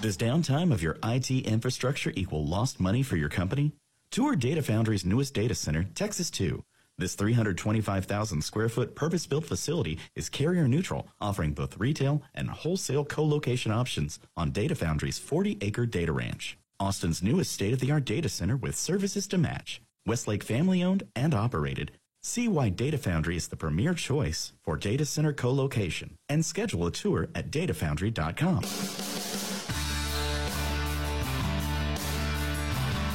[0.00, 3.72] Does downtime of your IT infrastructure equal lost money for your company?
[4.12, 6.62] Tour Data Foundry's newest data center, Texas 2.
[6.96, 13.04] This 325,000 square foot purpose built facility is carrier neutral, offering both retail and wholesale
[13.04, 16.56] co location options on Data Foundry's 40 acre data ranch.
[16.78, 19.82] Austin's newest state of the art data center with services to match.
[20.06, 21.90] Westlake family owned and operated.
[22.24, 26.86] See why Data Foundry is the premier choice for data center co location and schedule
[26.86, 28.62] a tour at datafoundry.com.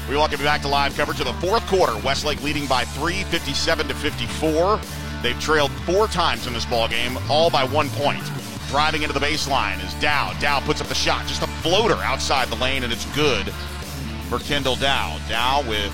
[0.09, 1.97] We welcome you back to live coverage of the fourth quarter.
[2.05, 4.81] Westlake leading by three, 57 to 54.
[5.23, 8.23] They've trailed four times in this ball game, all by one point.
[8.67, 10.37] Driving into the baseline is Dow.
[10.41, 13.47] Dow puts up the shot, just a floater outside the lane, and it's good
[14.27, 15.17] for Kendall Dow.
[15.29, 15.93] Dow with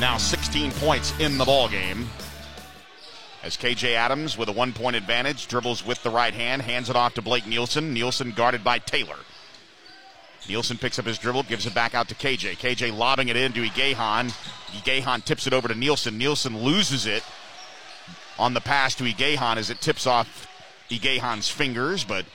[0.00, 2.08] now 16 points in the ball game.
[3.42, 6.96] As KJ Adams with a one point advantage dribbles with the right hand, hands it
[6.96, 7.92] off to Blake Nielsen.
[7.92, 9.18] Nielsen guarded by Taylor.
[10.48, 12.56] Nielsen picks up his dribble, gives it back out to KJ.
[12.56, 14.34] KJ lobbing it in to Igahan.
[14.72, 16.18] Igahan tips it over to Nielsen.
[16.18, 17.22] Nielsen loses it
[18.38, 20.48] on the pass to Igahan as it tips off
[20.90, 22.26] Igahan's fingers, but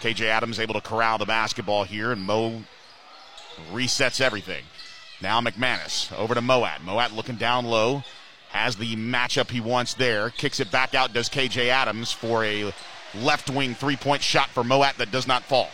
[0.00, 2.62] KJ Adams able to corral the basketball here, and Mo
[3.70, 4.64] resets everything.
[5.22, 6.82] Now McManus over to Moat.
[6.84, 8.02] Moat looking down low,
[8.50, 12.72] has the matchup he wants there, kicks it back out, does KJ Adams for a
[13.14, 15.70] left wing three point shot for Moat that does not fall.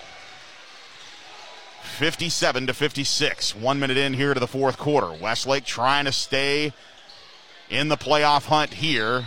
[1.82, 3.56] 57 to 56.
[3.56, 5.12] One minute in here to the fourth quarter.
[5.12, 6.72] Westlake trying to stay
[7.70, 9.24] in the playoff hunt here.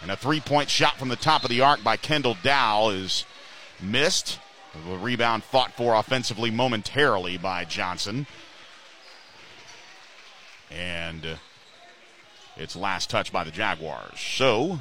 [0.00, 3.24] And a three point shot from the top of the arc by Kendall Dow is
[3.80, 4.38] missed.
[4.88, 8.26] The rebound fought for offensively momentarily by Johnson.
[10.70, 11.34] And uh,
[12.56, 14.18] it's last touch by the Jaguars.
[14.18, 14.80] So,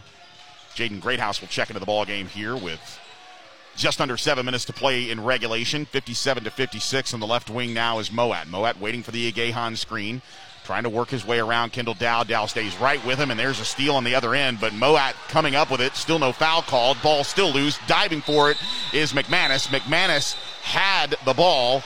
[0.76, 3.00] Jaden Greathouse will check into the ball game here with
[3.76, 5.86] just under seven minutes to play in regulation.
[5.86, 8.48] 57 to 56 on the left wing now is Moat.
[8.48, 10.22] Moat waiting for the Agahan screen,
[10.64, 12.24] trying to work his way around Kendall Dow.
[12.24, 15.14] Dow stays right with him, and there's a steal on the other end, but Moat
[15.28, 15.96] coming up with it.
[15.96, 17.02] Still no foul called.
[17.02, 17.78] Ball still loose.
[17.88, 18.58] Diving for it
[18.94, 19.68] is McManus.
[19.68, 21.84] McManus had the ball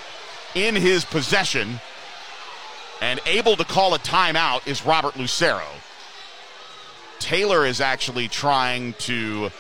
[0.56, 1.80] in his possession,
[3.02, 5.66] and able to call a timeout is Robert Lucero.
[7.20, 9.52] Taylor is actually trying to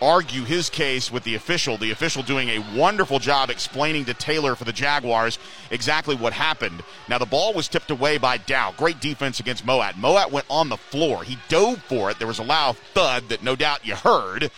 [0.00, 1.78] argue his case with the official.
[1.78, 5.38] The official doing a wonderful job explaining to Taylor for the Jaguars
[5.70, 6.82] exactly what happened.
[7.08, 8.74] Now, the ball was tipped away by Dow.
[8.76, 9.96] Great defense against Moat.
[9.96, 11.22] Moat went on the floor.
[11.22, 12.18] He dove for it.
[12.18, 14.50] There was a loud thud that no doubt you heard.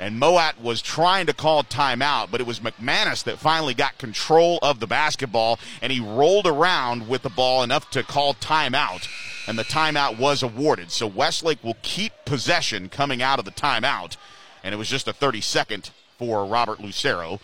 [0.00, 4.58] And Moat was trying to call timeout, but it was McManus that finally got control
[4.60, 9.08] of the basketball, and he rolled around with the ball enough to call timeout.
[9.46, 10.90] And the timeout was awarded.
[10.90, 14.16] So Westlake will keep possession coming out of the timeout
[14.64, 17.38] and it was just a 30 second for Robert Lucero.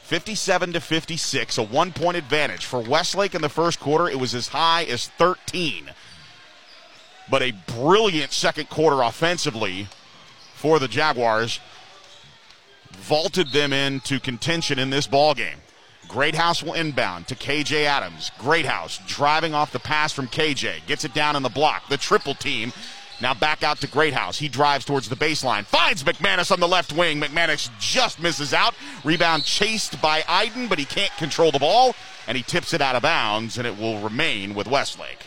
[0.00, 2.64] 57 to 56, a one point advantage.
[2.64, 5.90] For Westlake in the first quarter, it was as high as 13.
[7.30, 9.86] But a brilliant second quarter offensively
[10.54, 11.60] for the Jaguars
[13.02, 15.58] vaulted them into contention in this ball game.
[16.08, 18.30] Greathouse will inbound to KJ Adams.
[18.38, 21.88] Greathouse driving off the pass from KJ, gets it down in the block.
[21.88, 22.72] The triple team
[23.20, 24.38] now back out to Greathouse.
[24.38, 27.20] He drives towards the baseline, finds McManus on the left wing.
[27.20, 28.74] McManus just misses out.
[29.04, 31.94] Rebound chased by Iden, but he can't control the ball,
[32.26, 35.26] and he tips it out of bounds, and it will remain with Westlake.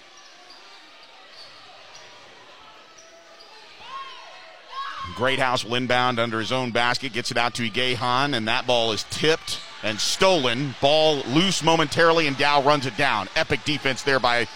[5.16, 8.92] Greathouse will inbound under his own basket, gets it out to Igehan, and that ball
[8.92, 10.76] is tipped and stolen.
[10.82, 13.30] Ball loose momentarily, and Dow runs it down.
[13.36, 14.48] Epic defense there by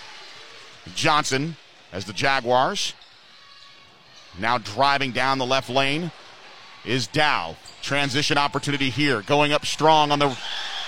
[0.96, 1.56] Johnson
[1.92, 2.94] as the Jaguars
[4.38, 6.12] now driving down the left lane
[6.86, 7.56] is Dow.
[7.82, 9.22] Transition opportunity here.
[9.22, 10.38] Going up strong on the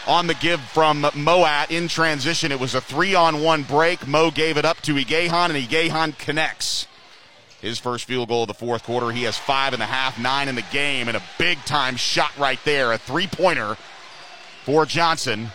[0.07, 2.51] on the give from Moat in transition.
[2.51, 4.07] It was a three on one break.
[4.07, 6.87] Mo gave it up to Igehan, and Igehan connects.
[7.61, 9.11] His first field goal of the fourth quarter.
[9.11, 12.35] He has five and a half, nine in the game, and a big time shot
[12.37, 12.91] right there.
[12.91, 13.77] A three pointer
[14.65, 15.51] for Johnson.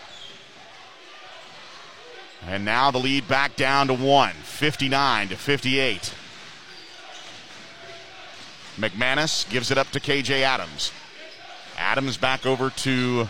[2.46, 6.14] And now the lead back down to one, 59 to 58.
[8.76, 10.92] McManus gives it up to KJ Adams.
[11.76, 13.28] Adams back over to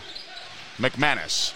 [0.77, 1.53] McManus.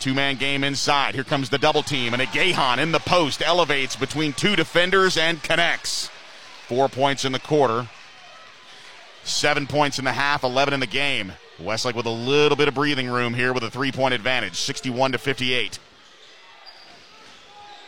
[0.00, 1.14] Two man game inside.
[1.14, 5.16] Here comes the double team, and a Gahan in the post elevates between two defenders
[5.16, 6.10] and connects.
[6.70, 7.88] Four points in the quarter,
[9.24, 11.32] seven points in the half, 11 in the game.
[11.58, 15.10] Westlake with a little bit of breathing room here with a three point advantage, 61
[15.10, 15.80] to 58.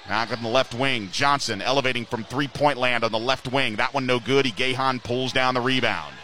[0.08, 3.76] Back on the left wing, Johnson elevating from three point land on the left wing.
[3.76, 4.46] That one no good.
[4.46, 6.16] Gahan pulls down the rebound.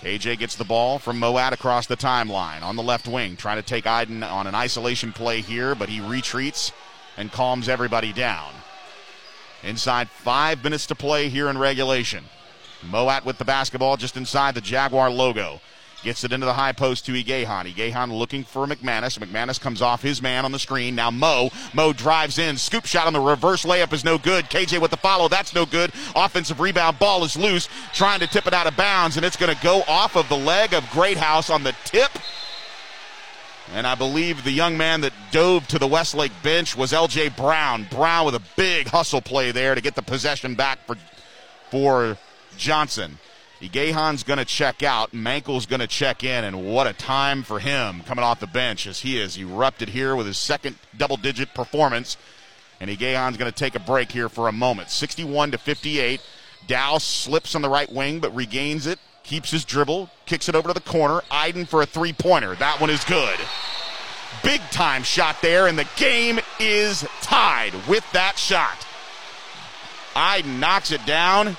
[0.00, 3.62] KJ gets the ball from Moat across the timeline on the left wing, trying to
[3.62, 6.72] take Iden on an isolation play here, but he retreats
[7.16, 8.52] and calms everybody down.
[9.64, 12.24] Inside five minutes to play here in regulation.
[12.82, 15.60] Moat with the basketball just inside the Jaguar logo.
[16.02, 17.72] Gets it into the high post to Igehan.
[17.72, 19.18] Igehan looking for McManus.
[19.18, 20.94] McManus comes off his man on the screen.
[20.94, 21.48] Now Mo.
[21.72, 22.58] Mo drives in.
[22.58, 24.44] Scoop shot on the reverse layup is no good.
[24.50, 25.28] KJ with the follow.
[25.28, 25.92] That's no good.
[26.14, 26.98] Offensive rebound.
[26.98, 27.70] Ball is loose.
[27.94, 30.36] Trying to tip it out of bounds, and it's going to go off of the
[30.36, 32.10] leg of Greathouse on the tip.
[33.74, 37.88] And I believe the young man that dove to the Westlake bench was LJ Brown.
[37.90, 40.96] Brown with a big hustle play there to get the possession back for,
[41.72, 42.16] for
[42.56, 43.18] Johnson.
[43.60, 45.12] Gahan's going to check out.
[45.12, 48.86] Mankel's going to check in, and what a time for him coming off the bench
[48.86, 52.16] as he has erupted here with his second double-digit performance.
[52.80, 54.90] And Gahan's going to take a break here for a moment.
[54.90, 56.20] 61 to 58.
[56.68, 60.68] Dow slips on the right wing, but regains it, keeps his dribble, kicks it over
[60.68, 61.22] to the corner.
[61.30, 62.54] Iden for a three-pointer.
[62.56, 63.38] That one is good.
[64.42, 68.86] Big time shot there, and the game is tied with that shot.
[70.14, 71.56] Iden knocks it down.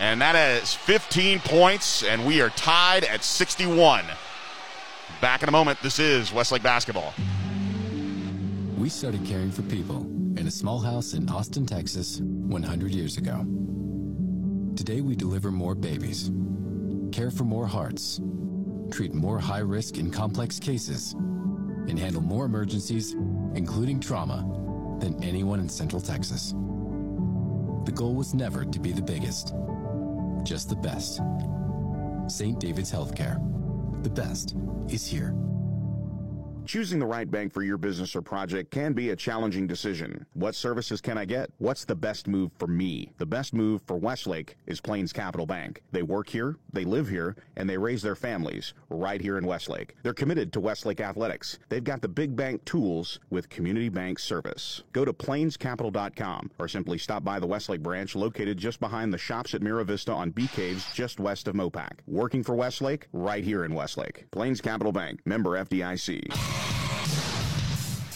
[0.00, 4.04] And that is 15 points, and we are tied at 61.
[5.20, 7.12] Back in a moment, this is Westlake Basketball.
[8.76, 10.02] We started caring for people
[10.38, 13.44] in a small house in Austin, Texas, 100 years ago.
[14.76, 16.30] Today, we deliver more babies,
[17.12, 18.20] care for more hearts,
[18.90, 23.14] treat more high risk and complex cases, and handle more emergencies,
[23.54, 24.46] including trauma,
[25.00, 26.52] than anyone in Central Texas.
[27.84, 29.54] The goal was never to be the biggest
[30.48, 31.20] just the best.
[32.26, 32.58] St.
[32.58, 33.36] David's Healthcare.
[34.02, 34.56] The best
[34.88, 35.34] is here.
[36.68, 40.26] Choosing the right bank for your business or project can be a challenging decision.
[40.34, 41.50] What services can I get?
[41.56, 43.10] What's the best move for me?
[43.16, 45.80] The best move for Westlake is Plains Capital Bank.
[45.92, 49.94] They work here, they live here, and they raise their families right here in Westlake.
[50.02, 51.58] They're committed to Westlake athletics.
[51.70, 54.82] They've got the big bank tools with community bank service.
[54.92, 59.54] Go to plainscapital.com or simply stop by the Westlake branch located just behind the shops
[59.54, 61.92] at Mira Vista on Bee Caves just west of Mopac.
[62.06, 64.30] Working for Westlake right here in Westlake.
[64.32, 66.57] Plains Capital Bank, member FDIC.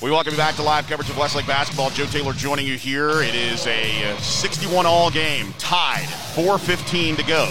[0.02, 1.90] We welcome you back to live coverage of Westlake basketball.
[1.90, 3.23] Joe Taylor joining you here.
[3.23, 7.47] It is a uh, 61 all game, tied, 4:15 to go.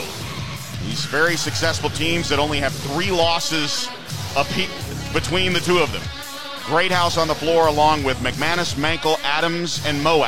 [0.86, 3.88] These very successful teams that only have three losses
[5.14, 6.02] between the two of them.
[6.66, 10.28] Greathouse on the floor along with McManus, Mankel, Adams, and Moat.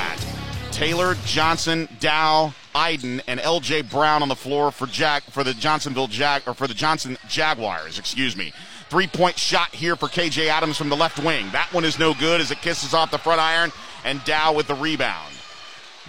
[0.71, 3.83] Taylor, Johnson, Dow, Iden, and L.J.
[3.83, 7.99] Brown on the floor for Jack for the Johnsonville Jag or for the Johnson Jaguars.
[7.99, 8.53] Excuse me.
[8.93, 11.49] Three point shot here for KJ Adams from the left wing.
[11.51, 13.71] That one is no good as it kisses off the front iron,
[14.05, 15.33] and Dow with the rebound.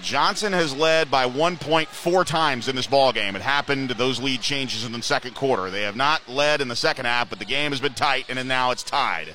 [0.02, 3.36] Johnson has led by one point four times in this ball game.
[3.36, 5.70] It happened those lead changes in the second quarter.
[5.70, 8.47] They have not led in the second half, but the game has been tight, and
[8.47, 9.35] now it's tied.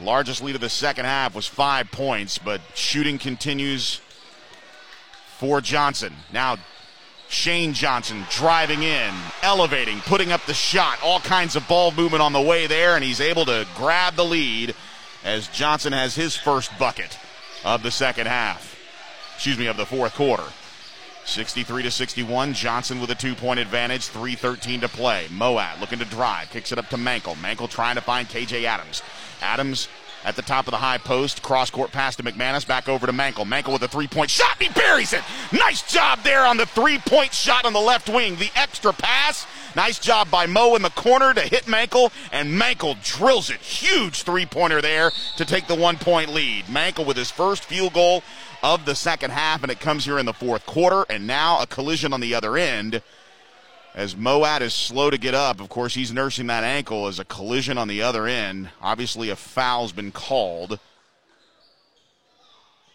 [0.00, 4.00] Largest lead of the second half was five points, but shooting continues
[5.38, 6.14] for Johnson.
[6.32, 6.58] Now
[7.30, 12.32] Shane Johnson driving in, elevating, putting up the shot, all kinds of ball movement on
[12.32, 14.74] the way there, and he's able to grab the lead
[15.24, 17.16] as Johnson has his first bucket
[17.64, 18.76] of the second half.
[19.36, 20.42] Excuse me, of the fourth quarter.
[21.24, 22.52] 63 to 61.
[22.52, 24.08] Johnson with a two point advantage.
[24.08, 25.26] 3.13 to play.
[25.30, 26.50] Moat looking to drive.
[26.50, 27.36] Kicks it up to Mankel.
[27.36, 29.02] Mankel trying to find KJ Adams.
[29.40, 29.88] Adams
[30.24, 31.42] at the top of the high post.
[31.42, 32.66] Cross court pass to McManus.
[32.66, 33.46] Back over to Mankel.
[33.46, 34.60] Mankel with a three point shot.
[34.60, 35.22] He buries it.
[35.52, 38.36] Nice job there on the three point shot on the left wing.
[38.36, 39.46] The extra pass.
[39.76, 42.12] Nice job by Mo in the corner to hit Mankel.
[42.32, 43.60] And Mankel drills it.
[43.60, 46.66] Huge three pointer there to take the one point lead.
[46.66, 48.22] Mankel with his first field goal
[48.62, 49.62] of the second half.
[49.62, 51.06] And it comes here in the fourth quarter.
[51.08, 53.02] And now a collision on the other end
[53.94, 55.60] as Moat is slow to get up.
[55.60, 58.70] Of course, he's nursing that ankle as a collision on the other end.
[58.80, 60.78] Obviously, a foul's been called.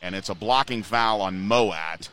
[0.02, 2.10] And it's a blocking foul on Moat.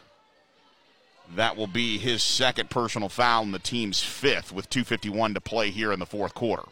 [1.35, 5.71] That will be his second personal foul and the team's fifth with 2.51 to play
[5.71, 6.65] here in the fourth quarter.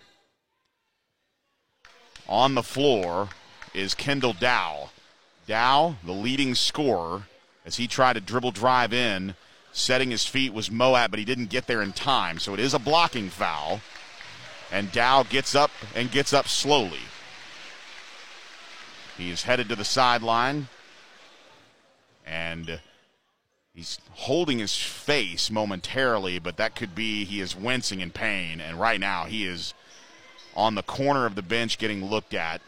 [2.28, 3.31] On the floor
[3.74, 4.91] is Kendall Dow.
[5.47, 7.24] Dow, the leading scorer,
[7.65, 9.35] as he tried to dribble drive in
[9.72, 12.38] setting his feet was Moat, but he didn't get there in time.
[12.38, 13.80] So it is a blocking foul.
[14.72, 17.01] And Dow gets up and gets up slowly.
[19.16, 20.68] He's headed to the sideline.
[22.24, 22.80] And
[23.74, 28.60] he's holding his face momentarily, but that could be he is wincing in pain.
[28.60, 29.74] And right now he is
[30.55, 32.60] on the corner of the bench getting looked at.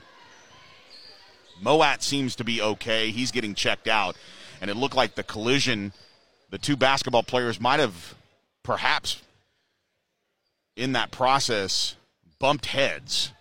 [1.61, 3.11] Moat seems to be okay.
[3.11, 4.17] He's getting checked out.
[4.61, 5.93] And it looked like the collision
[6.53, 8.15] the two basketball players might have
[8.63, 9.21] perhaps
[10.77, 11.97] in that process
[12.39, 13.33] bumped heads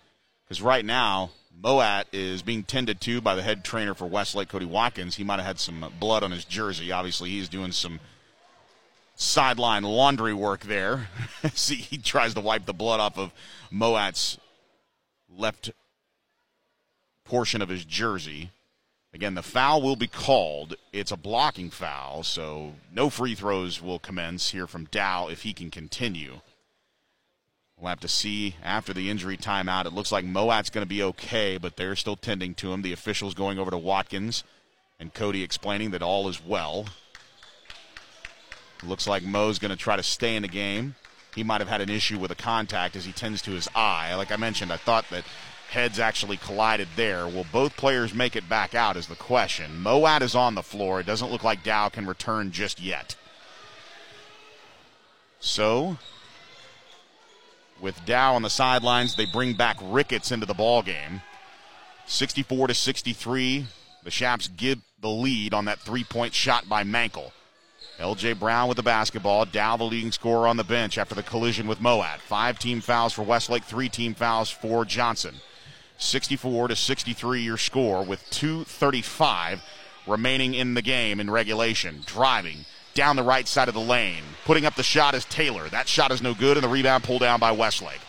[0.44, 1.30] because right now
[1.62, 5.14] Moat is being tended to by the head trainer for Westlake, Cody Watkins.
[5.14, 6.90] He might have had some blood on his jersey.
[6.90, 8.00] Obviously, he's doing some
[9.14, 11.08] sideline laundry work there.
[11.52, 13.30] See, he tries to wipe the blood off of
[13.70, 14.38] Moat's
[15.28, 15.70] left
[17.24, 18.50] portion of his jersey.
[19.14, 20.76] Again, the foul will be called.
[20.92, 25.52] It's a blocking foul, so no free throws will commence here from Dow if he
[25.52, 26.40] can continue.
[27.78, 29.86] We'll have to see after the injury timeout.
[29.86, 32.82] It looks like Moat's going to be okay, but they're still tending to him.
[32.82, 34.44] The officials going over to Watkins
[34.98, 36.86] and Cody explaining that all is well.
[38.84, 40.94] Looks like Mo's going to try to stay in the game.
[41.34, 44.14] He might have had an issue with a contact as he tends to his eye.
[44.14, 45.24] Like I mentioned, I thought that
[45.72, 47.26] heads actually collided there.
[47.26, 49.80] Will both players make it back out is the question.
[49.80, 51.00] Moat is on the floor.
[51.00, 53.16] It doesn't look like Dow can return just yet.
[55.40, 55.96] So,
[57.80, 61.22] with Dow on the sidelines, they bring back Ricketts into the ball game.
[62.04, 63.66] 64 to 63.
[64.04, 67.32] The Chaps give the lead on that three-point shot by Mankel.
[67.98, 69.46] LJ Brown with the basketball.
[69.46, 72.20] Dow, the leading scorer on the bench after the collision with Moat.
[72.20, 75.36] Five team fouls for Westlake, three team fouls for Johnson.
[75.98, 79.62] 64 to 63 your score with 235
[80.06, 82.02] remaining in the game in regulation.
[82.06, 82.64] Driving
[82.94, 84.22] down the right side of the lane.
[84.44, 85.68] Putting up the shot is Taylor.
[85.68, 88.00] That shot is no good, and the rebound pulled down by Westlake.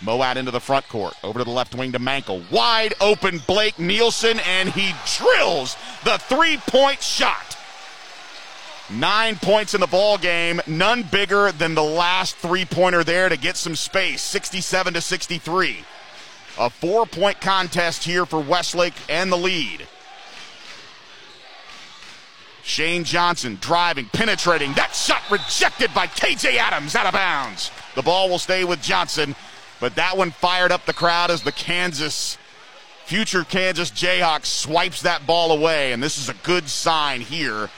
[0.00, 1.14] Moat into the front court.
[1.22, 2.50] Over to the left wing to Mankel.
[2.50, 7.56] Wide open Blake Nielsen, and he drills the three point shot.
[8.90, 13.36] Nine points in the ball game, none bigger than the last three pointer there to
[13.36, 14.20] get some space.
[14.22, 15.84] 67 to 63.
[16.58, 19.86] A four point contest here for Westlake and the lead.
[22.62, 24.72] Shane Johnson driving, penetrating.
[24.74, 27.70] That shot rejected by KJ Adams out of bounds.
[27.94, 29.34] The ball will stay with Johnson,
[29.80, 32.38] but that one fired up the crowd as the Kansas,
[33.04, 35.92] future Kansas Jayhawks swipes that ball away.
[35.92, 37.68] And this is a good sign here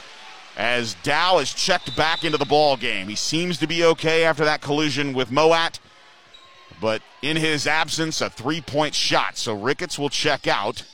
[0.56, 3.08] as Dow is checked back into the ball game.
[3.08, 5.78] He seems to be okay after that collision with Moat.
[6.84, 9.38] But in his absence, a three point shot.
[9.38, 10.84] So Ricketts will check out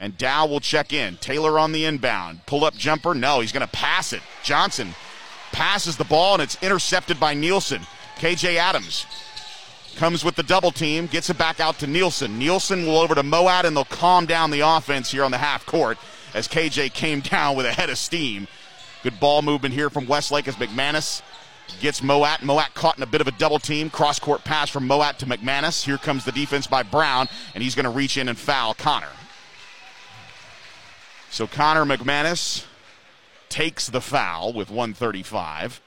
[0.00, 1.16] and Dow will check in.
[1.18, 2.44] Taylor on the inbound.
[2.46, 3.14] Pull up jumper.
[3.14, 4.20] No, he's going to pass it.
[4.42, 4.96] Johnson
[5.52, 7.82] passes the ball and it's intercepted by Nielsen.
[8.16, 9.06] KJ Adams
[9.94, 12.36] comes with the double team, gets it back out to Nielsen.
[12.36, 15.64] Nielsen will over to Moat and they'll calm down the offense here on the half
[15.66, 15.98] court
[16.34, 18.48] as KJ came down with a head of steam.
[19.04, 21.22] Good ball movement here from Westlake as McManus
[21.80, 22.42] gets Moat.
[22.42, 23.90] Moat caught in a bit of a double team.
[23.90, 25.84] Cross court pass from Moat to McManus.
[25.84, 29.12] Here comes the defense by Brown, and he's going to reach in and foul Connor.
[31.30, 32.64] So Connor McManus
[33.48, 35.80] takes the foul with 135.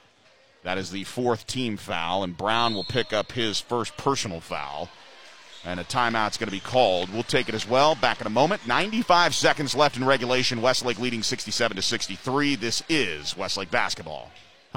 [0.64, 4.90] That is the fourth team foul, and Brown will pick up his first personal foul.
[5.66, 7.12] And a timeout's going to be called.
[7.12, 7.96] We'll take it as well.
[7.96, 8.66] Back in a moment.
[8.66, 10.62] 95 seconds left in regulation.
[10.62, 12.56] Westlake leading 67 to 63.
[12.56, 14.32] This is Westlake basketball.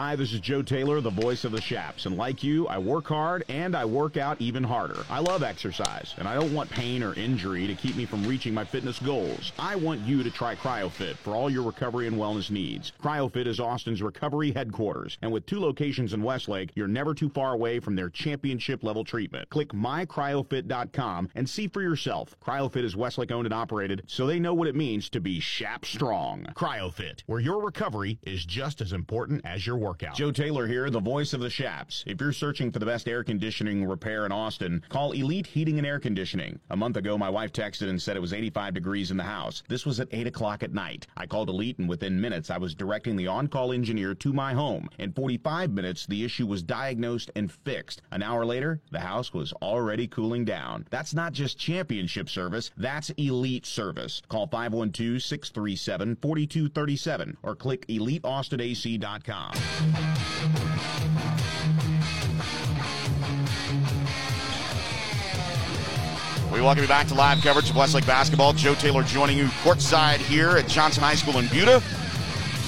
[0.05, 3.07] Hi, this is Joe Taylor, the voice of the Chaps, and like you, I work
[3.07, 5.05] hard and I work out even harder.
[5.09, 8.53] I love exercise, and I don't want pain or injury to keep me from reaching
[8.53, 9.53] my fitness goals.
[9.61, 12.91] I want you to try CryoFit for all your recovery and wellness needs.
[13.01, 17.55] CryoFit is Austin's recovery headquarters, and with two locations in Westlake, you're never too far
[17.55, 19.49] away from their championship level treatment.
[19.51, 22.35] Click mycryofit.com and see for yourself.
[22.45, 25.85] CryoFit is Westlake owned and operated, so they know what it means to be Chap
[25.85, 26.45] strong.
[26.57, 30.15] CryoFit, where your recovery is just as important as your workout.
[30.17, 32.03] Joe Taylor here, the voice of the Chaps.
[32.07, 35.87] If you're searching for the best air conditioning repair in Austin, call Elite Heating and
[35.87, 36.59] Air Conditioning.
[36.71, 39.63] A month ago, my wife texted and said it was 85 degrees in the house.
[39.69, 41.07] This was at 8 o'clock at night.
[41.17, 44.55] I called Elite, and within minutes, I was directing the on call engineer to my
[44.55, 44.89] home.
[44.99, 48.01] In 45 minutes, the issue was diagnosed and fixed.
[48.13, 50.87] An hour later, the house was already cooling down.
[50.91, 54.23] That's not just championship service, that's elite service.
[54.29, 59.53] Call 512 637 4237 or click EliteAustinAC.com.
[66.53, 68.53] We welcome you back to live coverage of Westlake basketball.
[68.53, 71.83] Joe Taylor joining you courtside here at Johnson High School in Buda.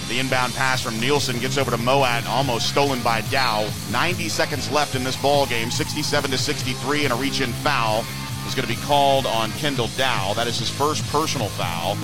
[0.09, 3.69] The inbound pass from Nielsen gets over to Moat, almost stolen by Dow.
[3.93, 8.05] 90 seconds left in this ball game, 67 to 63, and a reach-in foul
[8.47, 10.35] is going to be called on Kendall Dow.
[10.35, 11.97] That is his first personal foul,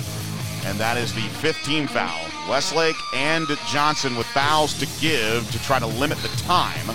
[0.66, 2.29] and that is the fifth team foul.
[2.48, 6.86] Westlake and Johnson with fouls to give to try to limit the time.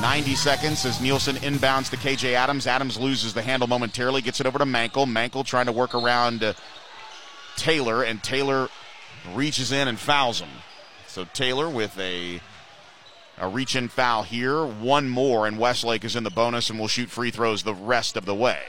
[0.00, 2.66] 90 seconds as Nielsen inbounds to KJ Adams.
[2.66, 5.06] Adams loses the handle momentarily, gets it over to Mankel.
[5.06, 6.54] Mankel trying to work around uh,
[7.56, 8.68] Taylor, and Taylor
[9.34, 10.48] reaches in and fouls him.
[11.06, 12.40] So Taylor with a
[13.38, 16.88] a reach in foul here, one more, and Westlake is in the bonus and will
[16.88, 18.60] shoot free throws the rest of the way.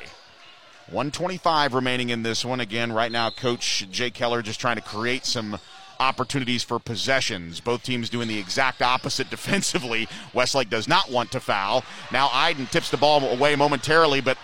[0.88, 2.60] 125 remaining in this one.
[2.60, 5.60] Again, right now, Coach Jay Keller just trying to create some
[6.04, 7.60] opportunities for possessions.
[7.60, 10.08] Both teams doing the exact opposite defensively.
[10.34, 11.84] Westlake does not want to foul.
[12.12, 14.38] Now Iden tips the ball away momentarily, but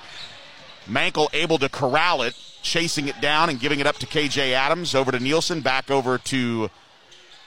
[0.87, 4.95] Mankel able to corral it, chasing it down and giving it up to KJ Adams.
[4.95, 6.69] Over to Nielsen, back over to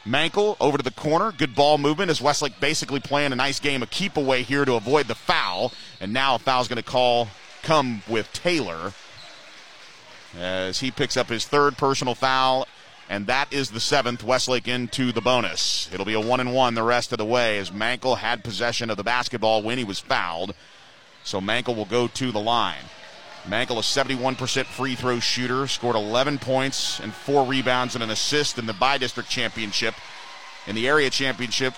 [0.04, 1.32] Mankel, over to the corner.
[1.32, 4.74] Good ball movement as Westlake basically playing a nice game of keep away here to
[4.74, 5.72] avoid the foul.
[6.00, 7.28] And now a foul's going to call
[7.62, 8.92] come with Taylor
[10.38, 12.66] as he picks up his third personal foul
[13.12, 14.24] and that is the seventh.
[14.24, 15.86] Westlake into the bonus.
[15.92, 18.88] It'll be a one and one the rest of the way as Mankel had possession
[18.88, 20.54] of the basketball when he was fouled.
[21.22, 22.84] So Mankel will go to the line.
[23.46, 28.58] Mankel, a 71% free throw shooter, scored 11 points and four rebounds and an assist
[28.58, 29.94] in the by district championship.
[30.66, 31.74] In the area championship,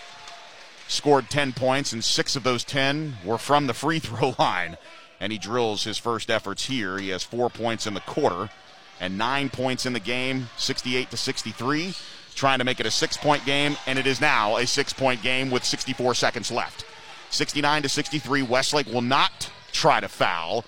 [0.86, 4.77] scored 10 points, and six of those 10 were from the free throw line.
[5.19, 6.98] And he drills his first efforts here.
[6.98, 8.51] He has four points in the quarter
[9.00, 11.94] and nine points in the game, 68 to 63,
[12.34, 15.22] trying to make it a six point game, and it is now a six point
[15.22, 16.84] game with 64 seconds left.
[17.30, 20.64] 69 to 63, Westlake will not try to foul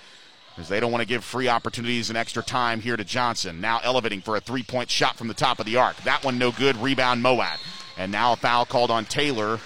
[0.57, 3.61] as they don't want to give free opportunities and extra time here to Johnson.
[3.61, 5.95] Now elevating for a three point shot from the top of the arc.
[6.03, 6.75] That one no good.
[6.77, 7.59] Rebound Moat.
[7.97, 9.59] And now a foul called on Taylor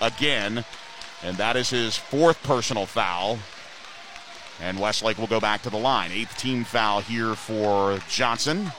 [0.00, 0.64] again.
[1.22, 3.38] And that is his fourth personal foul.
[4.60, 6.12] And Westlake will go back to the line.
[6.12, 8.72] Eighth team foul here for Johnson.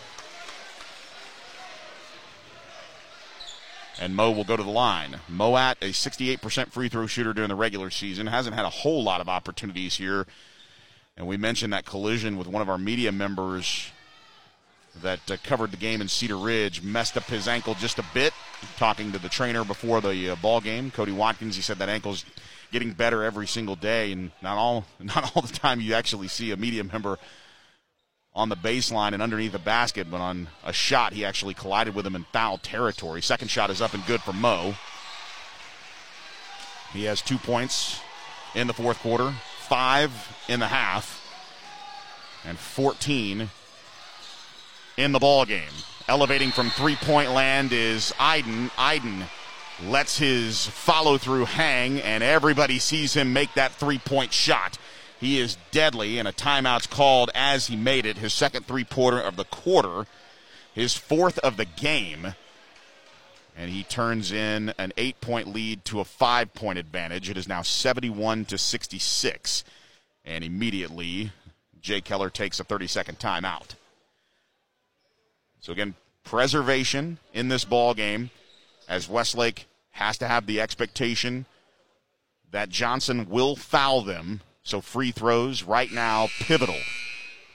[3.99, 5.19] And Mo will go to the line.
[5.29, 9.21] Moat, a 68% free throw shooter during the regular season, hasn't had a whole lot
[9.21, 10.25] of opportunities here.
[11.17, 13.91] And we mentioned that collision with one of our media members
[15.01, 18.33] that uh, covered the game in Cedar Ridge, messed up his ankle just a bit.
[18.77, 22.25] Talking to the trainer before the uh, ball game, Cody Watkins, he said that ankle's
[22.71, 26.51] getting better every single day, and not all not all the time you actually see
[26.51, 27.17] a media member
[28.33, 32.05] on the baseline and underneath the basket, but on a shot he actually collided with
[32.05, 33.21] him in foul territory.
[33.21, 34.75] Second shot is up and good for Mo.
[36.91, 37.99] He has two points
[38.53, 40.11] in the fourth quarter, five
[40.47, 41.21] in the half,
[42.45, 43.49] and 14
[44.97, 45.63] in the ball game.
[46.07, 48.69] Elevating from three-point land is Iden.
[48.77, 49.25] Iden
[49.83, 54.77] lets his follow through hang, and everybody sees him make that three point shot.
[55.19, 58.17] He is deadly, and a timeout's called as he made it.
[58.17, 60.05] His second three pointer of the quarter,
[60.73, 62.35] his fourth of the game.
[63.57, 67.29] And he turns in an eight point lead to a five point advantage.
[67.29, 69.63] It is now 71 to 66.
[70.25, 71.31] And immediately,
[71.81, 73.75] Jay Keller takes a 30 second timeout.
[75.61, 78.29] So again, preservation in this ball game
[78.87, 81.45] as Westlake has to have the expectation
[82.51, 84.41] that Johnson will foul them.
[84.63, 86.79] So free throws right now pivotal.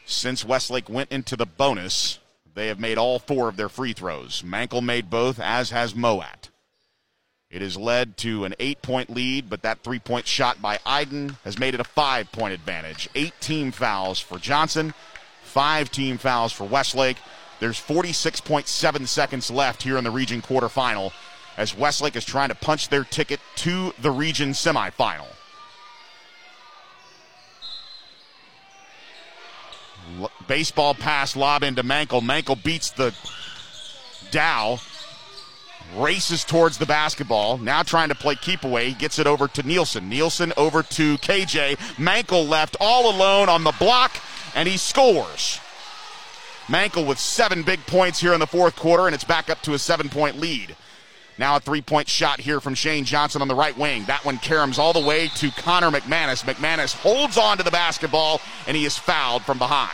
[0.04, 2.18] Since Westlake went into the bonus,
[2.54, 4.42] they have made all four of their free throws.
[4.42, 6.50] Mankel made both, as has Moat.
[7.50, 11.36] It has led to an eight point lead, but that three point shot by Iden
[11.42, 13.08] has made it a five point advantage.
[13.14, 14.94] Eight team fouls for Johnson,
[15.42, 17.16] five team fouls for Westlake.
[17.60, 21.12] There's 46.7 seconds left here in the region quarterfinal
[21.56, 25.26] as Westlake is trying to punch their ticket to the region semifinal.
[30.18, 32.22] L- baseball pass lob into Mankel.
[32.22, 33.14] Mankel beats the
[34.30, 34.78] Dow
[35.96, 37.58] races towards the basketball.
[37.58, 38.92] Now trying to play keep away.
[38.92, 40.08] Gets it over to Nielsen.
[40.08, 41.76] Nielsen over to KJ.
[41.96, 44.16] Mankel left all alone on the block,
[44.54, 45.60] and he scores.
[46.70, 49.74] Mankel with seven big points here in the fourth quarter, and it's back up to
[49.74, 50.76] a seven point lead.
[51.36, 54.04] Now a three point shot here from Shane Johnson on the right wing.
[54.04, 56.44] That one caroms all the way to Connor McManus.
[56.44, 59.90] McManus holds on to the basketball, and he is fouled from behind.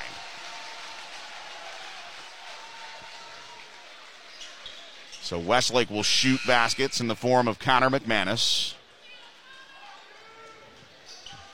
[5.22, 8.74] So Westlake will shoot baskets in the form of Connor McManus.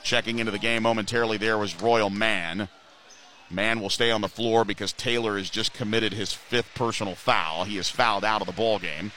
[0.02, 2.68] Checking into the game momentarily there was Royal Mann.
[3.52, 7.64] Mann will stay on the floor because Taylor has just committed his fifth personal foul.
[7.64, 9.12] He is fouled out of the ball game.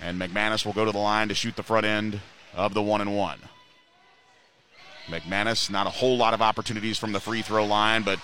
[0.00, 2.20] And McManus will go to the line to shoot the front end
[2.54, 3.40] of the one and one.
[5.06, 8.18] McManus, not a whole lot of opportunities from the free throw line, but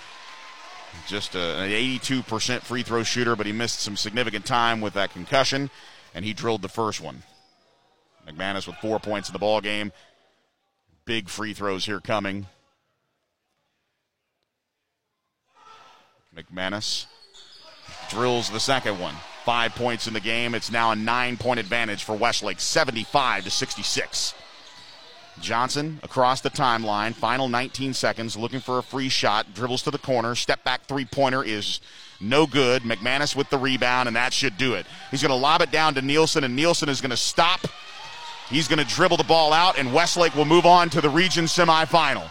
[1.06, 5.12] just a, an 82% free throw shooter, but he missed some significant time with that
[5.12, 5.70] concussion,
[6.14, 7.22] and he drilled the first one.
[8.26, 9.92] McManus with four points in the ball game.
[11.04, 12.46] Big free throws here coming.
[16.36, 17.06] McManus
[18.08, 19.14] drills the second one.
[19.44, 20.54] Five points in the game.
[20.54, 24.34] It's now a nine point advantage for Westlake, 75 to 66.
[25.40, 29.98] Johnson across the timeline, final 19 seconds, looking for a free shot, dribbles to the
[29.98, 31.80] corner, step back three pointer is
[32.20, 32.82] no good.
[32.82, 34.86] McManus with the rebound, and that should do it.
[35.10, 37.60] He's going to lob it down to Nielsen, and Nielsen is going to stop.
[38.48, 41.46] He's going to dribble the ball out, and Westlake will move on to the region
[41.46, 42.30] semifinal.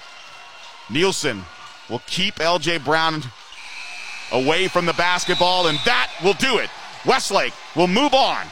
[0.89, 1.43] Nielsen
[1.89, 3.23] will keep LJ Brown
[4.31, 6.69] away from the basketball, and that will do it.
[7.05, 8.45] Westlake will move on.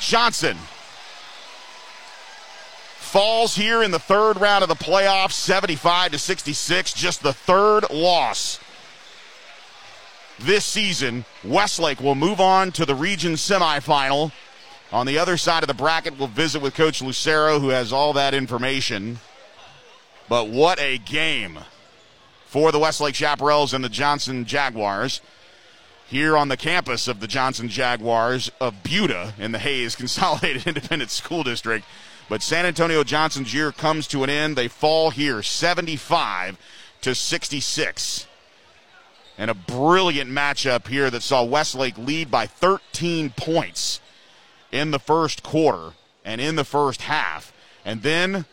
[0.00, 0.56] Johnson
[2.98, 7.88] falls here in the third round of the playoffs, 75 to 66, just the third
[7.90, 8.58] loss
[10.38, 11.24] this season.
[11.44, 14.32] Westlake will move on to the region semifinal.
[14.92, 18.12] On the other side of the bracket, we'll visit with Coach Lucero, who has all
[18.14, 19.18] that information.
[20.28, 21.58] But what a game
[22.54, 25.20] for the Westlake Chaparrals and the Johnson Jaguars
[26.06, 31.10] here on the campus of the Johnson Jaguars of Buda in the Hays Consolidated Independent
[31.10, 31.84] School District.
[32.28, 34.54] But San Antonio Johnson's year comes to an end.
[34.54, 36.56] They fall here 75
[37.00, 38.28] to 66.
[39.36, 44.00] And a brilliant matchup here that saw Westlake lead by 13 points
[44.70, 45.94] in the first quarter
[46.24, 47.52] and in the first half.
[47.84, 48.44] And then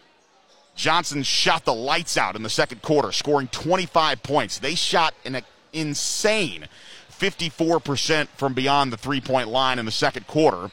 [0.82, 4.58] Johnson shot the lights out in the second quarter, scoring 25 points.
[4.58, 5.40] They shot an
[5.74, 6.68] insane
[7.12, 10.72] 54% from beyond the three point line in the second quarter.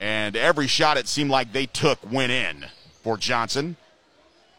[0.00, 2.66] And every shot it seemed like they took went in
[3.00, 3.76] for Johnson.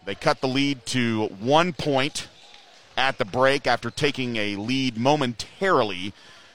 [0.06, 2.30] They cut the lead to one point
[2.96, 6.14] at the break after taking a lead momentarily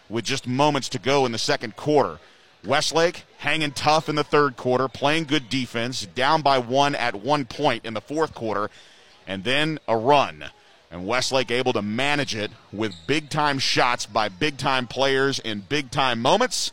[0.08, 2.20] with just moments to go in the second quarter.
[2.66, 7.44] Westlake hanging tough in the third quarter, playing good defense, down by one at one
[7.44, 8.70] point in the fourth quarter,
[9.26, 10.44] and then a run.
[10.90, 15.60] And Westlake able to manage it with big time shots by big time players in
[15.60, 16.72] big time moments.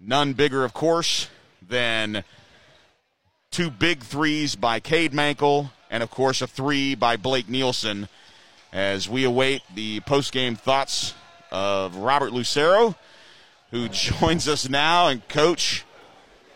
[0.00, 1.28] None bigger, of course,
[1.66, 2.24] than
[3.50, 8.08] two big threes by Cade Mankel, and of course a three by Blake Nielsen.
[8.72, 11.14] As we await the post-game thoughts
[11.52, 12.96] of Robert Lucero,
[13.74, 15.08] who joins us now.
[15.08, 15.84] And coach,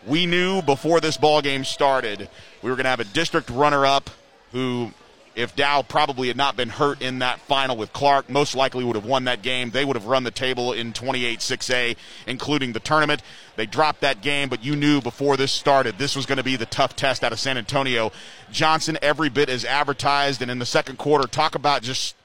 [0.07, 2.29] we knew before this ball game started
[2.63, 4.09] we were going to have a district runner-up
[4.53, 4.91] who
[5.35, 8.95] if Dow probably had not been hurt in that final with Clark, most likely would
[8.95, 9.69] have won that game.
[9.69, 11.95] They would have run the table in 28 6A,
[12.27, 13.21] including the tournament.
[13.55, 16.55] They dropped that game, but you knew before this started this was going to be
[16.55, 18.11] the tough test out of San Antonio.
[18.51, 22.15] Johnson, every bit as advertised, and in the second quarter, talk about just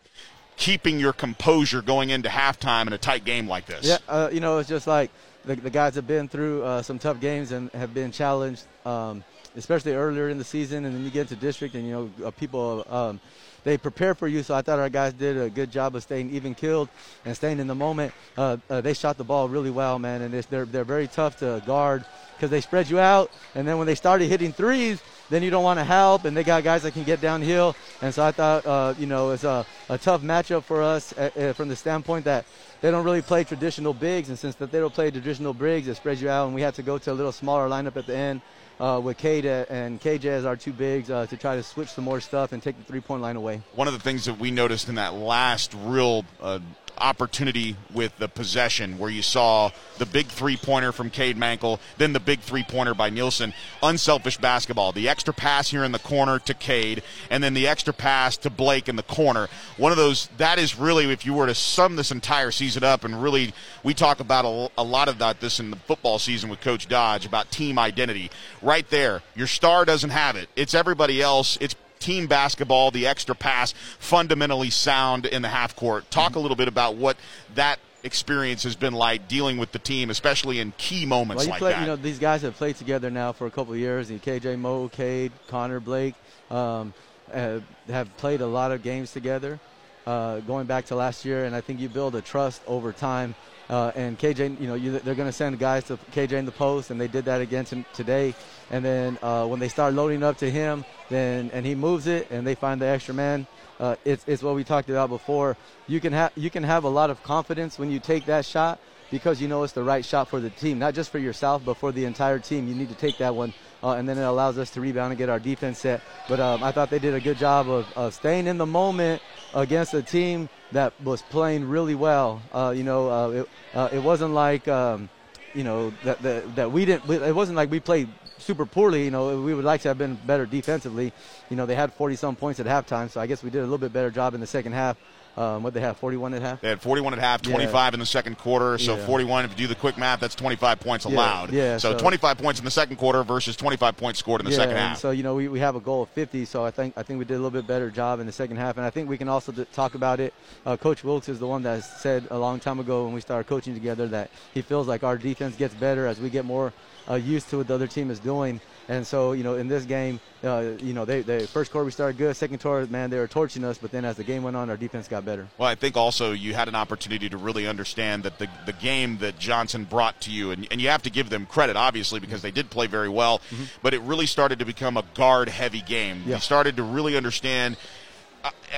[0.57, 3.87] keeping your composure going into halftime in a tight game like this.
[3.87, 5.11] Yeah, uh, you know, it's just like
[5.45, 8.65] the, the guys have been through uh, some tough games and have been challenged.
[8.85, 9.25] Um,
[9.57, 12.31] especially earlier in the season, and then you get into district, and you know uh,
[12.31, 12.85] people.
[12.89, 13.21] Um,
[13.65, 14.43] they prepare for you.
[14.43, 16.91] So I thought our guys did a good job of staying even killed
[17.25, 18.13] and staying in the moment.
[18.37, 21.63] Uh, uh, they shot the ball really well, man, and they're they're very tough to
[21.67, 22.05] guard
[22.45, 23.31] because they spread you out.
[23.55, 26.45] And then when they started hitting threes, then you don't want to help, and they
[26.45, 27.75] got guys that can get downhill.
[28.03, 31.31] And so I thought, uh, you know, it's a, a tough matchup for us uh,
[31.35, 32.45] uh, from the standpoint that
[32.83, 35.95] they don't really play traditional bigs, and since that they don't play traditional bigs, it
[35.95, 38.17] spreads you out, and we had to go to a little smaller lineup at the
[38.17, 38.43] end.
[38.81, 42.03] Uh, with Cade and KJ as our two bigs uh, to try to switch some
[42.03, 43.63] more stuff and take the three point line away.
[43.77, 46.59] One of the things that we noticed in that last real uh,
[46.99, 52.13] opportunity with the possession where you saw the big three pointer from Cade Mankel, then
[52.13, 53.53] the big three pointer by Nielsen.
[53.83, 54.93] Unselfish basketball.
[54.93, 58.51] The extra pass here in the corner to Cade, and then the extra pass to
[58.51, 59.49] Blake in the corner.
[59.77, 63.05] One of those, that is really, if you were to sum this entire season up,
[63.05, 63.53] and really,
[63.83, 66.89] we talk about a, a lot of that this in the football season with Coach
[66.89, 68.31] Dodge about team identity.
[68.63, 70.49] Right there, your star doesn't have it.
[70.57, 71.59] It's everybody else.
[71.61, 71.75] It's
[72.05, 76.11] team basketball, the extra pass, fundamentally sound in the half court.
[76.11, 77.17] Talk a little bit about what
[77.55, 81.51] that experience has been like dealing with the team, especially in key moments well, you
[81.53, 81.81] like play, that.
[81.81, 84.11] You know, these guys have played together now for a couple of years.
[84.11, 86.15] And KJ Mo, Cade, Connor Blake
[86.51, 86.93] um,
[87.33, 89.59] uh, have played a lot of games together.
[90.07, 93.35] Uh, going back to last year, and I think you build a trust over time.
[93.69, 96.53] Uh, and KJ, you know, you, they're going to send guys to KJ in the
[96.53, 97.65] post, and they did that again
[97.95, 98.35] today.
[98.71, 102.31] And then uh, when they start loading up to him, then and he moves it,
[102.31, 103.47] and they find the extra man.
[103.81, 105.57] Uh, it's, it's what we talked about before.
[105.87, 108.79] You can have you can have a lot of confidence when you take that shot
[109.11, 111.77] because you know it's the right shot for the team, not just for yourself, but
[111.77, 112.67] for the entire team.
[112.67, 115.19] You need to take that one, uh, and then it allows us to rebound and
[115.19, 116.01] get our defense set.
[116.29, 119.23] But um, I thought they did a good job of, of staying in the moment
[119.55, 122.43] against a team that was playing really well.
[122.53, 124.69] Uh, you know, uh, it, uh, it wasn't like.
[124.69, 125.09] Um,
[125.55, 127.09] you know that, that that we didn't.
[127.09, 129.05] It wasn't like we played super poorly.
[129.05, 131.13] You know, we would like to have been better defensively.
[131.49, 133.63] You know, they had 40 some points at halftime, so I guess we did a
[133.63, 134.97] little bit better job in the second half.
[135.37, 136.61] Um, what they have, 41 at half?
[136.61, 137.95] They had 41 at half, 25 yeah.
[137.95, 138.79] in the second quarter.
[138.79, 139.07] So yeah.
[139.07, 141.51] 41, if you do the quick math, that's 25 points allowed.
[141.53, 141.73] Yeah.
[141.73, 144.53] yeah so, so, 25 points in the second quarter versus 25 points scored in the
[144.53, 144.99] second half.
[144.99, 146.45] So you know we, we have a goal of 50.
[146.45, 148.59] So I think I think we did a little bit better job in the second
[148.59, 150.33] half, and I think we can also talk about it.
[150.65, 153.49] Uh, Coach Wilkes is the one that said a long time ago when we started
[153.49, 156.73] coaching together that he feels like our defense gets better as we get more
[157.11, 158.61] uh, used to what the other team is doing.
[158.89, 161.91] And so, you know, in this game, uh, you know, they, they first quarter we
[161.91, 162.37] started good.
[162.37, 163.79] Second quarter, man, they were torching us.
[163.79, 165.49] But then as the game went on, our defense got better.
[165.57, 169.19] Well, I think also you had an opportunity to really understand that the the game
[169.19, 172.43] that Johnson brought to you, and, and you have to give them credit, obviously, because
[172.43, 173.39] they did play very well.
[173.39, 173.65] Mm-hmm.
[173.83, 176.23] But it really started to become a guard heavy game.
[176.27, 176.35] Yeah.
[176.35, 177.77] You started to really understand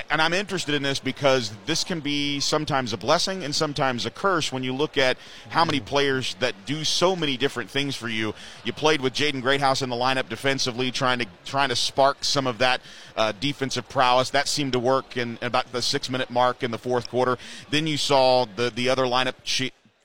[0.09, 4.11] and I'm interested in this because this can be sometimes a blessing and sometimes a
[4.11, 5.17] curse when you look at
[5.49, 8.33] how many players that do so many different things for you.
[8.63, 12.47] You played with Jaden Greathouse in the lineup defensively, trying to trying to spark some
[12.47, 12.81] of that
[13.15, 14.29] uh, defensive prowess.
[14.29, 17.37] That seemed to work in, in about the six minute mark in the fourth quarter.
[17.69, 19.35] Then you saw the the other lineup.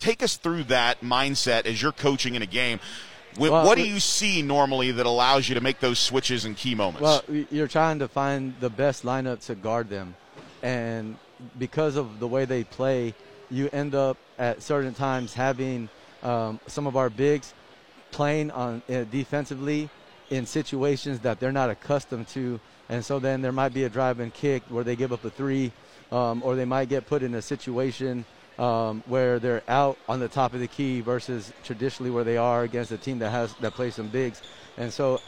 [0.00, 2.80] Take us through that mindset as you're coaching in a game.
[3.38, 6.74] Well, what do you see normally that allows you to make those switches in key
[6.74, 7.00] moments?
[7.00, 10.14] Well, you're trying to find the best lineup to guard them,
[10.62, 11.16] and
[11.58, 13.14] because of the way they play,
[13.50, 15.88] you end up at certain times having
[16.22, 17.54] um, some of our bigs
[18.10, 19.88] playing on uh, defensively
[20.30, 24.20] in situations that they're not accustomed to, and so then there might be a drive
[24.20, 25.72] and kick where they give up a three,
[26.10, 28.24] um, or they might get put in a situation
[28.58, 32.62] um, where they're out on the top of the key versus traditionally where they are
[32.62, 34.42] against a team that has that plays some bigs.
[34.76, 35.20] And so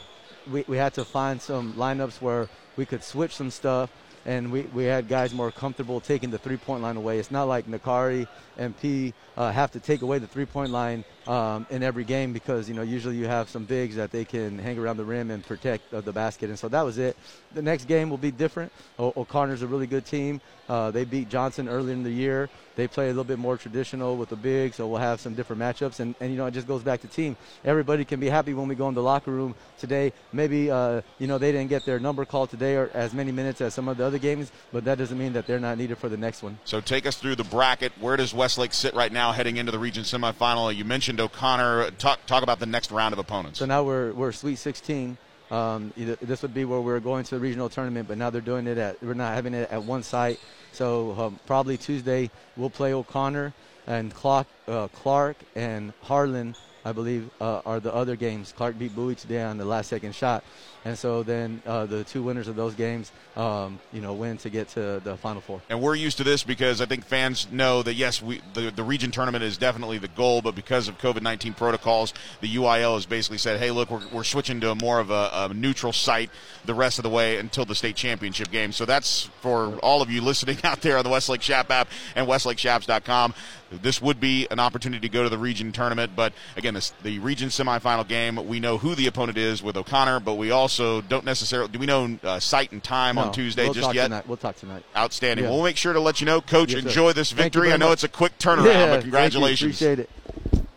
[0.51, 3.89] we, we had to find some lineups where we could switch some stuff
[4.25, 7.19] and we, we had guys more comfortable taking the three point line away.
[7.19, 8.27] It's not like Nakari
[8.57, 12.33] and P uh, have to take away the three point line um, in every game
[12.33, 15.31] because you know usually you have some bigs that they can hang around the rim
[15.31, 17.17] and protect uh, the basket, and so that was it.
[17.53, 18.71] The next game will be different.
[18.99, 20.41] O- O'Connor's a really good team.
[20.67, 22.49] Uh, they beat Johnson earlier in the year.
[22.75, 25.61] They play a little bit more traditional with the big, so we'll have some different
[25.61, 25.99] matchups.
[25.99, 27.37] And, and you know, it just goes back to team.
[27.63, 30.11] Everybody can be happy when we go in the locker room today.
[30.33, 33.61] Maybe, uh, you know, they didn't get their number called today or as many minutes
[33.61, 36.09] as some of the other games, but that doesn't mean that they're not needed for
[36.09, 36.57] the next one.
[36.65, 37.93] So take us through the bracket.
[37.99, 40.75] Where does Westlake sit right now heading into the region semifinal?
[40.75, 41.91] You mentioned O'Connor.
[41.91, 43.59] Talk, talk about the next round of opponents.
[43.59, 45.17] So now we're, we're Sweet 16.
[45.51, 48.65] Um, this would be where we're going to the regional tournament, but now they're doing
[48.65, 50.39] it at we're not having it at one site.
[50.71, 53.53] So um, probably Tuesday we'll play O'Connor
[53.85, 56.55] and Clark, uh, Clark and Harlan
[56.85, 58.53] I believe, uh, are the other games.
[58.55, 60.43] Clark beat Bowie today on the last second shot.
[60.85, 64.51] And so then uh, the two winners of those games, um, you know, win to
[64.51, 65.59] get to the Final Four.
[65.67, 68.83] And we're used to this because I think fans know that yes, we the, the
[68.83, 73.07] region tournament is definitely the goal, but because of COVID nineteen protocols, the UIL has
[73.07, 76.29] basically said, hey, look, we're, we're switching to more of a, a, neutral site
[76.65, 78.71] the rest of the way until the state championship game.
[78.71, 82.27] So that's for all of you listening out there on the Westlake Chap app and
[82.27, 83.33] WestlakeChaps.com.
[83.71, 87.17] This would be an opportunity to go to the region tournament, but again, this, the
[87.19, 91.25] region semifinal game, we know who the opponent is with O'Connor, but we also don't
[91.25, 94.03] necessarily do we know uh, site and time no, on Tuesday we'll just yet.
[94.03, 94.27] Tonight.
[94.27, 94.83] We'll talk tonight.
[94.95, 95.45] Outstanding.
[95.45, 95.51] Yeah.
[95.51, 96.73] We'll make sure to let you know, Coach.
[96.73, 97.71] Yes, enjoy this victory.
[97.71, 98.03] I know much.
[98.03, 99.81] it's a quick turnaround, yeah, but congratulations.
[99.81, 100.09] Appreciate it.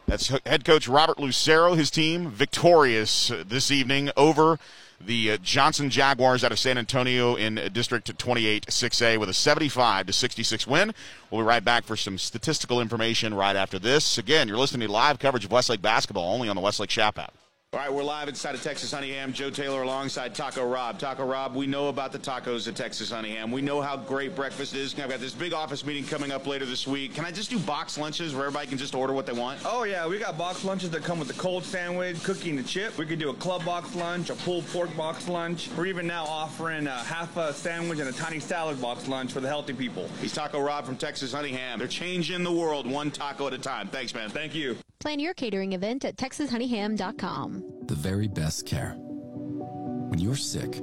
[0.07, 4.59] That's head coach Robert Lucero, his team victorious this evening over
[5.01, 10.07] the uh, Johnson Jaguars out of San Antonio in District 28 6A with a 75
[10.07, 10.95] to 66 win.
[11.31, 14.19] We'll be right back for some statistical information right after this.
[14.19, 17.35] Again, you're listening to live coverage of Westlake basketball only on the Westlake Chap app.
[17.75, 19.31] All right, we're live inside of Texas Honeyham.
[19.35, 20.99] Joe Taylor alongside Taco Rob.
[20.99, 23.53] Taco Rob, we know about the tacos at Texas Honeyham.
[23.53, 24.99] We know how great breakfast is.
[24.99, 27.15] I've got this big office meeting coming up later this week.
[27.15, 29.61] Can I just do box lunches where everybody can just order what they want?
[29.67, 30.07] Oh, yeah.
[30.07, 32.97] We got box lunches that come with the cold sandwich, cookie, and the chip.
[32.97, 35.69] We could do a club box lunch, a pulled pork box lunch.
[35.77, 39.41] We're even now offering a half a sandwich and a tiny salad box lunch for
[39.41, 40.09] the healthy people.
[40.23, 41.81] He's Taco Rob from Texas Honeyham.
[41.81, 43.89] They're changing the world one taco at a time.
[43.89, 44.31] Thanks, man.
[44.31, 44.79] Thank you.
[45.01, 47.58] Plan your catering event at texashoneyham.com.
[47.87, 48.95] The very best care.
[48.97, 50.81] When you're sick,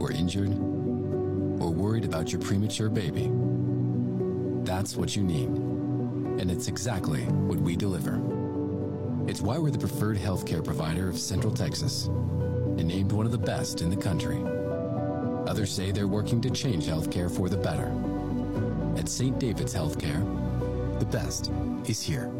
[0.00, 0.50] or injured,
[1.60, 3.30] or worried about your premature baby,
[4.64, 5.48] that's what you need.
[5.48, 8.20] And it's exactly what we deliver.
[9.26, 13.38] It's why we're the preferred healthcare provider of Central Texas and named one of the
[13.38, 14.42] best in the country.
[15.48, 17.92] Others say they're working to change healthcare for the better.
[18.98, 19.38] At St.
[19.38, 20.20] David's Healthcare,
[20.98, 21.50] the best
[21.86, 22.32] is here.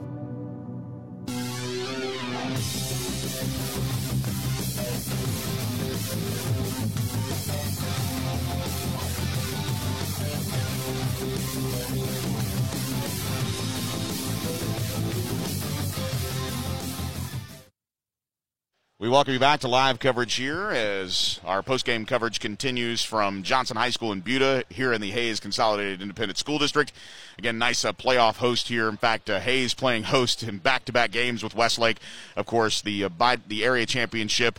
[19.07, 23.77] We welcome you back to live coverage here as our post-game coverage continues from Johnson
[23.77, 26.93] High School in Buda here in the Hays Consolidated Independent School District.
[27.39, 28.89] Again, nice uh, playoff host here.
[28.89, 31.99] In fact, uh, Hays playing host in back-to-back games with Westlake.
[32.35, 34.59] Of course, the uh, by, the area championship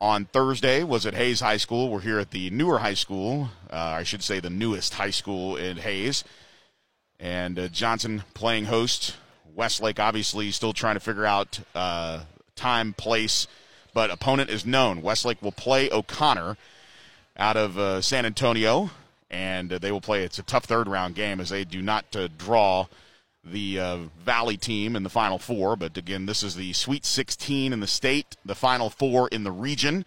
[0.00, 1.90] on Thursday was at Hays High School.
[1.90, 3.48] We're here at the newer high school.
[3.68, 6.22] Uh, I should say the newest high school in Hays,
[7.18, 9.16] And uh, Johnson playing host.
[9.56, 12.20] Westlake obviously still trying to figure out uh,
[12.54, 13.48] time, place
[13.94, 15.02] but opponent is known.
[15.02, 16.56] Westlake will play O'Connor
[17.36, 18.90] out of uh, San Antonio,
[19.30, 20.24] and uh, they will play.
[20.24, 22.86] It's a tough third round game as they do not uh, draw
[23.44, 25.76] the uh, Valley team in the Final Four.
[25.76, 29.52] But again, this is the Sweet 16 in the state, the Final Four in the
[29.52, 30.04] region,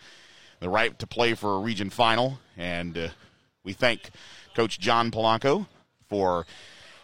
[0.60, 2.40] the right to play for a region final.
[2.58, 3.08] And uh,
[3.64, 4.12] we thank
[4.56, 5.68] Coach John Polanco
[6.08, 6.46] for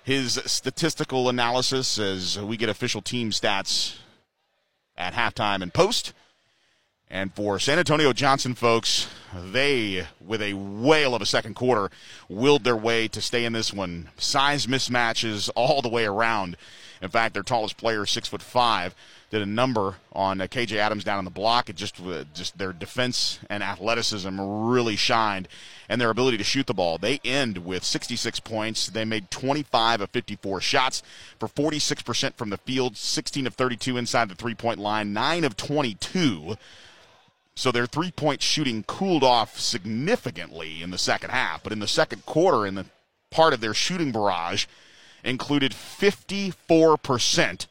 [0.03, 3.98] his statistical analysis as we get official team stats
[4.98, 6.14] at halftime and post.
[7.14, 11.92] And for San Antonio Johnson folks, they, with a whale of a second quarter,
[12.30, 14.08] willed their way to stay in this one.
[14.18, 16.56] Size mismatches all the way around.
[17.02, 18.96] In fact, their tallest player, six foot five,
[19.30, 21.70] did a number on uh, KJ Adams down on the block.
[21.70, 25.50] It just, uh, just their defense and athleticism really shined,
[25.90, 26.98] and their ability to shoot the ball.
[26.98, 28.88] They end with 66 points.
[28.88, 31.04] They made 25 of 54 shots
[31.38, 36.56] for 46% from the field, 16 of 32 inside the three-point line, nine of 22
[37.56, 41.64] so their three point shooting cooled off significantly in the second half.
[41.64, 42.86] But in the second quarter, in the
[43.30, 44.65] part of their shooting barrage,
[45.23, 47.68] included 54%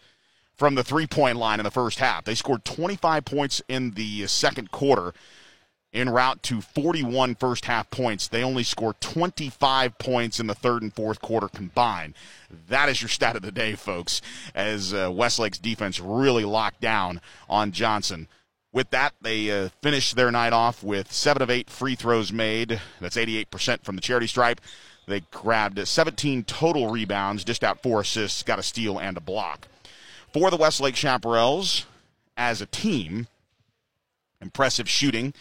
[0.57, 2.24] from the three point line in the first half.
[2.24, 5.15] They scored 25 points in the second quarter.
[5.93, 10.82] En route to 41 first half points, they only scored 25 points in the third
[10.82, 12.15] and fourth quarter combined.
[12.69, 14.23] That is your stat of the day, folks,
[14.55, 18.28] as uh, Westlake's defense really locked down on Johnson.
[18.72, 22.80] With that, they uh, finished their night off with seven of eight free throws made.
[23.01, 24.60] That's 88% from the charity stripe.
[25.06, 29.66] They grabbed 17 total rebounds, dished out four assists, got a steal and a block.
[30.32, 31.84] For the Westlake Chaparrals,
[32.40, 33.26] as a team,
[34.40, 35.34] impressive shooting.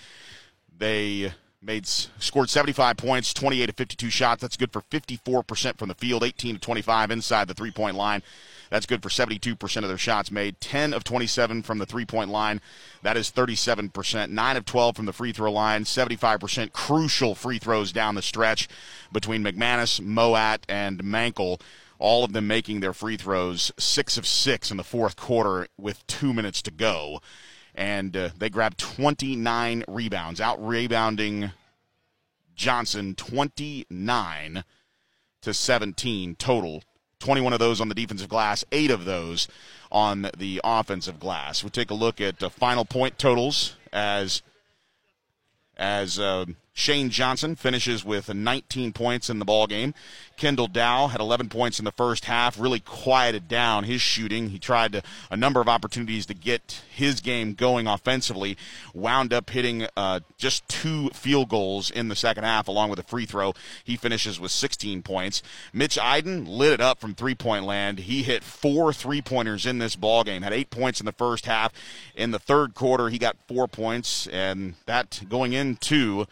[0.77, 4.41] They made scored 75 points, 28 to 52 shots.
[4.41, 8.22] That's good for 54% from the field, 18 to 25 inside the three point line.
[8.70, 10.60] That's good for 72% of their shots made.
[10.62, 12.62] 10 of 27 from the three point line.
[13.02, 14.30] That is 37%.
[14.30, 15.84] 9 of 12 from the free throw line.
[15.84, 18.68] 75% crucial free throws down the stretch
[19.12, 21.60] between McManus, Moat, and Mankel.
[21.98, 26.06] all of them making their free throws, six of six in the fourth quarter with
[26.08, 27.22] two minutes to go.
[27.76, 31.52] And uh, they grabbed 29 rebounds, out rebounding
[32.56, 34.64] Johnson 29
[35.41, 36.84] to 17 total.
[37.20, 39.48] 21 of those on the defensive glass, eight of those
[39.91, 41.64] on the offensive glass.
[41.64, 44.41] We take a look at the final point totals as
[45.78, 46.46] as uh,
[46.80, 49.93] Shane Johnson finishes with 19 points in the ball game.
[50.38, 54.49] Kendall Dow had 11 points in the first half, really quieted down his shooting.
[54.49, 58.57] He tried to, a number of opportunities to get his game going offensively,
[58.93, 63.03] wound up hitting uh, just two field goals in the second half, along with a
[63.03, 63.53] free throw.
[63.84, 65.43] He finishes with 16 points.
[65.73, 67.99] Mitch Iden lit it up from three point land.
[67.99, 71.45] He hit four three pointers in this ball game, had eight points in the first
[71.45, 71.73] half.
[72.15, 76.26] In the third quarter, he got four points, and that going into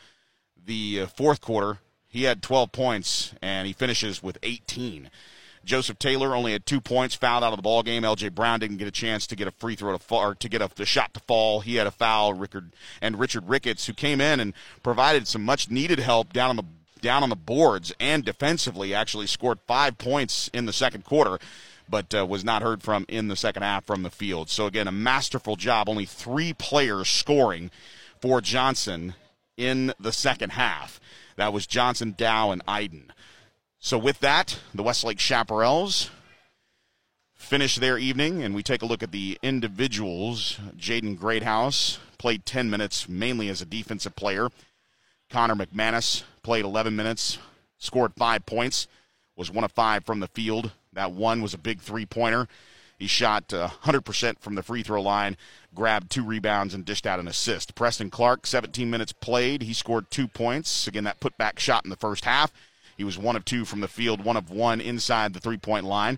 [0.67, 5.09] the uh, fourth quarter, he had 12 points and he finishes with 18.
[5.65, 8.05] Joseph Taylor only had two points, fouled out of the ball game.
[8.05, 8.29] L.J.
[8.29, 10.61] Brown didn't get a chance to get a free throw to fall, or to get
[10.61, 11.59] a, the shot to fall.
[11.59, 12.33] He had a foul.
[12.33, 12.71] Rickard
[13.01, 16.63] and Richard Ricketts, who came in and provided some much needed help down on the
[17.01, 21.37] down on the boards and defensively, actually scored five points in the second quarter.
[21.89, 24.49] But uh, was not heard from in the second half from the field.
[24.49, 25.87] So again, a masterful job.
[25.89, 27.71] Only three players scoring
[28.19, 29.15] for Johnson
[29.57, 31.01] in the second half.
[31.35, 33.11] That was Johnson, Dow, and Iden.
[33.79, 36.09] So with that, the Westlake Chaparrals
[37.33, 40.59] finish their evening, and we take a look at the individuals.
[40.77, 44.49] Jaden Greathouse played 10 minutes, mainly as a defensive player.
[45.29, 47.37] Connor McManus played 11 minutes,
[47.77, 48.87] scored five points,
[49.35, 50.71] was one of five from the field.
[50.93, 52.47] That one was a big three pointer.
[52.97, 55.37] He shot uh, 100% from the free throw line,
[55.75, 57.75] grabbed two rebounds, and dished out an assist.
[57.75, 59.61] Preston Clark, 17 minutes played.
[59.61, 60.87] He scored two points.
[60.87, 62.51] Again, that putback shot in the first half.
[62.97, 65.85] He was one of two from the field, one of one inside the three point
[65.85, 66.17] line,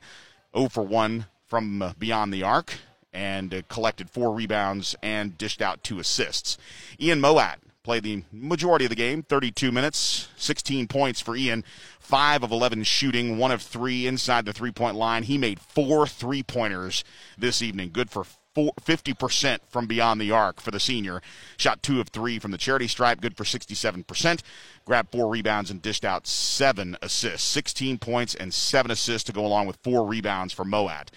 [0.55, 2.75] 0 for 1 from uh, beyond the arc,
[3.11, 6.57] and uh, collected four rebounds and dished out two assists.
[6.99, 7.57] Ian Moat
[7.89, 11.63] played the majority of the game, 32 minutes, 16 points for Ian,
[11.99, 15.23] 5 of 11 shooting, 1 of 3 inside the three point line.
[15.23, 17.03] He made four three pointers
[17.35, 21.19] this evening, good for 50% from beyond the arc for the senior.
[21.57, 24.41] Shot 2 of 3 from the charity stripe, good for 67%.
[24.85, 27.47] Grabbed 4 rebounds and dished out 7 assists.
[27.47, 31.09] 16 points and 7 assists to go along with 4 rebounds for Moat.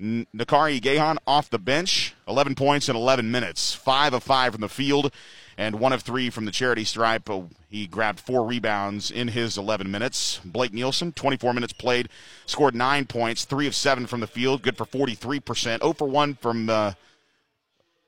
[0.00, 4.68] Nakari Gahan off the bench, 11 points in 11 minutes, 5 of 5 from the
[4.70, 5.12] field
[5.58, 7.28] and one of three from the charity stripe.
[7.30, 10.40] Oh, he grabbed four rebounds in his 11 minutes.
[10.44, 12.08] Blake Nielsen, 24 minutes played,
[12.44, 15.80] scored nine points, three of seven from the field, good for 43%.
[15.80, 16.92] 0 for 1 from uh,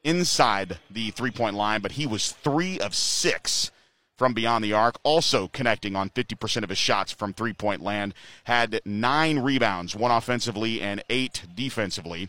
[0.05, 3.71] inside the three point line, but he was three of six
[4.17, 8.15] from beyond the arc, also connecting on 50% of his shots from three point land.
[8.45, 12.29] Had nine rebounds, one offensively and eight defensively.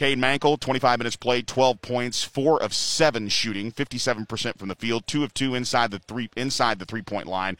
[0.00, 5.06] Cade Mankel, 25 minutes played, 12 points, four of seven shooting, 57% from the field,
[5.06, 7.58] two of two inside the three inside the three point line,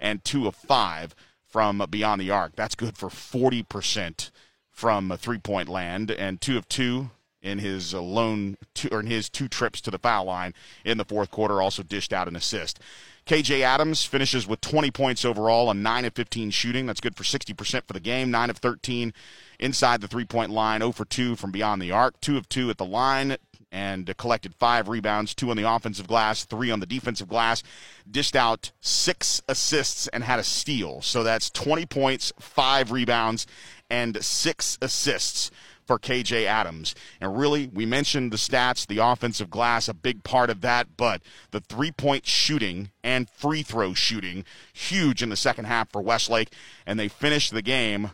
[0.00, 1.14] and two of five
[1.46, 2.56] from beyond the arc.
[2.56, 4.30] That's good for 40%
[4.70, 7.10] from three point land, and two of two
[7.42, 10.54] in his uh, lone two, or in his two trips to the foul line
[10.84, 11.60] in the fourth quarter.
[11.60, 12.78] Also dished out an assist.
[13.26, 16.86] KJ Adams finishes with 20 points overall on 9 of 15 shooting.
[16.86, 18.30] That's good for 60% for the game.
[18.30, 19.12] 9 of 13
[19.60, 22.70] inside the three point line, 0 for 2 from beyond the arc, 2 of 2
[22.70, 23.36] at the line,
[23.72, 27.62] and uh, collected five rebounds, two on the offensive glass, three on the defensive glass.
[28.08, 31.00] Dished out six assists and had a steal.
[31.00, 33.46] So that's 20 points, five rebounds,
[33.88, 35.50] and six assists
[35.92, 36.94] for KJ Adams.
[37.20, 41.20] And really, we mentioned the stats, the offensive glass, a big part of that, but
[41.50, 46.50] the three point shooting and free throw shooting, huge in the second half for Westlake.
[46.86, 48.12] And they finished the game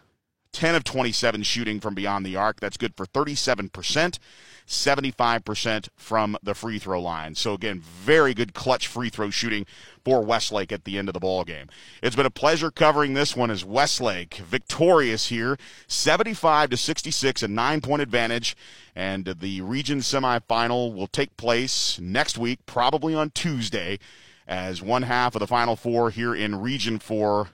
[0.58, 2.58] 10 of 27 shooting from beyond the arc.
[2.58, 4.18] That's good for 37%,
[4.66, 7.36] 75% from the free throw line.
[7.36, 9.66] So again, very good clutch free throw shooting
[10.04, 11.68] for Westlake at the end of the ball game.
[12.02, 15.56] It's been a pleasure covering this one as Westlake victorious here,
[15.86, 18.56] 75 to 66, a 9-point advantage,
[18.96, 24.00] and the region semifinal will take place next week, probably on Tuesday,
[24.48, 27.50] as one half of the final four here in Region 4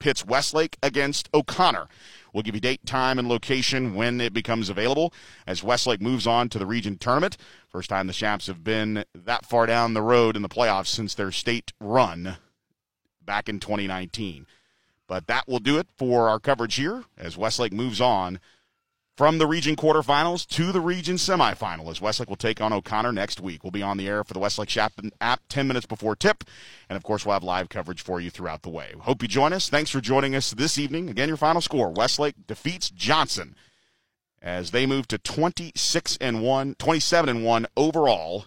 [0.00, 1.86] pits Westlake against O'Connor.
[2.32, 5.12] We'll give you date, time, and location when it becomes available
[5.46, 7.36] as Westlake moves on to the region tournament.
[7.68, 11.14] First time the Chaps have been that far down the road in the playoffs since
[11.14, 12.38] their state run
[13.24, 14.46] back in 2019.
[15.06, 18.40] But that will do it for our coverage here as Westlake moves on
[19.16, 23.40] from the region quarterfinals to the region semifinal as Westlake will take on O'Connor next
[23.40, 23.62] week.
[23.62, 26.44] We'll be on the air for the Westlake Chapman app 10 minutes before tip.
[26.88, 28.94] And of course, we'll have live coverage for you throughout the way.
[29.00, 29.68] Hope you join us.
[29.68, 31.10] Thanks for joining us this evening.
[31.10, 33.54] Again, your final score Westlake defeats Johnson
[34.40, 38.46] as they move to 26 and 1, 27 and 1 overall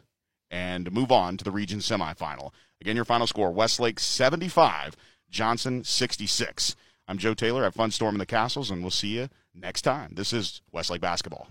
[0.49, 2.51] and move on to the region semifinal.
[2.81, 4.95] Again, your final score Westlake 75,
[5.29, 6.75] Johnson 66.
[7.07, 10.13] I'm Joe Taylor at Fun Storm in the Castles, and we'll see you next time.
[10.15, 11.47] This is Westlake Basketball.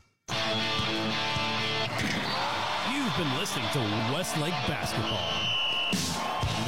[2.90, 3.80] You've been listening to
[4.12, 5.28] Westlake Basketball.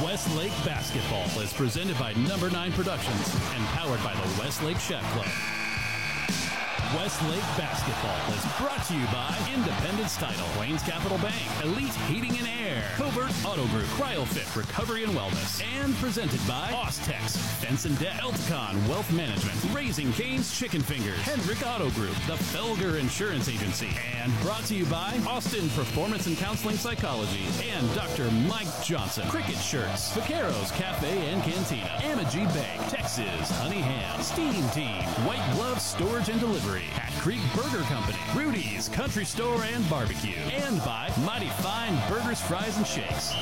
[0.05, 5.64] Westlake Basketball is presented by Number 9 Productions and powered by the Westlake Chef Club.
[6.95, 12.47] Westlake Basketball is brought to you by Independence Title, Plains Capital Bank, Elite Heating and
[12.47, 18.87] Air, Covert Auto Group, CryoFit Recovery and Wellness, and presented by Austex, and Debt, Elticon
[18.87, 24.63] Wealth Management, Raising Cane's Chicken Fingers, Hendrick Auto Group, the Felger Insurance Agency, and brought
[24.65, 28.31] to you by Austin Performance and Counseling Psychology and Dr.
[28.47, 35.03] Mike Johnson, Criquet Shirts, Vaqueros Cafe and Cantina, Amegy Bank, Texas, Honey Ham, Steam Team,
[35.27, 40.79] White Glove Storage and Delivery, Hat Creek Burger Company, Rudy's Country Store and Barbecue, and
[40.79, 43.33] by Mighty Fine Burgers, Fries, and Shakes.